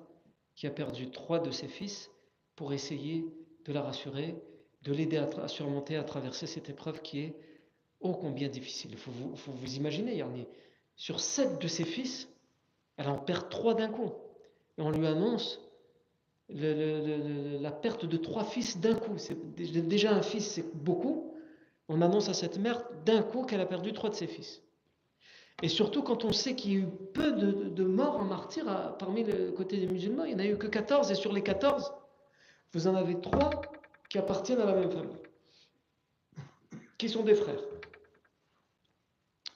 qui 0.55 0.67
a 0.67 0.71
perdu 0.71 1.09
trois 1.09 1.39
de 1.39 1.51
ses 1.51 1.67
fils 1.67 2.11
pour 2.55 2.73
essayer 2.73 3.25
de 3.65 3.73
la 3.73 3.81
rassurer, 3.81 4.35
de 4.83 4.93
l'aider 4.93 5.17
à, 5.17 5.47
surmonter, 5.47 5.95
à 5.95 6.03
traverser 6.03 6.45
cette 6.45 6.69
épreuve 6.69 7.01
qui 7.01 7.19
est 7.19 7.35
ô 8.01 8.13
combien 8.13 8.49
difficile. 8.49 8.91
Il 8.91 8.97
faut 8.97 9.11
vous, 9.11 9.33
vous 9.33 9.75
imaginer, 9.75 10.17
Yarni, 10.17 10.45
sur 10.95 11.19
sept 11.19 11.59
de 11.59 11.67
ses 11.67 11.85
fils, 11.85 12.27
elle 12.97 13.07
en 13.07 13.17
perd 13.17 13.49
trois 13.49 13.73
d'un 13.73 13.89
coup. 13.89 14.11
Et 14.77 14.81
on 14.81 14.91
lui 14.91 15.07
annonce 15.07 15.59
la 16.49 17.71
perte 17.71 18.05
de 18.05 18.17
trois 18.17 18.43
fils 18.43 18.79
d'un 18.79 18.95
coup. 18.95 19.15
Déjà 19.57 20.13
un 20.13 20.21
fils, 20.21 20.45
c'est 20.45 20.75
beaucoup. 20.75 21.32
On 21.89 22.01
annonce 22.01 22.29
à 22.29 22.33
cette 22.33 22.57
mère 22.57 22.81
d'un 23.05 23.21
coup 23.21 23.43
qu'elle 23.43 23.61
a 23.61 23.65
perdu 23.65 23.93
trois 23.93 24.09
de 24.09 24.15
ses 24.15 24.27
fils. 24.27 24.61
Et 25.61 25.67
surtout 25.69 26.01
quand 26.01 26.25
on 26.25 26.33
sait 26.33 26.55
qu'il 26.55 26.71
y 26.71 26.75
a 26.75 26.79
eu 26.79 26.87
peu 27.13 27.31
de, 27.33 27.83
morts 27.83 28.17
en 28.17 28.25
martyrs 28.25 28.95
parmi 28.97 29.23
le 29.23 29.51
côté 29.51 29.77
des 29.77 29.87
musulmans, 29.87 30.25
il 30.25 30.35
n'y 30.35 30.41
en 30.41 30.45
a 30.45 30.47
eu 30.47 30.57
que 30.57 30.67
14, 30.67 31.11
et 31.11 31.15
sur 31.15 31.31
les 31.31 31.43
14, 31.43 31.93
vous 32.73 32.87
en 32.87 32.95
avez 32.95 33.19
trois 33.21 33.61
qui 34.09 34.17
appartiennent 34.17 34.61
à 34.61 34.65
la 34.65 34.73
même 34.73 34.91
famille, 34.91 35.17
qui 36.97 37.09
sont 37.09 37.23
des 37.23 37.35
frères. 37.35 37.61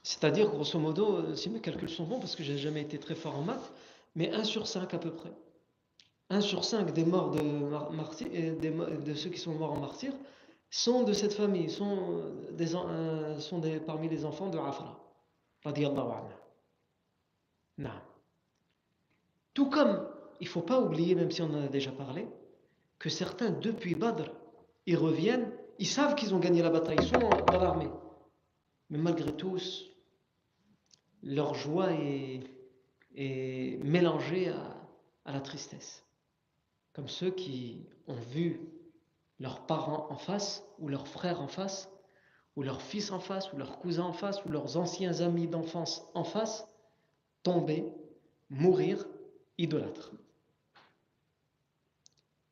C'est-à-dire, 0.04 0.50
grosso 0.50 0.80
modo, 0.80 1.36
si 1.36 1.50
mes 1.50 1.60
calculs 1.60 1.90
sont 1.90 2.06
bons, 2.06 2.20
parce 2.20 2.36
que 2.36 2.44
j'ai 2.44 2.58
jamais 2.58 2.82
été 2.82 2.98
très 2.98 3.16
fort 3.16 3.38
en 3.38 3.42
maths, 3.42 3.74
mais 4.16 4.32
1 4.32 4.44
sur 4.46 4.68
5 4.68 4.94
à 4.94 4.98
peu 4.98 5.12
près. 5.12 5.32
1 6.30 6.42
sur 6.42 6.64
5 6.64 6.94
des 6.94 7.04
morts 7.04 7.32
de, 7.32 7.42
martyrs, 7.94 8.28
de 8.30 9.14
ceux 9.14 9.30
qui 9.30 9.40
sont 9.40 9.54
morts 9.54 9.74
en 9.74 9.80
martyr 9.80 10.14
sont 10.70 11.03
de 11.03 11.13
cette 11.13 11.34
famille, 11.34 11.70
sont, 11.70 12.24
des, 12.51 12.76
euh, 12.76 13.39
sont 13.39 13.61
parmi 13.86 14.09
les 14.09 14.26
enfants 14.26 14.49
de 14.49 14.57
Afra. 14.57 14.99
Tout 19.53 19.70
comme, 19.70 20.07
il 20.39 20.45
ne 20.45 20.49
faut 20.49 20.61
pas 20.61 20.80
oublier, 20.82 21.15
même 21.15 21.32
si 21.32 21.41
on 21.41 21.49
en 21.53 21.63
a 21.63 21.68
déjà 21.68 21.91
parlé, 21.91 22.28
que 22.99 23.09
certains, 23.09 23.51
depuis 23.51 23.95
Badr, 23.95 24.32
ils 24.86 24.97
reviennent, 24.97 25.51
ils 25.80 25.88
savent 25.88 26.15
qu'ils 26.15 26.34
ont 26.34 26.39
gagné 26.39 26.61
la 26.61 26.70
bataille, 26.70 26.97
ils 26.99 27.07
sont 27.07 27.20
dans 27.20 27.59
l'armée. 27.59 27.89
Mais 28.89 28.97
malgré 28.97 29.36
tout, 29.36 29.57
leur 31.24 31.53
joie 31.53 31.91
est, 31.91 32.41
est 33.15 33.84
mélangée 33.84 34.49
à, 34.49 34.76
à 35.26 35.34
la 35.34 35.41
tristesse. 35.41 36.03
Comme 36.93 37.09
ceux 37.09 37.32
qui 37.32 37.86
ont 38.07 38.15
vu 38.15 38.61
leurs 39.40 39.66
parents 39.66 40.08
en 40.10 40.18
face, 40.18 40.64
ou 40.80 40.88
leurs 40.88 41.08
frères 41.08 41.42
en 41.42 41.48
face, 41.48 41.90
ou 42.56 42.64
leurs 42.64 42.82
fils 42.82 43.12
en 43.12 43.20
face, 43.20 43.52
ou 43.54 43.58
leurs 43.58 43.78
cousins 43.80 44.06
en 44.06 44.14
face, 44.14 44.44
ou 44.46 44.50
leurs 44.50 44.78
anciens 44.78 45.22
amis 45.22 45.48
d'enfance 45.48 46.04
en 46.16 46.24
face, 46.24 46.68
tomber, 47.44 47.86
mourir, 48.50 49.06
idolâtres. 49.58 50.12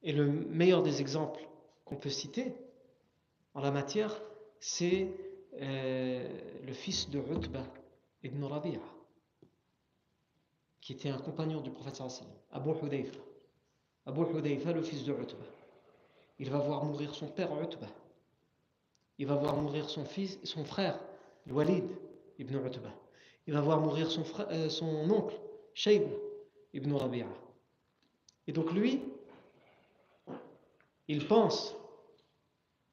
Et 0.03 0.13
le 0.13 0.27
meilleur 0.27 0.83
des 0.83 1.01
exemples 1.01 1.47
qu'on 1.83 1.95
peut 1.95 2.09
citer 2.09 2.53
en 3.55 3.61
la 3.61 3.71
matière, 3.71 4.21
c'est 4.59 5.09
euh, 5.61 6.61
le 6.63 6.73
fils 6.73 7.09
de 7.09 7.19
Utba 7.19 7.63
ibn 8.23 8.43
Rabi'a, 8.43 8.79
qui 10.81 10.93
était 10.93 11.09
un 11.09 11.17
compagnon 11.17 11.61
du 11.61 11.71
prophète 11.71 12.01
Abu 12.51 12.71
Hudayfa. 12.83 13.19
Abu 14.05 14.21
Hudayfa, 14.21 14.71
le 14.71 14.83
fils 14.83 15.03
de 15.03 15.13
Utba. 15.13 15.45
Il 16.39 16.49
va 16.49 16.59
voir 16.59 16.83
mourir 16.83 17.15
son 17.15 17.27
père 17.27 17.49
Utba. 17.61 17.87
Il 19.17 19.27
va 19.27 19.35
voir 19.35 19.55
mourir 19.55 19.89
son 19.89 20.05
fils, 20.05 20.39
son 20.43 20.65
frère, 20.65 20.99
Walid 21.49 21.85
ibn 22.37 22.55
Utba. 22.65 22.89
Il 23.47 23.53
va 23.53 23.61
voir 23.61 23.79
mourir 23.79 24.11
son, 24.11 24.23
frère, 24.23 24.47
euh, 24.49 24.69
son 24.69 25.09
oncle, 25.09 25.39
Shayb 25.73 26.03
ibn 26.73 26.93
Rabi'a. 26.93 27.27
Et 28.47 28.51
donc 28.51 28.71
lui, 28.73 29.01
il 31.07 31.27
pense 31.27 31.75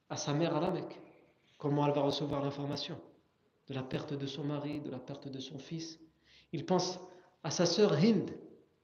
à 0.09 0.17
sa 0.17 0.33
mère 0.33 0.55
à 0.57 0.61
la 0.61 0.71
Mecque, 0.71 1.01
comment 1.59 1.87
elle 1.87 1.95
va 1.95 2.03
recevoir 2.03 2.43
l'information 2.43 2.99
de 3.69 3.75
la 3.75 3.83
perte 3.83 4.13
de 4.13 4.27
son 4.27 4.45
mari, 4.45 4.81
de 4.81 4.91
la 4.91 4.99
perte 4.99 5.29
de 5.29 5.41
son 5.41 5.59
fils? 5.59 5.99
Il 6.53 6.67
pense 6.67 7.01
à 7.43 7.51
sa 7.51 7.67
sœur 7.67 7.95
Hind, 7.95 8.31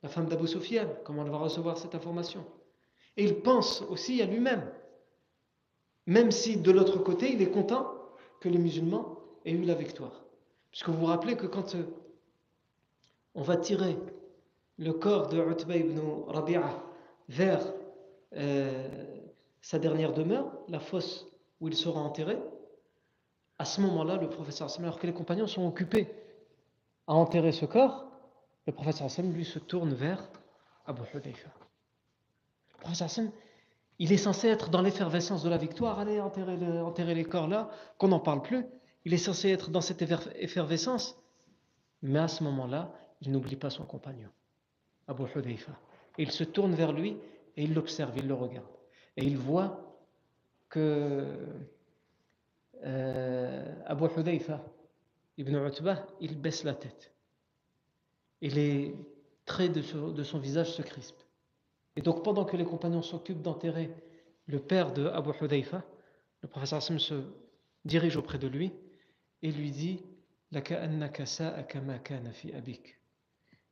la 0.03 0.09
femme 0.09 0.27
d'Abu 0.27 0.49
Sufyan, 0.49 0.89
comment 1.05 1.25
elle 1.25 1.31
va 1.31 1.39
recevoir 1.39 1.77
cette 1.77 1.95
information? 1.95 2.45
Et 3.19 3.25
il 3.25 3.41
pense 3.41 3.83
aussi 3.83 4.23
à 4.23 4.27
lui-même, 4.27 4.65
même 6.07 6.31
si 6.31 6.57
de 6.57 6.71
l'autre 6.71 6.99
côté, 6.99 7.33
il 7.33 7.43
est 7.43 7.51
content 7.51 7.93
que 8.41 8.49
les 8.49 8.59
musulmans 8.59 9.19
aient 9.45 9.51
eu 9.51 9.65
la 9.65 9.75
victoire. 9.75 10.25
Puisque 10.71 10.89
vous 10.89 10.99
vous 10.99 11.07
rappelez 11.07 11.37
que 11.37 11.47
quand 11.47 11.75
euh, 11.75 11.83
on 13.35 13.43
va 13.43 13.57
tirer 13.57 13.97
le 14.79 14.93
corps 14.93 15.27
de 15.27 15.37
Utba 15.37 15.77
ibn 15.77 15.99
Rabi'a 16.29 16.81
vers 17.29 17.61
euh, 18.37 18.89
sa 19.63 19.81
dernière 19.81 20.13
demeure, 20.13 20.53
la 20.69 20.79
fosse 20.79 21.27
où 21.61 21.67
il 21.67 21.75
sera 21.75 21.99
enterré, 22.01 22.39
à 23.59 23.65
ce 23.65 23.81
moment-là, 23.81 24.17
le 24.17 24.31
professeur 24.31 24.69
alors 24.79 25.01
que 25.01 25.09
les 25.09 25.13
compagnons 25.13 25.49
sont 25.49 25.67
occupés 25.67 26.07
à 27.09 27.15
enterrer 27.15 27.51
ce 27.51 27.65
corps, 27.65 28.07
le 28.69 28.73
professeur 28.73 29.07
Hassan, 29.07 29.33
lui, 29.33 29.45
se 29.45 29.59
tourne 29.59 29.93
vers 29.93 30.31
Abu 30.87 31.03
Hudayfa. 31.13 31.51
Il 33.99 34.13
est 34.13 34.17
censé 34.17 34.49
être 34.49 34.71
dans 34.71 34.83
l'effervescence 34.83 35.43
de 35.43 35.49
la 35.49 35.59
victoire, 35.59 35.99
allez 35.99 36.21
enterrer, 36.21 37.15
les 37.15 37.25
corps 37.25 37.49
là, 37.49 37.71
qu'on 37.99 38.09
n'en 38.09 38.21
parle 38.21 38.43
plus. 38.43 38.67
Il 39.05 39.15
est 39.15 39.19
censé 39.19 39.51
être 39.51 39.71
dans 39.71 39.81
cette 39.81 40.03
effervescence. 40.37 41.21
Mais 42.03 42.19
à 42.19 42.29
ce 42.29 42.45
moment-là, 42.45 42.93
il 43.21 43.33
n'oublie 43.33 43.57
pas 43.57 43.71
son 43.71 43.85
compagnon, 43.85 44.29
Abu 45.09 45.25
Hudayfa. 45.35 45.73
Il 46.17 46.31
se 46.31 46.45
tourne 46.45 46.75
vers 46.75 46.93
lui 46.93 47.17
et 47.57 47.65
il 47.65 47.75
l'observe, 47.75 48.17
il 48.17 48.29
le 48.29 48.35
regarde. 48.35 48.67
Et 49.17 49.25
il 49.25 49.37
voit 49.37 49.99
que 50.69 51.27
euh, 52.85 53.75
Abu 53.87 54.05
Hudayfa, 54.17 54.63
Ibn 55.39 55.57
Utbah, 55.67 56.07
il 56.21 56.41
baisse 56.41 56.65
la 56.65 56.75
tête. 56.75 57.13
Et 58.43 58.51
les 58.51 58.95
traits 59.45 59.73
de, 59.73 59.83
son, 60.23 60.39
visage 60.39 60.73
se 60.73 60.83
crispent. 60.83 61.28
Et 61.99 62.01
donc 62.01 62.23
pendant 62.23 62.45
que 62.45 62.57
les 62.57 62.65
compagnons 62.65 63.03
s'occupent 63.03 63.43
d'enterrer 63.43 63.93
le 64.47 64.61
père 64.61 64.93
de 64.93 65.07
Abu 65.07 65.31
Hudayfa, 65.41 65.83
le 66.43 66.49
professeur 66.49 66.77
Hassan 66.77 67.01
se 67.01 67.25
dirige 67.85 68.17
auprès 68.17 68.39
de 68.39 68.47
lui 68.47 68.73
et 69.43 69.51
lui 69.51 69.73
dit 69.73 70.05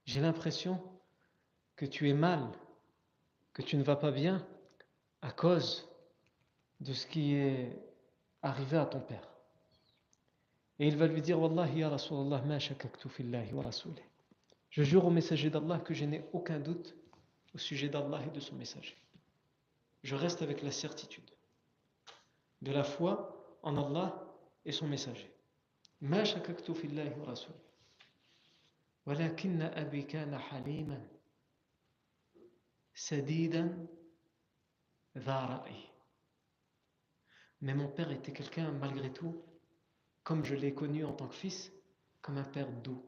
J'ai 0.05 0.21
l'impression 0.21 0.83
que 1.77 1.87
tu 1.87 2.11
es 2.11 2.15
mal 2.15 2.41
que 3.53 3.63
tu 3.63 3.77
ne 3.77 3.85
vas 3.85 3.95
pas 3.95 4.11
bien 4.11 4.45
à 5.23 5.31
cause 5.31 5.89
de 6.81 6.93
ce 6.95 7.07
qui 7.07 7.35
est 7.35 7.81
arrivé 8.43 8.77
à 8.77 8.87
ton 8.87 8.99
père. 8.99 9.31
Et 10.81 10.89
il 10.89 10.97
va 10.97 11.07
lui 11.07 11.23
dire. 11.23 11.39
Je 14.71 14.83
jure 14.83 15.05
au 15.05 15.11
messager 15.11 15.49
d'Allah 15.49 15.79
que 15.79 15.95
je 15.95 16.05
n'ai 16.05 16.25
aucun 16.33 16.59
doute 16.59 16.97
au 17.56 17.58
sujet 17.58 17.90
d'Allah 17.90 18.22
et 18.26 18.30
de 18.30 18.40
son 18.40 18.56
messager. 18.56 18.98
Je 20.04 20.16
reste 20.16 20.42
avec 20.42 20.62
la 20.62 20.72
certitude 20.72 21.30
de 22.62 22.72
la 22.72 22.84
foi 22.84 23.60
en 23.64 23.78
Allah 23.78 24.24
et 24.66 24.72
son 24.72 24.88
messager. 24.88 25.32
Ma 26.02 26.24
shakaktu 26.24 26.74
fillahi 26.74 27.14
wa 27.20 27.26
rasulih. 27.26 27.60
ولكن 29.06 29.62
أبي 29.62 30.02
كان 30.02 30.38
حليما 30.38 31.08
mais 37.62 37.74
mon 37.74 37.88
père 37.88 38.12
était 38.12 38.34
quelqu'un, 38.34 38.72
malgré 38.72 39.12
tout, 39.12 39.44
comme 40.24 40.46
je 40.46 40.56
l'ai 40.56 40.74
connu 40.74 41.06
en 41.06 41.14
tant 41.14 41.28
que 41.28 41.36
fils, 41.36 41.72
comme 42.22 42.38
un 42.38 42.44
père 42.44 42.72
doux, 42.72 43.04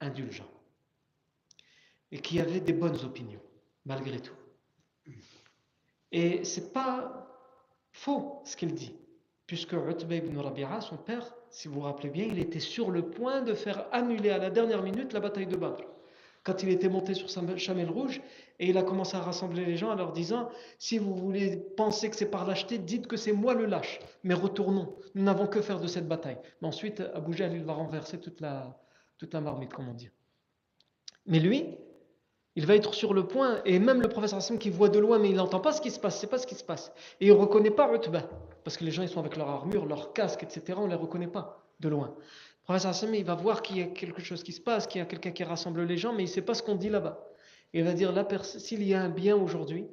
indulgent, 0.00 0.50
et 2.13 2.19
qui 2.19 2.39
avait 2.39 2.59
des 2.59 2.73
bonnes 2.73 3.03
opinions, 3.03 3.41
malgré 3.85 4.19
tout. 4.19 4.35
Et 6.11 6.45
c'est 6.45 6.71
pas 6.71 7.27
faux 7.91 8.43
ce 8.45 8.55
qu'il 8.55 8.75
dit, 8.75 8.95
puisque 9.47 9.73
Utba 9.73 10.15
ibn 10.15 10.37
Rabi'a, 10.37 10.79
son 10.79 10.95
père, 10.95 11.33
si 11.49 11.67
vous 11.67 11.75
vous 11.75 11.81
rappelez 11.81 12.09
bien, 12.09 12.25
il 12.25 12.37
était 12.37 12.59
sur 12.59 12.91
le 12.91 13.09
point 13.09 13.41
de 13.41 13.55
faire 13.55 13.87
annuler 13.91 14.29
à 14.29 14.37
la 14.37 14.51
dernière 14.51 14.83
minute 14.83 15.11
la 15.11 15.19
bataille 15.19 15.47
de 15.47 15.55
Badr. 15.55 15.83
quand 16.43 16.61
il 16.61 16.69
était 16.69 16.87
monté 16.87 17.15
sur 17.15 17.31
sa 17.31 17.41
chamelle 17.57 17.89
rouge 17.89 18.21
et 18.59 18.67
il 18.69 18.77
a 18.77 18.83
commencé 18.83 19.17
à 19.17 19.21
rassembler 19.21 19.65
les 19.65 19.75
gens 19.75 19.89
en 19.89 19.95
leur 19.95 20.11
disant 20.11 20.49
si 20.77 20.99
vous 20.99 21.15
voulez 21.15 21.57
penser 21.77 22.11
que 22.11 22.15
c'est 22.15 22.29
par 22.29 22.45
lâcheté, 22.45 22.77
dites 22.77 23.07
que 23.07 23.17
c'est 23.17 23.31
moi 23.31 23.55
le 23.55 23.65
lâche, 23.65 23.99
mais 24.23 24.35
retournons, 24.35 24.95
nous 25.15 25.23
n'avons 25.23 25.47
que 25.47 25.61
faire 25.61 25.79
de 25.79 25.87
cette 25.87 26.07
bataille. 26.07 26.37
Mais 26.61 26.67
ensuite, 26.67 27.01
Abu 27.15 27.33
Jahl, 27.33 27.53
il 27.53 27.63
va 27.63 27.73
renverser 27.73 28.19
toute 28.19 28.39
la, 28.39 28.79
toute 29.17 29.33
la 29.33 29.41
marmite, 29.41 29.73
comme 29.73 29.89
on 29.89 29.93
dit. 29.93 30.11
Mais 31.25 31.39
lui, 31.39 31.77
il 32.55 32.65
va 32.65 32.75
être 32.75 32.93
sur 32.93 33.13
le 33.13 33.25
point, 33.27 33.61
et 33.65 33.79
même 33.79 34.01
le 34.01 34.09
professeur 34.09 34.37
Hassan 34.37 34.59
qui 34.59 34.69
voit 34.69 34.89
de 34.89 34.99
loin, 34.99 35.17
mais 35.17 35.29
il 35.29 35.35
n'entend 35.35 35.59
pas 35.59 35.71
ce 35.71 35.81
qui 35.81 35.89
se 35.89 35.99
passe, 35.99 36.19
c'est 36.19 36.27
pas 36.27 36.37
ce 36.37 36.45
qui 36.45 36.55
se 36.55 36.63
passe. 36.63 36.91
Et 37.19 37.27
il 37.27 37.33
ne 37.33 37.37
reconnaît 37.37 37.71
pas 37.71 37.91
Utba, 37.93 38.29
parce 38.63 38.77
que 38.77 38.83
les 38.83 38.91
gens 38.91 39.01
ils 39.01 39.09
sont 39.09 39.19
avec 39.19 39.35
leur 39.37 39.49
armure, 39.49 39.85
leur 39.85 40.13
casque, 40.13 40.43
etc. 40.43 40.77
On 40.77 40.85
ne 40.85 40.89
les 40.89 40.95
reconnaît 40.95 41.27
pas 41.27 41.65
de 41.79 41.89
loin. 41.89 42.13
Le 42.15 42.63
professeur 42.65 42.91
Hassan, 42.91 43.15
il 43.15 43.25
va 43.25 43.35
voir 43.35 43.61
qu'il 43.61 43.77
y 43.77 43.81
a 43.81 43.87
quelque 43.87 44.21
chose 44.21 44.43
qui 44.43 44.51
se 44.51 44.61
passe, 44.61 44.85
qu'il 44.85 44.99
y 44.99 45.01
a 45.01 45.05
quelqu'un 45.05 45.31
qui 45.31 45.43
rassemble 45.43 45.83
les 45.83 45.97
gens, 45.97 46.13
mais 46.13 46.23
il 46.23 46.27
ne 46.27 46.31
sait 46.31 46.43
pas 46.43 46.53
ce 46.53 46.61
qu'on 46.61 46.75
dit 46.75 46.89
là-bas. 46.89 47.27
Il 47.73 47.83
va 47.83 47.93
dire, 47.93 48.13
s'il 48.43 48.83
y 48.83 48.93
a 48.93 49.01
un 49.01 49.09
bien 49.09 49.35
aujourd'hui, 49.35 49.87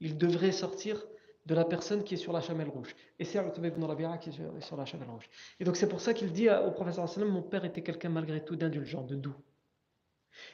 il 0.00 0.16
devrait 0.16 0.52
sortir 0.52 1.06
de 1.44 1.54
la 1.54 1.64
personne 1.64 2.02
qui 2.02 2.14
est 2.14 2.16
sur 2.16 2.32
la 2.32 2.40
chamelle 2.40 2.68
rouge. 2.68 2.96
Et 3.18 3.24
c'est 3.24 3.38
Utba 3.38 3.68
ibn 3.68 3.84
Rabi'a 3.84 4.16
qui 4.18 4.30
est 4.30 4.60
sur 4.60 4.76
la 4.76 4.86
chamelle 4.86 5.10
rouge. 5.10 5.28
Et 5.60 5.64
donc 5.64 5.76
c'est 5.76 5.88
pour 5.88 6.00
ça 6.00 6.14
qu'il 6.14 6.32
dit 6.32 6.48
au 6.50 6.70
professeur 6.70 7.04
Hassan, 7.04 7.24
mon 7.24 7.42
père 7.42 7.64
était 7.64 7.82
quelqu'un 7.82 8.08
malgré 8.08 8.42
tout 8.42 8.56
d'indulgent, 8.56 9.02
de 9.02 9.14
doux 9.14 9.36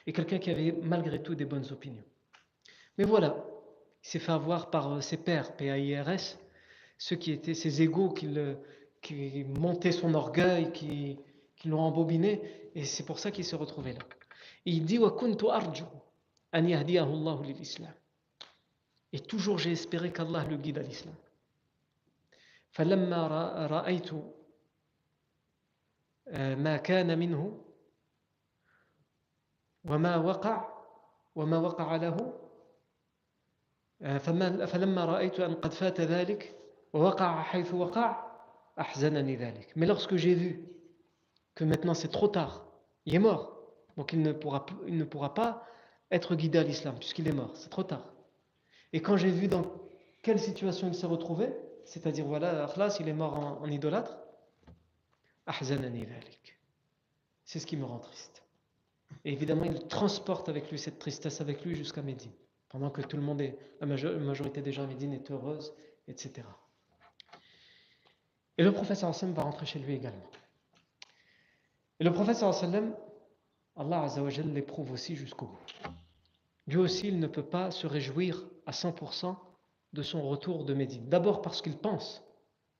et 0.06 0.12
quelqu'un 0.12 0.38
qui 0.38 0.50
avait 0.50 0.72
malgré 0.82 1.22
tout 1.22 1.34
des 1.34 1.44
bonnes 1.44 1.70
opinions. 1.70 2.04
Mais 2.96 3.04
voilà, 3.04 3.44
il 4.04 4.08
s'est 4.08 4.18
fait 4.18 4.32
avoir 4.32 4.70
par 4.70 4.92
euh, 4.92 5.00
ses 5.00 5.16
pères, 5.16 5.56
PAIRS, 5.56 6.36
ceux 6.98 7.16
qui 7.16 7.32
étaient 7.32 7.54
ses 7.54 7.82
égaux, 7.82 8.10
qui, 8.10 8.28
qui 9.02 9.44
montaient 9.44 9.92
son 9.92 10.14
orgueil, 10.14 10.72
qui, 10.72 11.18
qui 11.56 11.68
l'ont 11.68 11.80
embobiné, 11.80 12.70
et 12.74 12.84
c'est 12.84 13.04
pour 13.04 13.18
ça 13.18 13.30
qu'il 13.30 13.44
s'est 13.44 13.56
retrouvé 13.56 13.92
là. 13.92 14.00
Et 14.66 14.72
il 14.72 14.84
dit 14.84 14.98
Et 19.12 19.20
toujours 19.20 19.58
j'ai 19.58 19.72
espéré 19.72 20.12
qu'Allah 20.12 20.44
le 20.44 20.56
guide 20.56 20.78
à 20.78 20.82
l'islam. 20.82 21.14
فلما 22.70 23.26
رأيت 23.66 24.10
ما 26.36 26.76
كان 26.76 27.18
منه 27.18 27.61
وما 29.84 30.16
وقع 30.16 30.68
وما 31.34 31.58
وقع 31.58 31.96
له 31.96 32.16
فلما 34.66 35.04
رأيت 35.04 35.40
أن 35.40 35.54
قد 35.54 35.72
فات 35.72 36.00
ذلك 36.00 36.54
ووقع 36.92 37.42
حيث 37.42 37.74
وقع 37.74 38.28
أحزنني 38.80 39.36
ذلك 39.36 39.72
mais 39.76 39.86
lorsque 39.86 40.16
j'ai 40.16 40.34
vu 40.34 40.64
que 41.54 41.64
maintenant 41.64 41.94
c'est 41.94 42.08
trop 42.08 42.28
tard 42.28 42.66
il 43.06 43.14
est 43.14 43.18
mort 43.18 43.58
donc 43.96 44.12
il 44.12 44.22
ne 44.22 44.32
pourra, 44.32 44.66
il 44.86 44.96
ne 44.96 45.04
pourra 45.04 45.34
pas 45.34 45.64
être 46.12 46.34
guidé 46.36 46.58
à 46.58 46.62
l'islam 46.62 46.94
puisqu'il 46.98 47.26
est 47.28 47.32
mort 47.32 47.50
c'est 47.54 47.70
trop 47.70 47.82
tard 47.82 48.12
et 48.92 49.02
quand 49.02 49.16
j'ai 49.16 49.30
vu 49.30 49.48
dans 49.48 49.64
quelle 50.22 50.38
situation 50.38 50.88
il 50.88 50.94
s'est 50.94 51.06
retrouvé 51.06 51.52
c'est-à-dire 51.84 52.26
voilà 52.26 52.64
Akhlas 52.64 52.98
il 53.00 53.08
est 53.08 53.12
mort 53.14 53.34
en, 53.38 53.60
en 53.62 53.66
idolâtre 53.70 54.18
أحزنني 55.48 56.04
ذلك 56.04 56.58
c'est 57.44 57.58
ce 57.58 57.66
qui 57.66 57.76
me 57.76 57.84
rend 57.84 57.98
triste 57.98 58.41
Et 59.25 59.33
évidemment, 59.33 59.65
il 59.65 59.87
transporte 59.87 60.49
avec 60.49 60.69
lui 60.69 60.79
cette 60.79 60.99
tristesse 60.99 61.41
avec 61.41 61.63
lui 61.63 61.75
jusqu'à 61.75 62.01
Médine, 62.01 62.31
pendant 62.69 62.89
que 62.89 63.01
tout 63.01 63.17
le 63.17 63.23
monde 63.23 63.41
est, 63.41 63.57
la 63.79 63.87
majorité 63.87 64.61
des 64.61 64.71
gens 64.71 64.83
à 64.83 64.87
Médine 64.87 65.13
est 65.13 65.31
heureuse, 65.31 65.73
etc. 66.07 66.47
Et 68.57 68.63
le 68.63 68.71
prophète 68.71 68.97
sallam 68.97 69.33
va 69.33 69.43
rentrer 69.43 69.65
chez 69.65 69.79
lui 69.79 69.93
également. 69.93 70.29
Et 71.99 72.03
le 72.03 72.11
prophète 72.11 72.37
sallam, 72.37 72.95
Allah 73.75 74.03
Azzawajal 74.03 74.53
l'éprouve 74.53 74.91
aussi 74.91 75.15
jusqu'au 75.15 75.47
bout. 75.47 75.89
Lui 76.67 76.77
aussi, 76.77 77.07
il 77.07 77.19
ne 77.19 77.27
peut 77.27 77.45
pas 77.45 77.71
se 77.71 77.87
réjouir 77.87 78.47
à 78.65 78.71
100% 78.71 79.35
de 79.93 80.01
son 80.01 80.27
retour 80.27 80.65
de 80.65 80.73
Médine. 80.73 81.07
D'abord 81.09 81.41
parce 81.41 81.61
qu'il 81.61 81.77
pense 81.77 82.23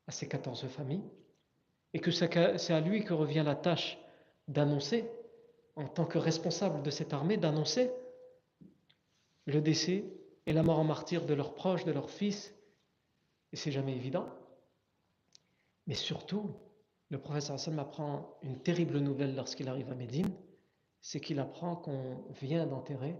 à 0.08 0.12
ses 0.12 0.28
14 0.28 0.68
familles 0.68 1.04
et 1.94 2.00
que 2.00 2.12
c'est 2.12 2.74
à 2.74 2.80
lui 2.80 3.04
que 3.04 3.14
revient 3.14 3.44
la 3.46 3.56
tâche 3.56 3.98
d'annoncer 4.48 5.10
en 5.76 5.88
tant 5.88 6.06
que 6.06 6.18
responsable 6.18 6.84
de 6.84 6.90
cette 6.90 7.14
armée, 7.14 7.38
d'annoncer 7.38 7.92
le 9.46 9.62
décès 9.62 10.06
et 10.46 10.54
la 10.54 10.64
mort 10.64 10.80
en 10.80 10.84
martyr 10.84 11.26
de 11.26 11.34
leurs 11.34 11.56
proches, 11.56 11.86
de 11.86 11.92
leurs 11.92 12.10
fils. 12.10 12.54
Et 13.52 13.56
c'est 13.56 13.72
jamais 13.72 13.96
évident. 13.96 14.28
Mais 15.88 15.96
surtout, 15.96 16.56
le 17.10 17.20
professeur 17.20 17.56
Hassan 17.56 17.78
apprend 17.80 18.38
une 18.42 18.60
terrible 18.60 19.00
nouvelle 19.00 19.36
lorsqu'il 19.36 19.68
arrive 19.68 19.92
à 19.92 19.96
Médine, 19.96 20.32
c'est 21.02 21.20
qu'il 21.20 21.40
apprend 21.40 21.76
qu'on 21.76 22.24
vient 22.42 22.66
d'enterrer 22.66 23.16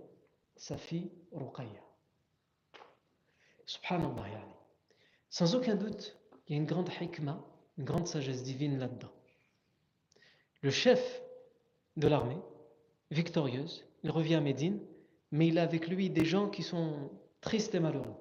sa 0.56 0.78
fille 0.78 1.12
Ruqayya. 1.32 1.82
Subhanallah, 3.66 4.26
Sans 5.30 5.56
aucun 5.56 5.76
doute, 5.76 6.18
il 6.48 6.54
y 6.54 6.56
a 6.56 6.62
une 6.62 6.66
grande 6.66 6.90
hikmah, 7.00 7.44
une 7.78 7.86
grande 7.86 8.08
sagesse 8.08 8.44
divine 8.44 8.78
là-dedans. 8.78 9.12
Le 10.62 10.70
chef 10.70 11.23
de 11.98 12.08
l'armée, 12.08 12.38
victorieuse. 13.12 13.86
Il 14.04 14.12
revient 14.12 14.36
à 14.36 14.42
Médine, 14.42 14.80
mais 15.32 15.48
il 15.48 15.58
a 15.60 15.64
avec 15.64 15.88
lui 15.88 16.10
des 16.10 16.26
gens 16.26 16.50
qui 16.50 16.64
sont 16.64 17.12
tristes 17.42 17.76
et 17.76 17.80
malheureux. 17.80 18.16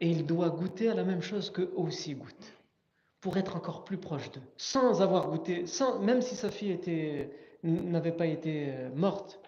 Et 0.00 0.10
il 0.10 0.24
doit 0.26 0.50
goûter 0.50 0.88
à 0.88 0.94
la 0.94 1.04
même 1.04 1.22
chose 1.22 1.50
qu'eux 1.50 1.72
aussi 1.76 2.14
goûtent, 2.14 2.52
pour 3.20 3.36
être 3.36 3.56
encore 3.56 3.84
plus 3.84 3.98
proche 3.98 4.30
d'eux, 4.30 4.40
sans 4.56 5.02
avoir 5.02 5.28
goûté, 5.28 5.66
sans, 5.66 6.00
même 6.00 6.22
si 6.22 6.34
sa 6.34 6.50
fille 6.50 6.78
n'avait 7.62 8.12
pas 8.12 8.26
été 8.26 8.70
euh, 8.70 8.90
morte. 8.94 9.40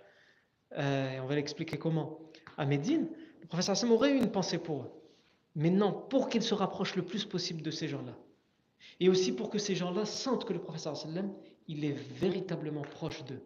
Euh, 0.77 1.19
on 1.23 1.27
va 1.27 1.35
l'expliquer 1.35 1.79
comment. 1.79 2.19
À 2.59 2.67
Médine, 2.67 3.09
le 3.41 3.47
professeur 3.47 3.73
Hassan 3.73 3.91
aurait 3.91 4.13
eu 4.13 4.19
une 4.19 4.31
pensée 4.31 4.59
pour 4.59 4.83
eux. 4.83 4.91
Mais 5.55 5.71
non, 5.71 5.93
pour 5.93 6.29
qu'il 6.29 6.43
se 6.43 6.55
rapproche 6.55 6.97
le 6.97 7.03
plus 7.03 7.25
possible 7.25 7.63
de 7.63 7.71
ces 7.71 7.89
gens-là. 7.89 8.17
Et 9.01 9.09
aussi 9.09 9.33
pour 9.33 9.51
que 9.51 9.59
ces 9.59 9.75
gens-là 9.75 10.05
sentent 10.05 10.45
que 10.45 10.53
le 10.53 10.61
professeur 10.61 10.97
sallam, 10.97 11.33
il 11.69 11.85
est 11.85 11.93
véritablement 11.93 12.83
proche 12.83 13.25
d'eux, 13.25 13.43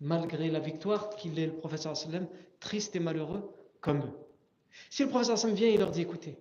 malgré 0.00 0.50
la 0.50 0.60
victoire 0.60 1.10
qu'il 1.10 1.38
est 1.38 1.46
le 1.46 1.52
professeur 1.52 1.96
sallam, 1.96 2.26
triste 2.58 2.96
et 2.96 3.00
malheureux 3.00 3.50
comme 3.80 3.98
eux. 3.98 4.12
Si 4.88 5.02
le 5.02 5.08
professeur 5.08 5.38
sallam 5.38 5.56
vient 5.56 5.68
et 5.68 5.76
leur 5.76 5.90
dit 5.90 6.02
écoutez, 6.02 6.36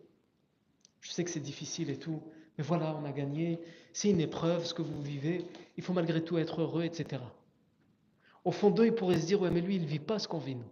je 1.02 1.12
sais 1.12 1.24
que 1.24 1.30
c'est 1.30 1.40
difficile 1.40 1.90
et 1.90 1.98
tout, 1.98 2.22
mais 2.58 2.64
voilà, 2.64 2.96
on 3.02 3.06
a 3.06 3.12
gagné, 3.12 3.60
c'est 3.94 4.10
une 4.10 4.20
épreuve 4.20 4.66
ce 4.66 4.74
que 4.74 4.82
vous 4.82 5.02
vivez, 5.02 5.46
il 5.78 5.84
faut 5.84 5.94
malgré 5.94 6.24
tout 6.24 6.38
être 6.38 6.62
heureux, 6.62 6.84
etc. 6.84 7.22
Au 8.44 8.52
fond 8.52 8.70
d'eux, 8.70 8.88
ils 8.88 8.96
pourraient 8.96 9.20
se 9.20 9.26
dire 9.26 9.42
ouais, 9.42 9.52
mais 9.52 9.62
lui, 9.62 9.76
il 9.76 9.84
ne 9.84 9.88
vit 9.88 10.00
pas 10.00 10.20
ce 10.20 10.28
qu'on 10.28 10.40
vit 10.40 10.56
nous. 10.56 10.72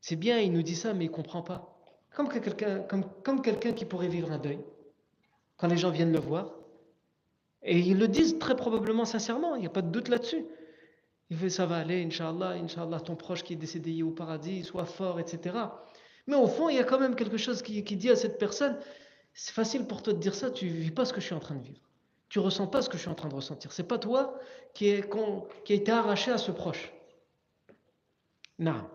C'est 0.00 0.16
bien, 0.16 0.38
il 0.38 0.52
nous 0.52 0.62
dit 0.62 0.76
ça, 0.76 0.94
mais 0.94 1.04
il 1.04 1.10
ne 1.10 1.14
comprend 1.14 1.42
pas. 1.42 1.74
Comme 2.14 2.28
quelqu'un 2.28 2.80
comme, 2.80 3.04
comme 3.22 3.42
qui 3.42 3.84
pourrait 3.84 4.08
vivre 4.08 4.32
un 4.32 4.38
deuil, 4.38 4.60
quand 5.56 5.68
les 5.68 5.76
gens 5.76 5.90
viennent 5.90 6.12
le 6.12 6.18
voir, 6.18 6.57
et 7.62 7.78
ils 7.78 7.98
le 7.98 8.08
disent 8.08 8.38
très 8.38 8.56
probablement 8.56 9.04
sincèrement, 9.04 9.54
il 9.56 9.60
n'y 9.60 9.66
a 9.66 9.70
pas 9.70 9.82
de 9.82 9.90
doute 9.90 10.08
là-dessus. 10.08 10.44
Il 11.30 11.36
fait 11.36 11.50
ça 11.50 11.66
va 11.66 11.76
aller, 11.76 12.02
Inch'Allah, 12.04 12.50
Inch'Allah, 12.50 13.00
ton 13.00 13.16
proche 13.16 13.42
qui 13.42 13.52
est 13.52 13.56
décédé 13.56 14.02
au 14.02 14.10
paradis, 14.10 14.64
soit 14.64 14.86
fort, 14.86 15.20
etc. 15.20 15.56
Mais 16.26 16.36
au 16.36 16.46
fond, 16.46 16.68
il 16.68 16.76
y 16.76 16.78
a 16.78 16.84
quand 16.84 16.98
même 16.98 17.14
quelque 17.14 17.36
chose 17.36 17.62
qui, 17.62 17.82
dit 17.82 18.10
à 18.10 18.16
cette 18.16 18.38
personne, 18.38 18.78
c'est 19.34 19.52
facile 19.52 19.86
pour 19.86 20.02
toi 20.02 20.12
de 20.12 20.18
dire 20.18 20.34
ça, 20.34 20.50
tu 20.50 20.66
ne 20.66 20.70
vis 20.72 20.90
pas 20.90 21.04
ce 21.04 21.12
que 21.12 21.20
je 21.20 21.26
suis 21.26 21.34
en 21.34 21.40
train 21.40 21.54
de 21.54 21.62
vivre. 21.62 21.80
Tu 22.28 22.38
ne 22.38 22.44
ressens 22.44 22.66
pas 22.66 22.82
ce 22.82 22.88
que 22.88 22.96
je 22.96 23.02
suis 23.02 23.10
en 23.10 23.14
train 23.14 23.28
de 23.28 23.34
ressentir. 23.34 23.72
C'est 23.72 23.88
pas 23.88 23.98
toi 23.98 24.38
qui, 24.74 24.88
est, 24.88 25.10
qui 25.64 25.72
a 25.72 25.76
été 25.76 25.90
arraché 25.90 26.30
à 26.30 26.38
ce 26.38 26.50
proche. 26.50 26.92
Non. 28.58 28.88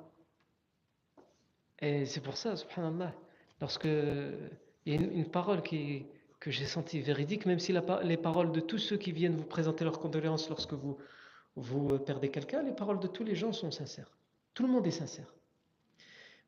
Et 1.79 2.05
c'est 2.05 2.21
pour 2.21 2.37
ça, 2.37 2.55
subhanallah, 2.55 3.13
lorsque 3.59 3.85
il 3.85 4.93
y 4.93 4.97
a 4.97 5.01
une 5.01 5.29
parole 5.29 5.61
qui, 5.61 6.05
que 6.43 6.51
j'ai 6.51 6.65
senti 6.65 6.99
véridique, 6.99 7.45
même 7.45 7.59
si 7.59 7.73
les 8.03 8.17
paroles 8.17 8.51
de 8.51 8.59
tous 8.59 8.77
ceux 8.77 8.97
qui 8.97 9.13
viennent 9.13 9.37
vous 9.37 9.45
présenter 9.45 9.85
leurs 9.85 9.97
condoléances 9.97 10.49
lorsque 10.49 10.73
vous, 10.73 10.97
vous 11.55 11.87
euh, 11.87 11.97
perdez 11.97 12.29
quelqu'un, 12.29 12.61
les 12.63 12.73
paroles 12.73 12.99
de 12.99 13.07
tous 13.07 13.23
les 13.23 13.33
gens 13.33 13.53
sont 13.53 13.71
sincères. 13.71 14.11
Tout 14.53 14.63
le 14.63 14.69
monde 14.69 14.85
est 14.85 14.91
sincère. 14.91 15.33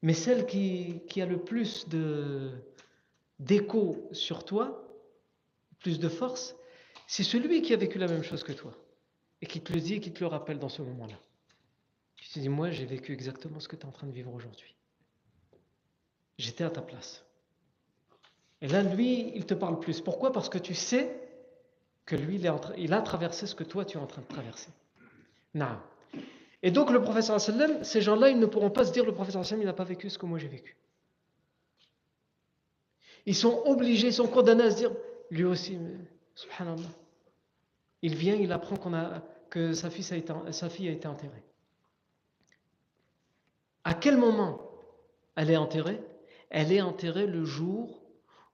Mais 0.01 0.13
celle 0.13 0.47
qui, 0.47 1.01
qui 1.07 1.21
a 1.21 1.25
le 1.25 1.37
plus 1.37 1.87
d'écho 3.39 4.09
sur 4.11 4.43
toi, 4.43 4.85
plus 5.79 5.97
de 5.97 6.09
force, 6.09 6.57
c'est 7.07 7.23
celui 7.23 7.61
qui 7.61 7.73
a 7.73 7.77
vécu 7.77 7.97
la 7.97 8.07
même 8.07 8.23
chose 8.23 8.43
que 8.43 8.51
toi 8.51 8.75
et 9.41 9.45
qui 9.45 9.61
te 9.61 9.71
le 9.71 9.79
dit 9.79 9.93
et 9.93 9.99
qui 10.01 10.11
te 10.11 10.19
le 10.19 10.27
rappelle 10.27 10.59
dans 10.59 10.67
ce 10.67 10.81
moment-là. 10.81 11.17
Tu 12.17 12.27
te 12.27 12.39
dis, 12.39 12.49
moi 12.49 12.69
j'ai 12.69 12.85
vécu 12.85 13.13
exactement 13.13 13.61
ce 13.61 13.69
que 13.69 13.77
tu 13.77 13.83
es 13.83 13.85
en 13.85 13.93
train 13.93 14.07
de 14.07 14.11
vivre 14.11 14.33
aujourd'hui. 14.33 14.75
J'étais 16.37 16.65
à 16.65 16.69
ta 16.69 16.81
place. 16.81 17.24
Et 18.61 18.67
là, 18.67 18.83
lui, 18.83 19.31
il 19.35 19.45
te 19.45 19.53
parle 19.53 19.79
plus. 19.79 20.01
Pourquoi? 20.01 20.31
Parce 20.31 20.49
que 20.49 20.57
tu 20.57 20.73
sais 20.73 21.21
que 22.05 22.15
lui, 22.15 22.39
il, 22.77 22.93
a 22.93 23.01
traversé 23.01 23.47
ce 23.47 23.55
que 23.55 23.63
toi, 23.63 23.83
tu 23.83 23.97
es 23.97 24.01
en 24.01 24.05
train 24.05 24.21
de 24.21 24.27
traverser. 24.27 24.69
Non. 25.53 25.77
Et 26.61 26.71
donc, 26.71 26.91
le 26.91 27.01
professeur 27.01 27.39
sallam, 27.41 27.83
ces 27.83 28.01
gens-là, 28.01 28.29
ils 28.29 28.39
ne 28.39 28.45
pourront 28.45 28.69
pas 28.69 28.85
se 28.85 28.91
dire, 28.91 29.05
le 29.05 29.13
professeur 29.13 29.45
sallam, 29.45 29.63
il 29.63 29.65
n'a 29.65 29.73
pas 29.73 29.83
vécu 29.83 30.09
ce 30.09 30.17
que 30.17 30.25
moi 30.25 30.37
j'ai 30.37 30.47
vécu. 30.47 30.77
Ils 33.25 33.35
sont 33.35 33.63
obligés, 33.65 34.07
ils 34.07 34.13
sont 34.13 34.27
condamnés 34.27 34.63
à 34.63 34.71
se 34.71 34.77
dire, 34.77 34.91
lui 35.31 35.43
aussi, 35.43 35.77
subhanallah. 36.35 36.89
Il 38.03 38.15
vient, 38.15 38.35
il 38.35 38.51
apprend 38.51 38.75
qu'on 38.75 38.93
a, 38.93 39.23
que 39.49 39.73
sa 39.73 39.87
a 39.87 40.15
été, 40.15 40.33
sa 40.51 40.69
fille 40.69 40.89
a 40.89 40.91
été 40.91 41.07
enterrée. 41.07 41.43
À 43.83 43.93
quel 43.93 44.17
moment 44.17 44.61
elle 45.35 45.49
est 45.49 45.57
enterrée? 45.57 46.01
Elle 46.49 46.71
est 46.71 46.81
enterrée 46.81 47.25
le 47.25 47.45
jour 47.45 48.04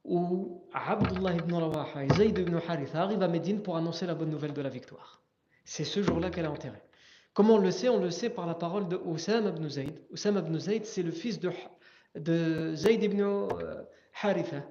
où 0.03 0.63
Abdullah 0.73 1.33
ibn 1.33 1.53
Rawaha 1.53 2.05
et 2.05 2.13
Zayd 2.13 2.37
ibn 2.37 2.57
Haritha 2.67 3.03
arrivent 3.03 3.21
à 3.21 3.27
Médine 3.27 3.61
pour 3.61 3.77
annoncer 3.77 4.05
la 4.05 4.15
bonne 4.15 4.29
nouvelle 4.29 4.53
de 4.53 4.61
la 4.61 4.69
victoire. 4.69 5.21
C'est 5.63 5.83
ce 5.83 6.01
jour-là 6.01 6.29
qu'elle 6.29 6.45
est 6.45 6.49
enterrée. 6.49 6.81
Comment 7.33 7.55
on 7.55 7.59
le 7.59 7.71
sait? 7.71 7.89
On 7.89 7.99
le 7.99 8.09
sait 8.09 8.29
par 8.29 8.45
la 8.45 8.55
parole 8.55 8.87
de 8.87 8.97
Oussam 8.97 9.47
ibn 9.47 9.67
Zayd. 9.69 10.01
Oussam 10.11 10.37
ibn 10.37 10.57
Zayd, 10.57 10.85
c'est 10.85 11.03
le 11.03 11.11
fils 11.11 11.39
de, 11.39 11.51
de 12.15 12.75
Zayd 12.75 13.03
ibn 13.03 13.21
euh, 13.21 13.47
Haritha. 14.21 14.63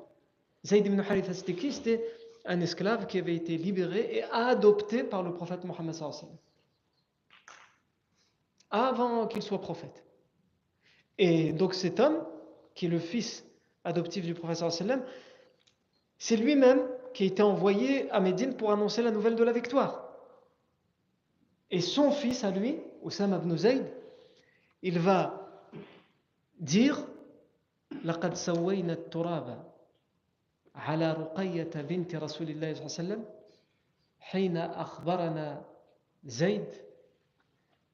Zayd 0.67 0.87
ibn 0.87 1.01
Haritha, 1.01 1.33
c'était 1.33 1.55
qui? 1.55 1.73
C'était 1.73 2.05
un 2.45 2.61
esclave 2.61 3.07
qui 3.07 3.19
avait 3.19 3.37
été 3.37 3.57
libéré 3.57 4.17
et 4.17 4.25
adopté 4.25 5.05
par 5.05 5.23
le 5.23 5.33
prophète 5.33 5.65
Mohammed 5.65 5.95
avant 8.71 9.27
qu'il 9.27 9.43
soit 9.43 9.61
prophète. 9.61 10.05
Et 11.19 11.53
donc 11.53 11.75
cet 11.75 12.01
homme, 12.01 12.25
qui 12.75 12.87
est 12.87 12.89
le 12.89 12.99
fils 12.99 13.45
adoptif 13.84 14.26
du 14.26 14.34
prophète 14.34 14.64
c'est 16.18 16.38
lui-même 16.38 16.82
qui 17.14 17.24
a 17.24 17.28
été 17.28 17.44
envoyé 17.44 18.10
à 18.12 18.20
Médine 18.20 18.56
pour 18.56 18.72
annoncer 18.72 19.02
la 19.02 19.12
nouvelle 19.12 19.36
de 19.36 19.44
la 19.44 19.52
victoire. 19.52 20.10
Et 21.72 21.82
son 21.82 22.12
fils 22.12 22.44
à 22.44 22.52
lui, 22.52 22.80
Oussama 23.02 23.38
ibn 23.38 23.56
Zayd, 23.58 23.86
il 24.82 25.00
va 25.00 25.42
dire 26.60 26.98
لقد 28.04 28.34
سوينا 28.34 28.94
التراب 28.94 29.72
على 30.76 31.12
رقية 31.14 31.70
بنت 31.76 32.16
رسول 32.16 32.50
الله 32.50 32.74
صلى 32.74 32.86
الله 32.86 32.96
عليه 33.00 33.04
وسلم 33.14 33.26
حين 34.20 34.58
أخبرنا 34.58 35.66
زيد 36.26 36.68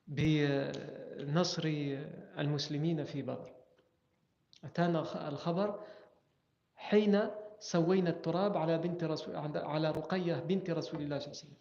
بنصر 0.07 1.63
المسلمين 2.37 3.03
في 3.03 3.21
بدر 3.21 3.51
أتانا 4.64 5.28
الخبر 5.28 5.80
حين 6.76 7.28
سوينا 7.58 8.10
التراب 8.10 8.56
على 8.56 8.78
بنت 8.78 9.04
رسول 9.04 9.36
على 9.54 9.90
رقية 9.90 10.34
بنت 10.34 10.70
رسول 10.70 11.02
الله 11.02 11.18
صلى 11.18 11.32
الله 11.32 11.40
عليه 11.42 11.46
وسلم 11.46 11.56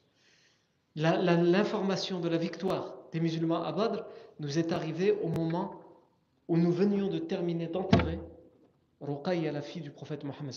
L'information 0.98 2.22
de 2.22 2.30
la 2.30 2.38
victoire 2.38 2.93
des 3.12 3.20
musulmans 3.20 3.64
à 3.64 3.74
Badr 3.74 4.06
nous 4.39 4.58
est 4.58 4.72
arrivée 4.72 5.12
au 5.12 5.28
moment 5.28 5.82
où 6.48 6.56
nous 6.58 6.72
venions 6.72 7.08
de 7.08 7.20
terminer 7.20 7.68
d'enterrer 7.68 8.20
Ruqayya, 9.02 9.52
la 9.52 9.62
fille 9.62 9.82
du 9.82 9.91
prophète 9.91 10.24
Mohammed 10.24 10.54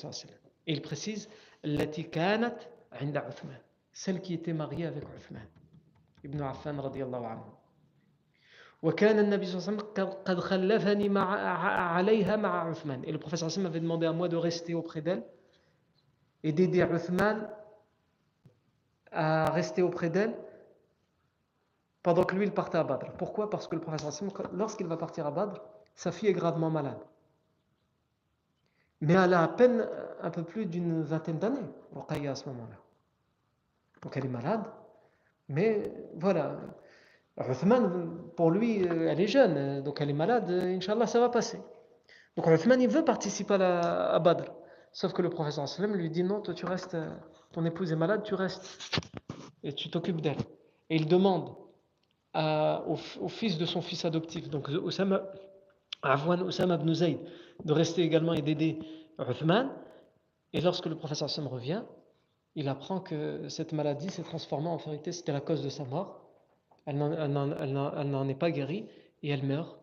Et 0.66 0.72
il 0.72 0.80
précise 0.80 1.28
celle 3.92 4.20
qui 4.20 4.34
était 4.34 4.52
mariée 4.52 4.86
avec 4.86 5.02
Uthman 5.16 5.48
ibn 6.24 6.40
Affan 6.42 6.80
radiallahu 6.80 7.24
anhu. 7.24 7.50
وكان 8.83 9.19
النبي 9.19 9.45
صلى 9.45 9.55
الله 9.55 9.67
عليه 9.67 9.77
وسلم 9.77 10.13
قد 10.25 10.39
خلفني 10.39 11.09
مع 11.09 11.25
عليها 11.95 12.35
مع 12.35 12.69
عثمان 12.69 13.03
et 13.03 13.11
le 13.11 13.17
prophète 13.17 13.39
صلى 13.39 13.47
الله 13.47 13.57
عليه 13.57 13.59
وسلم 13.59 13.67
avait 13.67 13.79
demandé 13.79 14.05
à 14.05 14.11
moi 14.11 14.27
de 14.27 14.35
rester 14.35 14.73
auprès 14.73 15.01
d'elle 15.01 15.23
et 16.43 16.51
d'aider 16.51 16.81
Uthman 16.81 17.49
à 19.11 19.51
rester 19.51 19.81
auprès 19.81 20.09
d'elle 20.09 20.35
pendant 22.01 22.23
que 22.23 22.35
lui 22.35 22.45
il 22.45 22.51
partait 22.51 22.77
à 22.77 22.83
Badr. 22.83 23.11
Pourquoi 23.17 23.49
Parce 23.49 23.67
que 23.67 23.75
le 23.75 23.81
prophète 23.81 24.03
lorsqu'il 24.51 24.87
va 24.87 24.97
partir 24.97 25.25
à 25.25 25.31
Badr, 25.31 25.61
sa 25.95 26.11
fille 26.11 26.29
est 26.29 26.33
gravement 26.33 26.69
malade. 26.69 26.99
Mais 29.01 29.13
elle 29.13 29.33
a 29.33 29.43
à 29.43 29.47
peine 29.47 29.87
un 30.21 30.29
peu 30.29 30.43
plus 30.43 30.65
d'une 30.65 31.01
vingtaine 31.01 31.39
d'années, 31.39 31.69
Ruqayya 31.93 32.31
à 32.31 32.35
ce 32.35 32.47
moment-là. 32.49 32.77
Donc 34.01 34.17
elle 34.17 34.25
est 34.25 34.29
malade, 34.29 34.63
mais 35.47 35.93
voilà. 36.15 36.57
Uthman, 37.40 38.32
pour 38.36 38.50
lui, 38.50 38.82
elle 38.82 39.20
est 39.20 39.28
jeune, 39.28 39.82
donc 39.82 40.00
elle 40.00 40.10
est 40.10 40.14
malade, 40.14 40.50
Inch'Allah, 40.50 41.06
ça 41.06 41.20
va 41.20 41.28
passer. 41.28 41.60
Donc 42.36 42.46
Uthman, 42.46 42.80
il 42.80 42.88
veut 42.88 43.04
participer 43.04 43.54
à, 43.54 44.10
à 44.10 44.18
Badr. 44.18 44.52
Sauf 44.92 45.12
que 45.12 45.22
le 45.22 45.30
professeur 45.30 45.66
lui 45.88 46.10
dit 46.10 46.24
non, 46.24 46.40
toi 46.40 46.54
tu 46.54 46.66
restes, 46.66 46.96
ton 47.52 47.64
épouse 47.64 47.92
est 47.92 47.96
malade, 47.96 48.22
tu 48.24 48.34
restes 48.34 49.00
et 49.62 49.72
tu 49.72 49.90
t'occupes 49.90 50.20
d'elle. 50.20 50.38
Et 50.90 50.96
il 50.96 51.06
demande 51.06 51.54
au, 52.34 53.28
fils 53.28 53.58
de 53.58 53.66
son 53.66 53.80
fils 53.80 54.04
adoptif, 54.04 54.48
donc 54.48 54.68
Osama, 54.68 55.22
Avwan 56.02 56.42
Osama 56.42 56.76
ibn 56.76 56.92
de 57.64 57.72
rester 57.72 58.02
également 58.02 58.32
et 58.32 58.42
d'aider 58.42 58.78
Uthman. 59.18 59.70
Et 60.52 60.60
lorsque 60.60 60.86
le 60.86 60.96
professeur 60.96 61.28
Sam 61.28 61.46
revient, 61.46 61.82
il 62.54 62.68
apprend 62.68 63.00
que 63.00 63.48
cette 63.48 63.72
maladie 63.72 64.08
s'est 64.08 64.22
transformée 64.22 64.68
en 64.68 64.76
vérité, 64.76 65.12
c'était 65.12 65.32
la 65.32 65.40
cause 65.40 65.62
de 65.62 65.68
sa 65.68 65.84
mort. 65.84 66.27
Elle 66.88 66.96
n'en 66.96 68.28
est 68.28 68.34
pas 68.34 68.50
guérie 68.50 68.86
et 69.22 69.28
elle 69.28 69.44
meurt. 69.44 69.78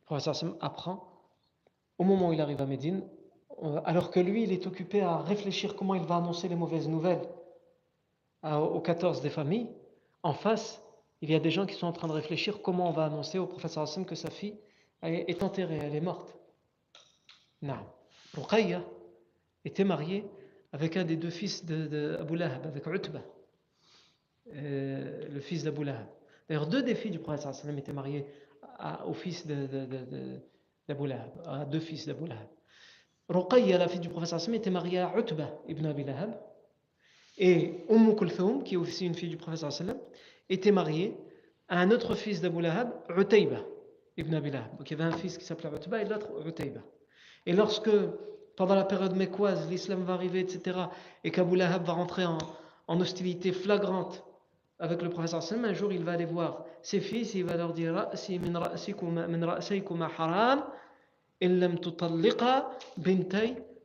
Le 0.00 0.06
professeur 0.06 0.34
Sam 0.34 0.56
apprend, 0.60 1.08
au 1.96 2.04
moment 2.04 2.30
où 2.30 2.32
il 2.32 2.40
arrive 2.40 2.60
à 2.60 2.66
Médine, 2.66 3.04
euh, 3.62 3.80
alors 3.84 4.10
que 4.10 4.18
lui, 4.18 4.42
il 4.42 4.52
est 4.52 4.66
occupé 4.66 5.00
à 5.00 5.18
réfléchir 5.18 5.76
comment 5.76 5.94
il 5.94 6.02
va 6.02 6.16
annoncer 6.16 6.48
les 6.48 6.56
mauvaises 6.56 6.88
nouvelles 6.88 7.22
aux 8.44 8.80
14 8.80 9.20
des 9.20 9.30
familles, 9.30 9.68
en 10.24 10.32
face, 10.32 10.82
il 11.20 11.30
y 11.30 11.34
a 11.36 11.38
des 11.38 11.52
gens 11.52 11.64
qui 11.64 11.76
sont 11.76 11.86
en 11.86 11.92
train 11.92 12.08
de 12.08 12.12
réfléchir 12.12 12.60
comment 12.60 12.88
on 12.88 12.92
va 12.92 13.04
annoncer 13.04 13.38
au 13.38 13.46
professeur 13.46 13.84
Hassan 13.84 14.04
que 14.04 14.16
sa 14.16 14.30
fille 14.30 14.58
est 15.02 15.44
enterrée, 15.44 15.78
elle 15.80 15.94
est 15.94 16.00
morte. 16.00 16.36
Non. 17.60 17.78
Ruqayya 18.34 18.82
était 19.64 19.84
mariée 19.84 20.24
avec 20.72 20.96
un 20.96 21.04
des 21.04 21.16
deux 21.16 21.30
fils 21.30 21.64
d'Abu 21.64 22.34
Lahab, 22.34 22.66
avec 22.66 22.84
Utba, 22.86 23.20
euh, 24.54 25.28
le 25.28 25.40
fils 25.40 25.64
d'Abu 25.64 25.84
Lahab. 25.84 26.06
D'ailleurs, 26.48 26.66
deux 26.66 26.82
des 26.82 26.94
filles 26.94 27.10
du 27.10 27.18
prophète 27.18 27.54
sallam 27.54 27.78
étaient 27.78 27.92
mariées 27.92 28.26
au 29.06 29.12
fils 29.12 29.46
d'Abu 29.46 31.06
Lahab, 31.06 31.30
à 31.46 31.64
deux 31.64 31.80
fils 31.80 32.06
d'Abu 32.06 32.26
Lahab. 32.26 32.48
Ruqayya, 33.28 33.78
la 33.78 33.88
fille 33.88 34.00
du 34.00 34.08
prophète 34.08 34.38
sallam, 34.38 34.54
était 34.54 34.70
mariée 34.70 34.98
à 34.98 35.12
Utba 35.16 35.48
ibn 35.68 35.86
Abi 35.86 36.04
Lahab. 36.04 36.34
Et 37.38 37.84
Umm 37.88 38.14
Kulthum, 38.14 38.62
qui 38.62 38.74
est 38.74 38.76
aussi 38.76 39.06
une 39.06 39.14
fille 39.14 39.30
du 39.30 39.36
prophète 39.36 39.70
sallam, 39.70 39.98
était 40.48 40.72
mariée 40.72 41.16
à 41.68 41.80
un 41.80 41.90
autre 41.90 42.14
fils 42.14 42.40
d'Abu 42.40 42.60
Lahab, 42.60 42.92
Utayba 43.16 43.60
ibn 44.16 44.34
Abi 44.34 44.50
Lahab. 44.50 44.76
Donc 44.76 44.90
il 44.90 44.98
y 44.98 45.00
avait 45.00 45.12
un 45.12 45.16
fils 45.16 45.38
qui 45.38 45.44
s'appelait 45.44 45.70
Utba 45.70 46.02
et 46.02 46.04
l'autre 46.04 46.28
Utayba. 46.46 46.80
Et 47.46 47.52
lorsque, 47.52 47.90
pendant 48.56 48.74
la 48.74 48.84
période 48.84 49.16
mécoise, 49.16 49.68
l'islam 49.70 50.04
va 50.04 50.14
arriver, 50.14 50.40
etc., 50.40 50.78
et 51.24 51.30
qu'Abu 51.30 51.56
Lahab 51.56 51.84
va 51.84 51.94
rentrer 51.94 52.24
en, 52.24 52.38
en, 52.86 53.00
hostilité 53.00 53.52
flagrante 53.52 54.24
avec 54.82 55.00
le 55.00 55.10
professeur 55.10 55.42
sallam, 55.44 55.64
un 55.64 55.74
jour 55.74 55.92
il 55.92 56.02
va 56.02 56.12
aller 56.12 56.24
voir 56.24 56.64
ses 56.82 57.00
fils 57.00 57.34
il 57.34 57.44
va 57.44 57.56
leur 57.56 57.72
dire 57.72 57.96
haram 60.18 60.64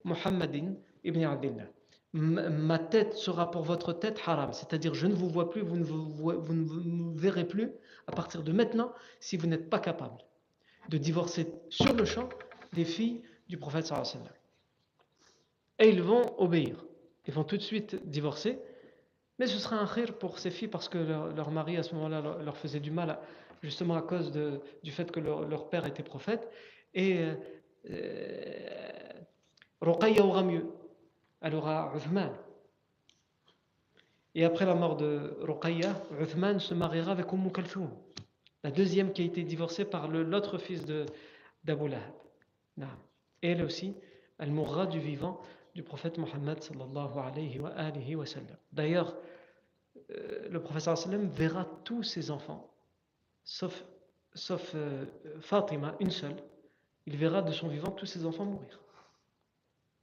Muhammadin 0.04 0.74
ibn 1.04 1.24
Abdillah. 1.24 1.68
Ma 2.14 2.80
tête 2.80 3.14
sera 3.14 3.52
pour 3.52 3.62
votre 3.62 3.94
tête 3.94 4.20
haram, 4.26 4.54
c'est-à-dire 4.54 4.96
je 4.96 5.06
ne 5.06 5.14
vous 5.14 5.30
vois 5.30 5.52
plus, 5.52 5.62
vous 5.62 5.76
ne, 5.76 5.84
ne 5.84 7.20
verrez 7.20 7.46
plus 7.46 7.72
à 8.08 8.12
partir 8.12 8.42
de 8.42 8.52
maintenant 8.52 8.92
si 9.20 9.38
vous 9.38 9.46
n'êtes 9.46 9.70
pas 9.70 9.80
capable 9.80 10.18
de 10.90 10.98
divorcer 10.98 11.48
sur 11.70 11.94
le 11.94 12.06
champ 12.06 12.28
des 12.74 12.86
filles 12.86 13.22
du 13.50 13.58
prophète 13.58 13.92
Et 15.78 15.90
ils 15.90 16.02
vont 16.02 16.34
obéir, 16.40 16.84
ils 17.28 17.34
vont 17.34 17.44
tout 17.44 17.58
de 17.58 17.62
suite 17.62 17.98
divorcer, 18.10 18.58
mais 19.40 19.48
ce 19.48 19.58
sera 19.60 19.78
un 19.78 19.88
khir 19.88 20.18
pour 20.18 20.40
ces 20.40 20.52
filles 20.52 20.68
parce 20.68 20.90
que 20.90 20.98
leur, 20.98 21.52
mari 21.52 21.78
à 21.78 21.84
ce 21.84 21.94
moment-là 21.96 22.22
leur, 22.22 22.58
faisait 22.58 22.80
du 22.80 22.92
mal 22.92 23.20
justement 23.62 23.96
à 23.96 24.02
cause 24.02 24.32
du 24.32 24.92
fait 24.92 25.12
que 25.12 25.20
leur, 25.20 25.70
père 25.70 25.86
était 25.86 26.04
prophète 26.04 26.50
et 26.94 27.26
euh 27.90 29.14
aura 30.20 30.44
mieux 30.44 30.66
elle 31.42 31.56
aura 31.56 31.94
Uthman. 31.96 32.32
Et 34.36 34.46
après 34.46 34.66
la 34.66 34.76
mort 34.76 34.98
de 34.98 35.38
Ruqayya, 35.42 36.02
Uthman 36.20 36.60
se 36.60 36.74
mariera 36.74 37.12
avec 37.12 37.32
Umm 37.32 37.52
Kalthoum, 37.52 37.90
la 38.64 38.72
deuxième 38.72 39.14
qui 39.14 39.24
a 39.24 39.26
été 39.26 39.44
divorcée 39.44 39.86
par 39.86 40.08
l'autre 40.08 40.58
fils 40.58 40.86
d'Abu 41.64 41.90
Lahab. 41.90 42.98
Et 43.42 43.52
elle 43.52 43.64
aussi, 43.64 43.96
elle 44.38 44.52
mourra 44.52 44.86
du 44.86 45.00
vivant 45.00 45.42
du 45.78 45.84
prophète 45.84 46.18
Mohammed 46.18 46.62
sallallahu 46.62 47.20
alayhi 47.20 47.60
wa, 47.60 47.70
alayhi 47.70 48.16
wa 48.16 48.26
sallam. 48.26 48.58
D'ailleurs, 48.72 49.16
euh, 50.10 50.50
le 50.50 50.60
prophète 50.60 50.98
sallam 50.98 51.28
verra 51.30 51.66
tous 51.84 52.04
ses 52.04 52.32
enfants, 52.32 52.74
sauf, 53.44 53.86
sauf 54.34 54.72
euh, 54.74 55.06
Fatima, 55.40 55.96
une 56.00 56.12
seule. 56.12 56.36
Il 57.06 57.16
verra 57.16 57.42
de 57.44 57.52
son 57.52 57.68
vivant 57.68 57.92
tous 57.92 58.08
ses 58.08 58.26
enfants 58.26 58.46
mourir 58.46 58.80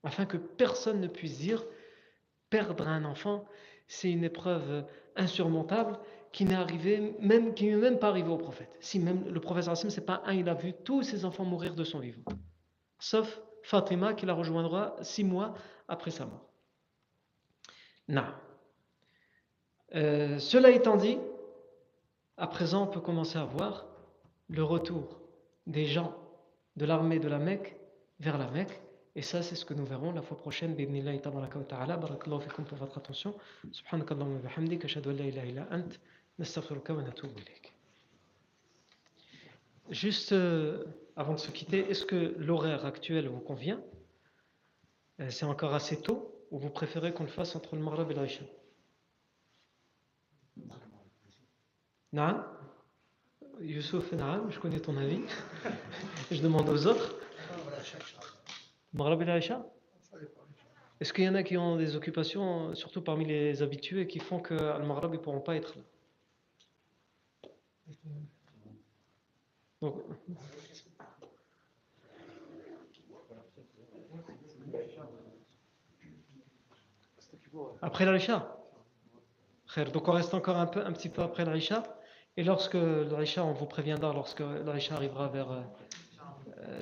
afin 0.05 0.27
que 0.27 0.37
personne 0.37 1.01
ne 1.01 1.09
puisse 1.09 1.39
dire 1.39 1.65
perdre 2.51 2.87
un 2.87 3.05
enfant, 3.05 3.45
c'est 3.89 4.11
une 4.11 4.23
épreuve 4.23 4.85
insurmontable 5.17 5.99
qui 6.31 6.45
n'est 6.45 6.55
arrivée, 6.55 7.17
même, 7.21 7.55
qui 7.55 7.67
n'est 7.67 7.77
même 7.77 7.99
pas 7.99 8.09
arrivée 8.09 8.29
au 8.29 8.37
prophète. 8.37 8.77
Si 8.81 8.99
même 8.99 9.29
le 9.29 9.41
prophète 9.41 9.65
ce 9.75 9.91
c'est 9.91 10.05
pas 10.05 10.23
un, 10.27 10.35
il 10.35 10.49
a 10.49 10.55
vu 10.55 10.73
tous 10.85 11.03
ses 11.03 11.25
enfants 11.25 11.45
mourir 11.45 11.75
de 11.75 11.85
son 11.85 11.99
vivant. 11.99 12.23
Sauf 12.99 13.41
Fatima 13.65 14.15
qui 14.15 14.27
la 14.27 14.35
rejoindra 14.35 14.95
six 15.03 15.25
mois 15.25 15.55
après 15.89 16.11
sa 16.11 16.27
mort. 16.27 16.49
Non. 18.09 18.27
cela 19.93 20.71
étant 20.71 20.97
dit, 20.97 21.19
à 22.37 22.47
présent 22.47 22.85
on 22.85 22.87
peut 22.87 23.01
commencer 23.01 23.39
à 23.39 23.45
voir 23.45 23.87
le 24.49 24.63
retour 24.63 25.19
des 25.67 25.87
gens 25.87 26.15
de 26.77 26.85
l'armée 26.85 27.19
de 27.19 27.29
la 27.29 27.39
Mecque 27.39 27.77
vers 28.21 28.39
la 28.39 28.51
Mecque. 28.51 28.81
Et 29.17 29.23
ça, 29.23 29.43
c'est 29.43 29.55
ce 29.55 29.65
que 29.65 29.75
nous 29.75 29.87
verrons 29.87 30.13
la 30.13 30.23
fois 30.23 30.37
prochaine. 30.37 30.75
Bidnillahi 30.75 31.21
tabaraka 31.21 31.59
wa 31.59 31.65
ta'ala. 31.65 31.97
Barakallahu 31.97 32.43
fikum 32.43 32.65
pour 32.65 32.79
votre 32.79 32.99
attention. 32.99 33.35
Subhanakallahumma 33.71 34.41
wa 34.41 34.49
bihamdik. 34.49 34.85
Ashhadu 34.85 35.11
an 35.11 35.13
la 35.15 35.25
ilaha 35.27 35.47
illa 35.47 35.69
ant. 35.71 36.01
Nastaghfiruka 36.39 36.95
wa 36.95 37.03
natubu 37.03 37.33
ilayk. 37.41 37.73
Juste 39.91 40.33
euh, 40.33 40.85
avant 41.17 41.35
de 41.35 41.39
se 41.39 41.51
quitter, 41.51 41.89
est-ce 41.91 42.05
que 42.05 42.35
l'horaire 42.39 42.85
actuel 42.85 43.29
vous 43.29 43.41
convient? 43.41 43.81
Euh, 45.21 45.31
C'est 45.31 45.47
encore 45.47 45.75
assez 45.75 46.01
tôt 46.01 46.47
ou 46.51 46.59
vous 46.59 46.71
préférez 46.71 47.13
qu'on 47.13 47.25
le 47.25 47.29
fasse 47.29 47.55
entre 47.57 47.77
le 47.77 47.83
Maghreb 47.83 48.11
et 48.11 48.15
l'Aïcha 48.15 48.45
Non 52.13 52.45
Youssouf, 53.61 54.11
je 54.11 54.59
connais 54.59 54.81
ton 54.81 54.97
avis. 54.97 55.23
je 56.31 56.43
demande 56.43 56.69
aux 56.69 56.87
autres. 56.87 57.15
Maghreb 58.93 59.23
et 59.23 59.25
l'Aïcha 59.25 59.65
Est-ce 61.01 61.13
qu'il 61.13 61.25
y 61.25 61.29
en 61.29 61.35
a 61.35 61.43
qui 61.43 61.57
ont 61.57 61.77
des 61.77 61.95
occupations, 61.95 62.75
surtout 62.75 63.03
parmi 63.03 63.25
les 63.25 63.63
habitués, 63.63 64.09
qui 64.09 64.19
font 64.19 64.41
qu'à 64.41 64.79
le 64.79 64.87
Maghreb, 64.87 65.13
ne 65.13 65.19
pourront 65.19 65.41
pas 65.41 65.57
être 65.57 65.77
là? 65.77 65.83
Après 77.83 78.05
l'Aïcha 78.05 78.57
Donc 79.93 80.09
on 80.09 80.13
reste 80.13 80.35
encore 80.35 80.57
un, 80.57 80.67
peu, 80.67 80.85
un 80.85 80.93
petit 80.93 81.09
peu 81.09 81.23
après 81.23 81.45
l'Aïcha. 81.45 81.83
Et 82.37 82.43
lorsque 82.43 82.75
l'Aïcha, 82.75 83.45
on 83.45 83.53
vous 83.53 83.67
préviendra, 83.67 84.13
lorsque 84.13 84.41
l'Aïcha 84.41 84.95
arrivera 84.97 85.29
vers 85.29 85.49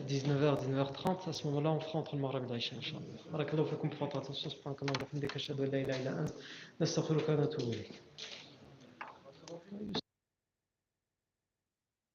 19h, 0.06 0.42
euh, 0.42 0.56
19h30, 0.56 1.28
à 1.28 1.32
ce 1.32 1.46
moment-là, 1.48 1.70
on 1.72 1.80
fera 1.80 1.98
entre 1.98 2.16
le 2.16 2.22
Maghreb 2.22 2.44
et 2.44 2.48
l'Aïcha, 2.48 2.76
Inch'Allah. 2.76 3.00
Barakallahu 3.30 3.66
fikum 3.66 3.90
pour 3.90 4.06
votre 4.06 4.18
attention. 4.18 4.48
Subhanakallahu 4.50 4.96
wa 4.98 5.06
bihamdika 5.06 5.36
ashhadu 5.36 5.64
an 5.64 5.70
la 5.72 5.78
ilaha 5.78 5.98
illa 6.00 6.10
ant. 6.12 6.32
Nastaghfiruka 6.80 7.34
wa 7.34 7.40
natubu 7.42 7.72
ilayk. 7.72 8.02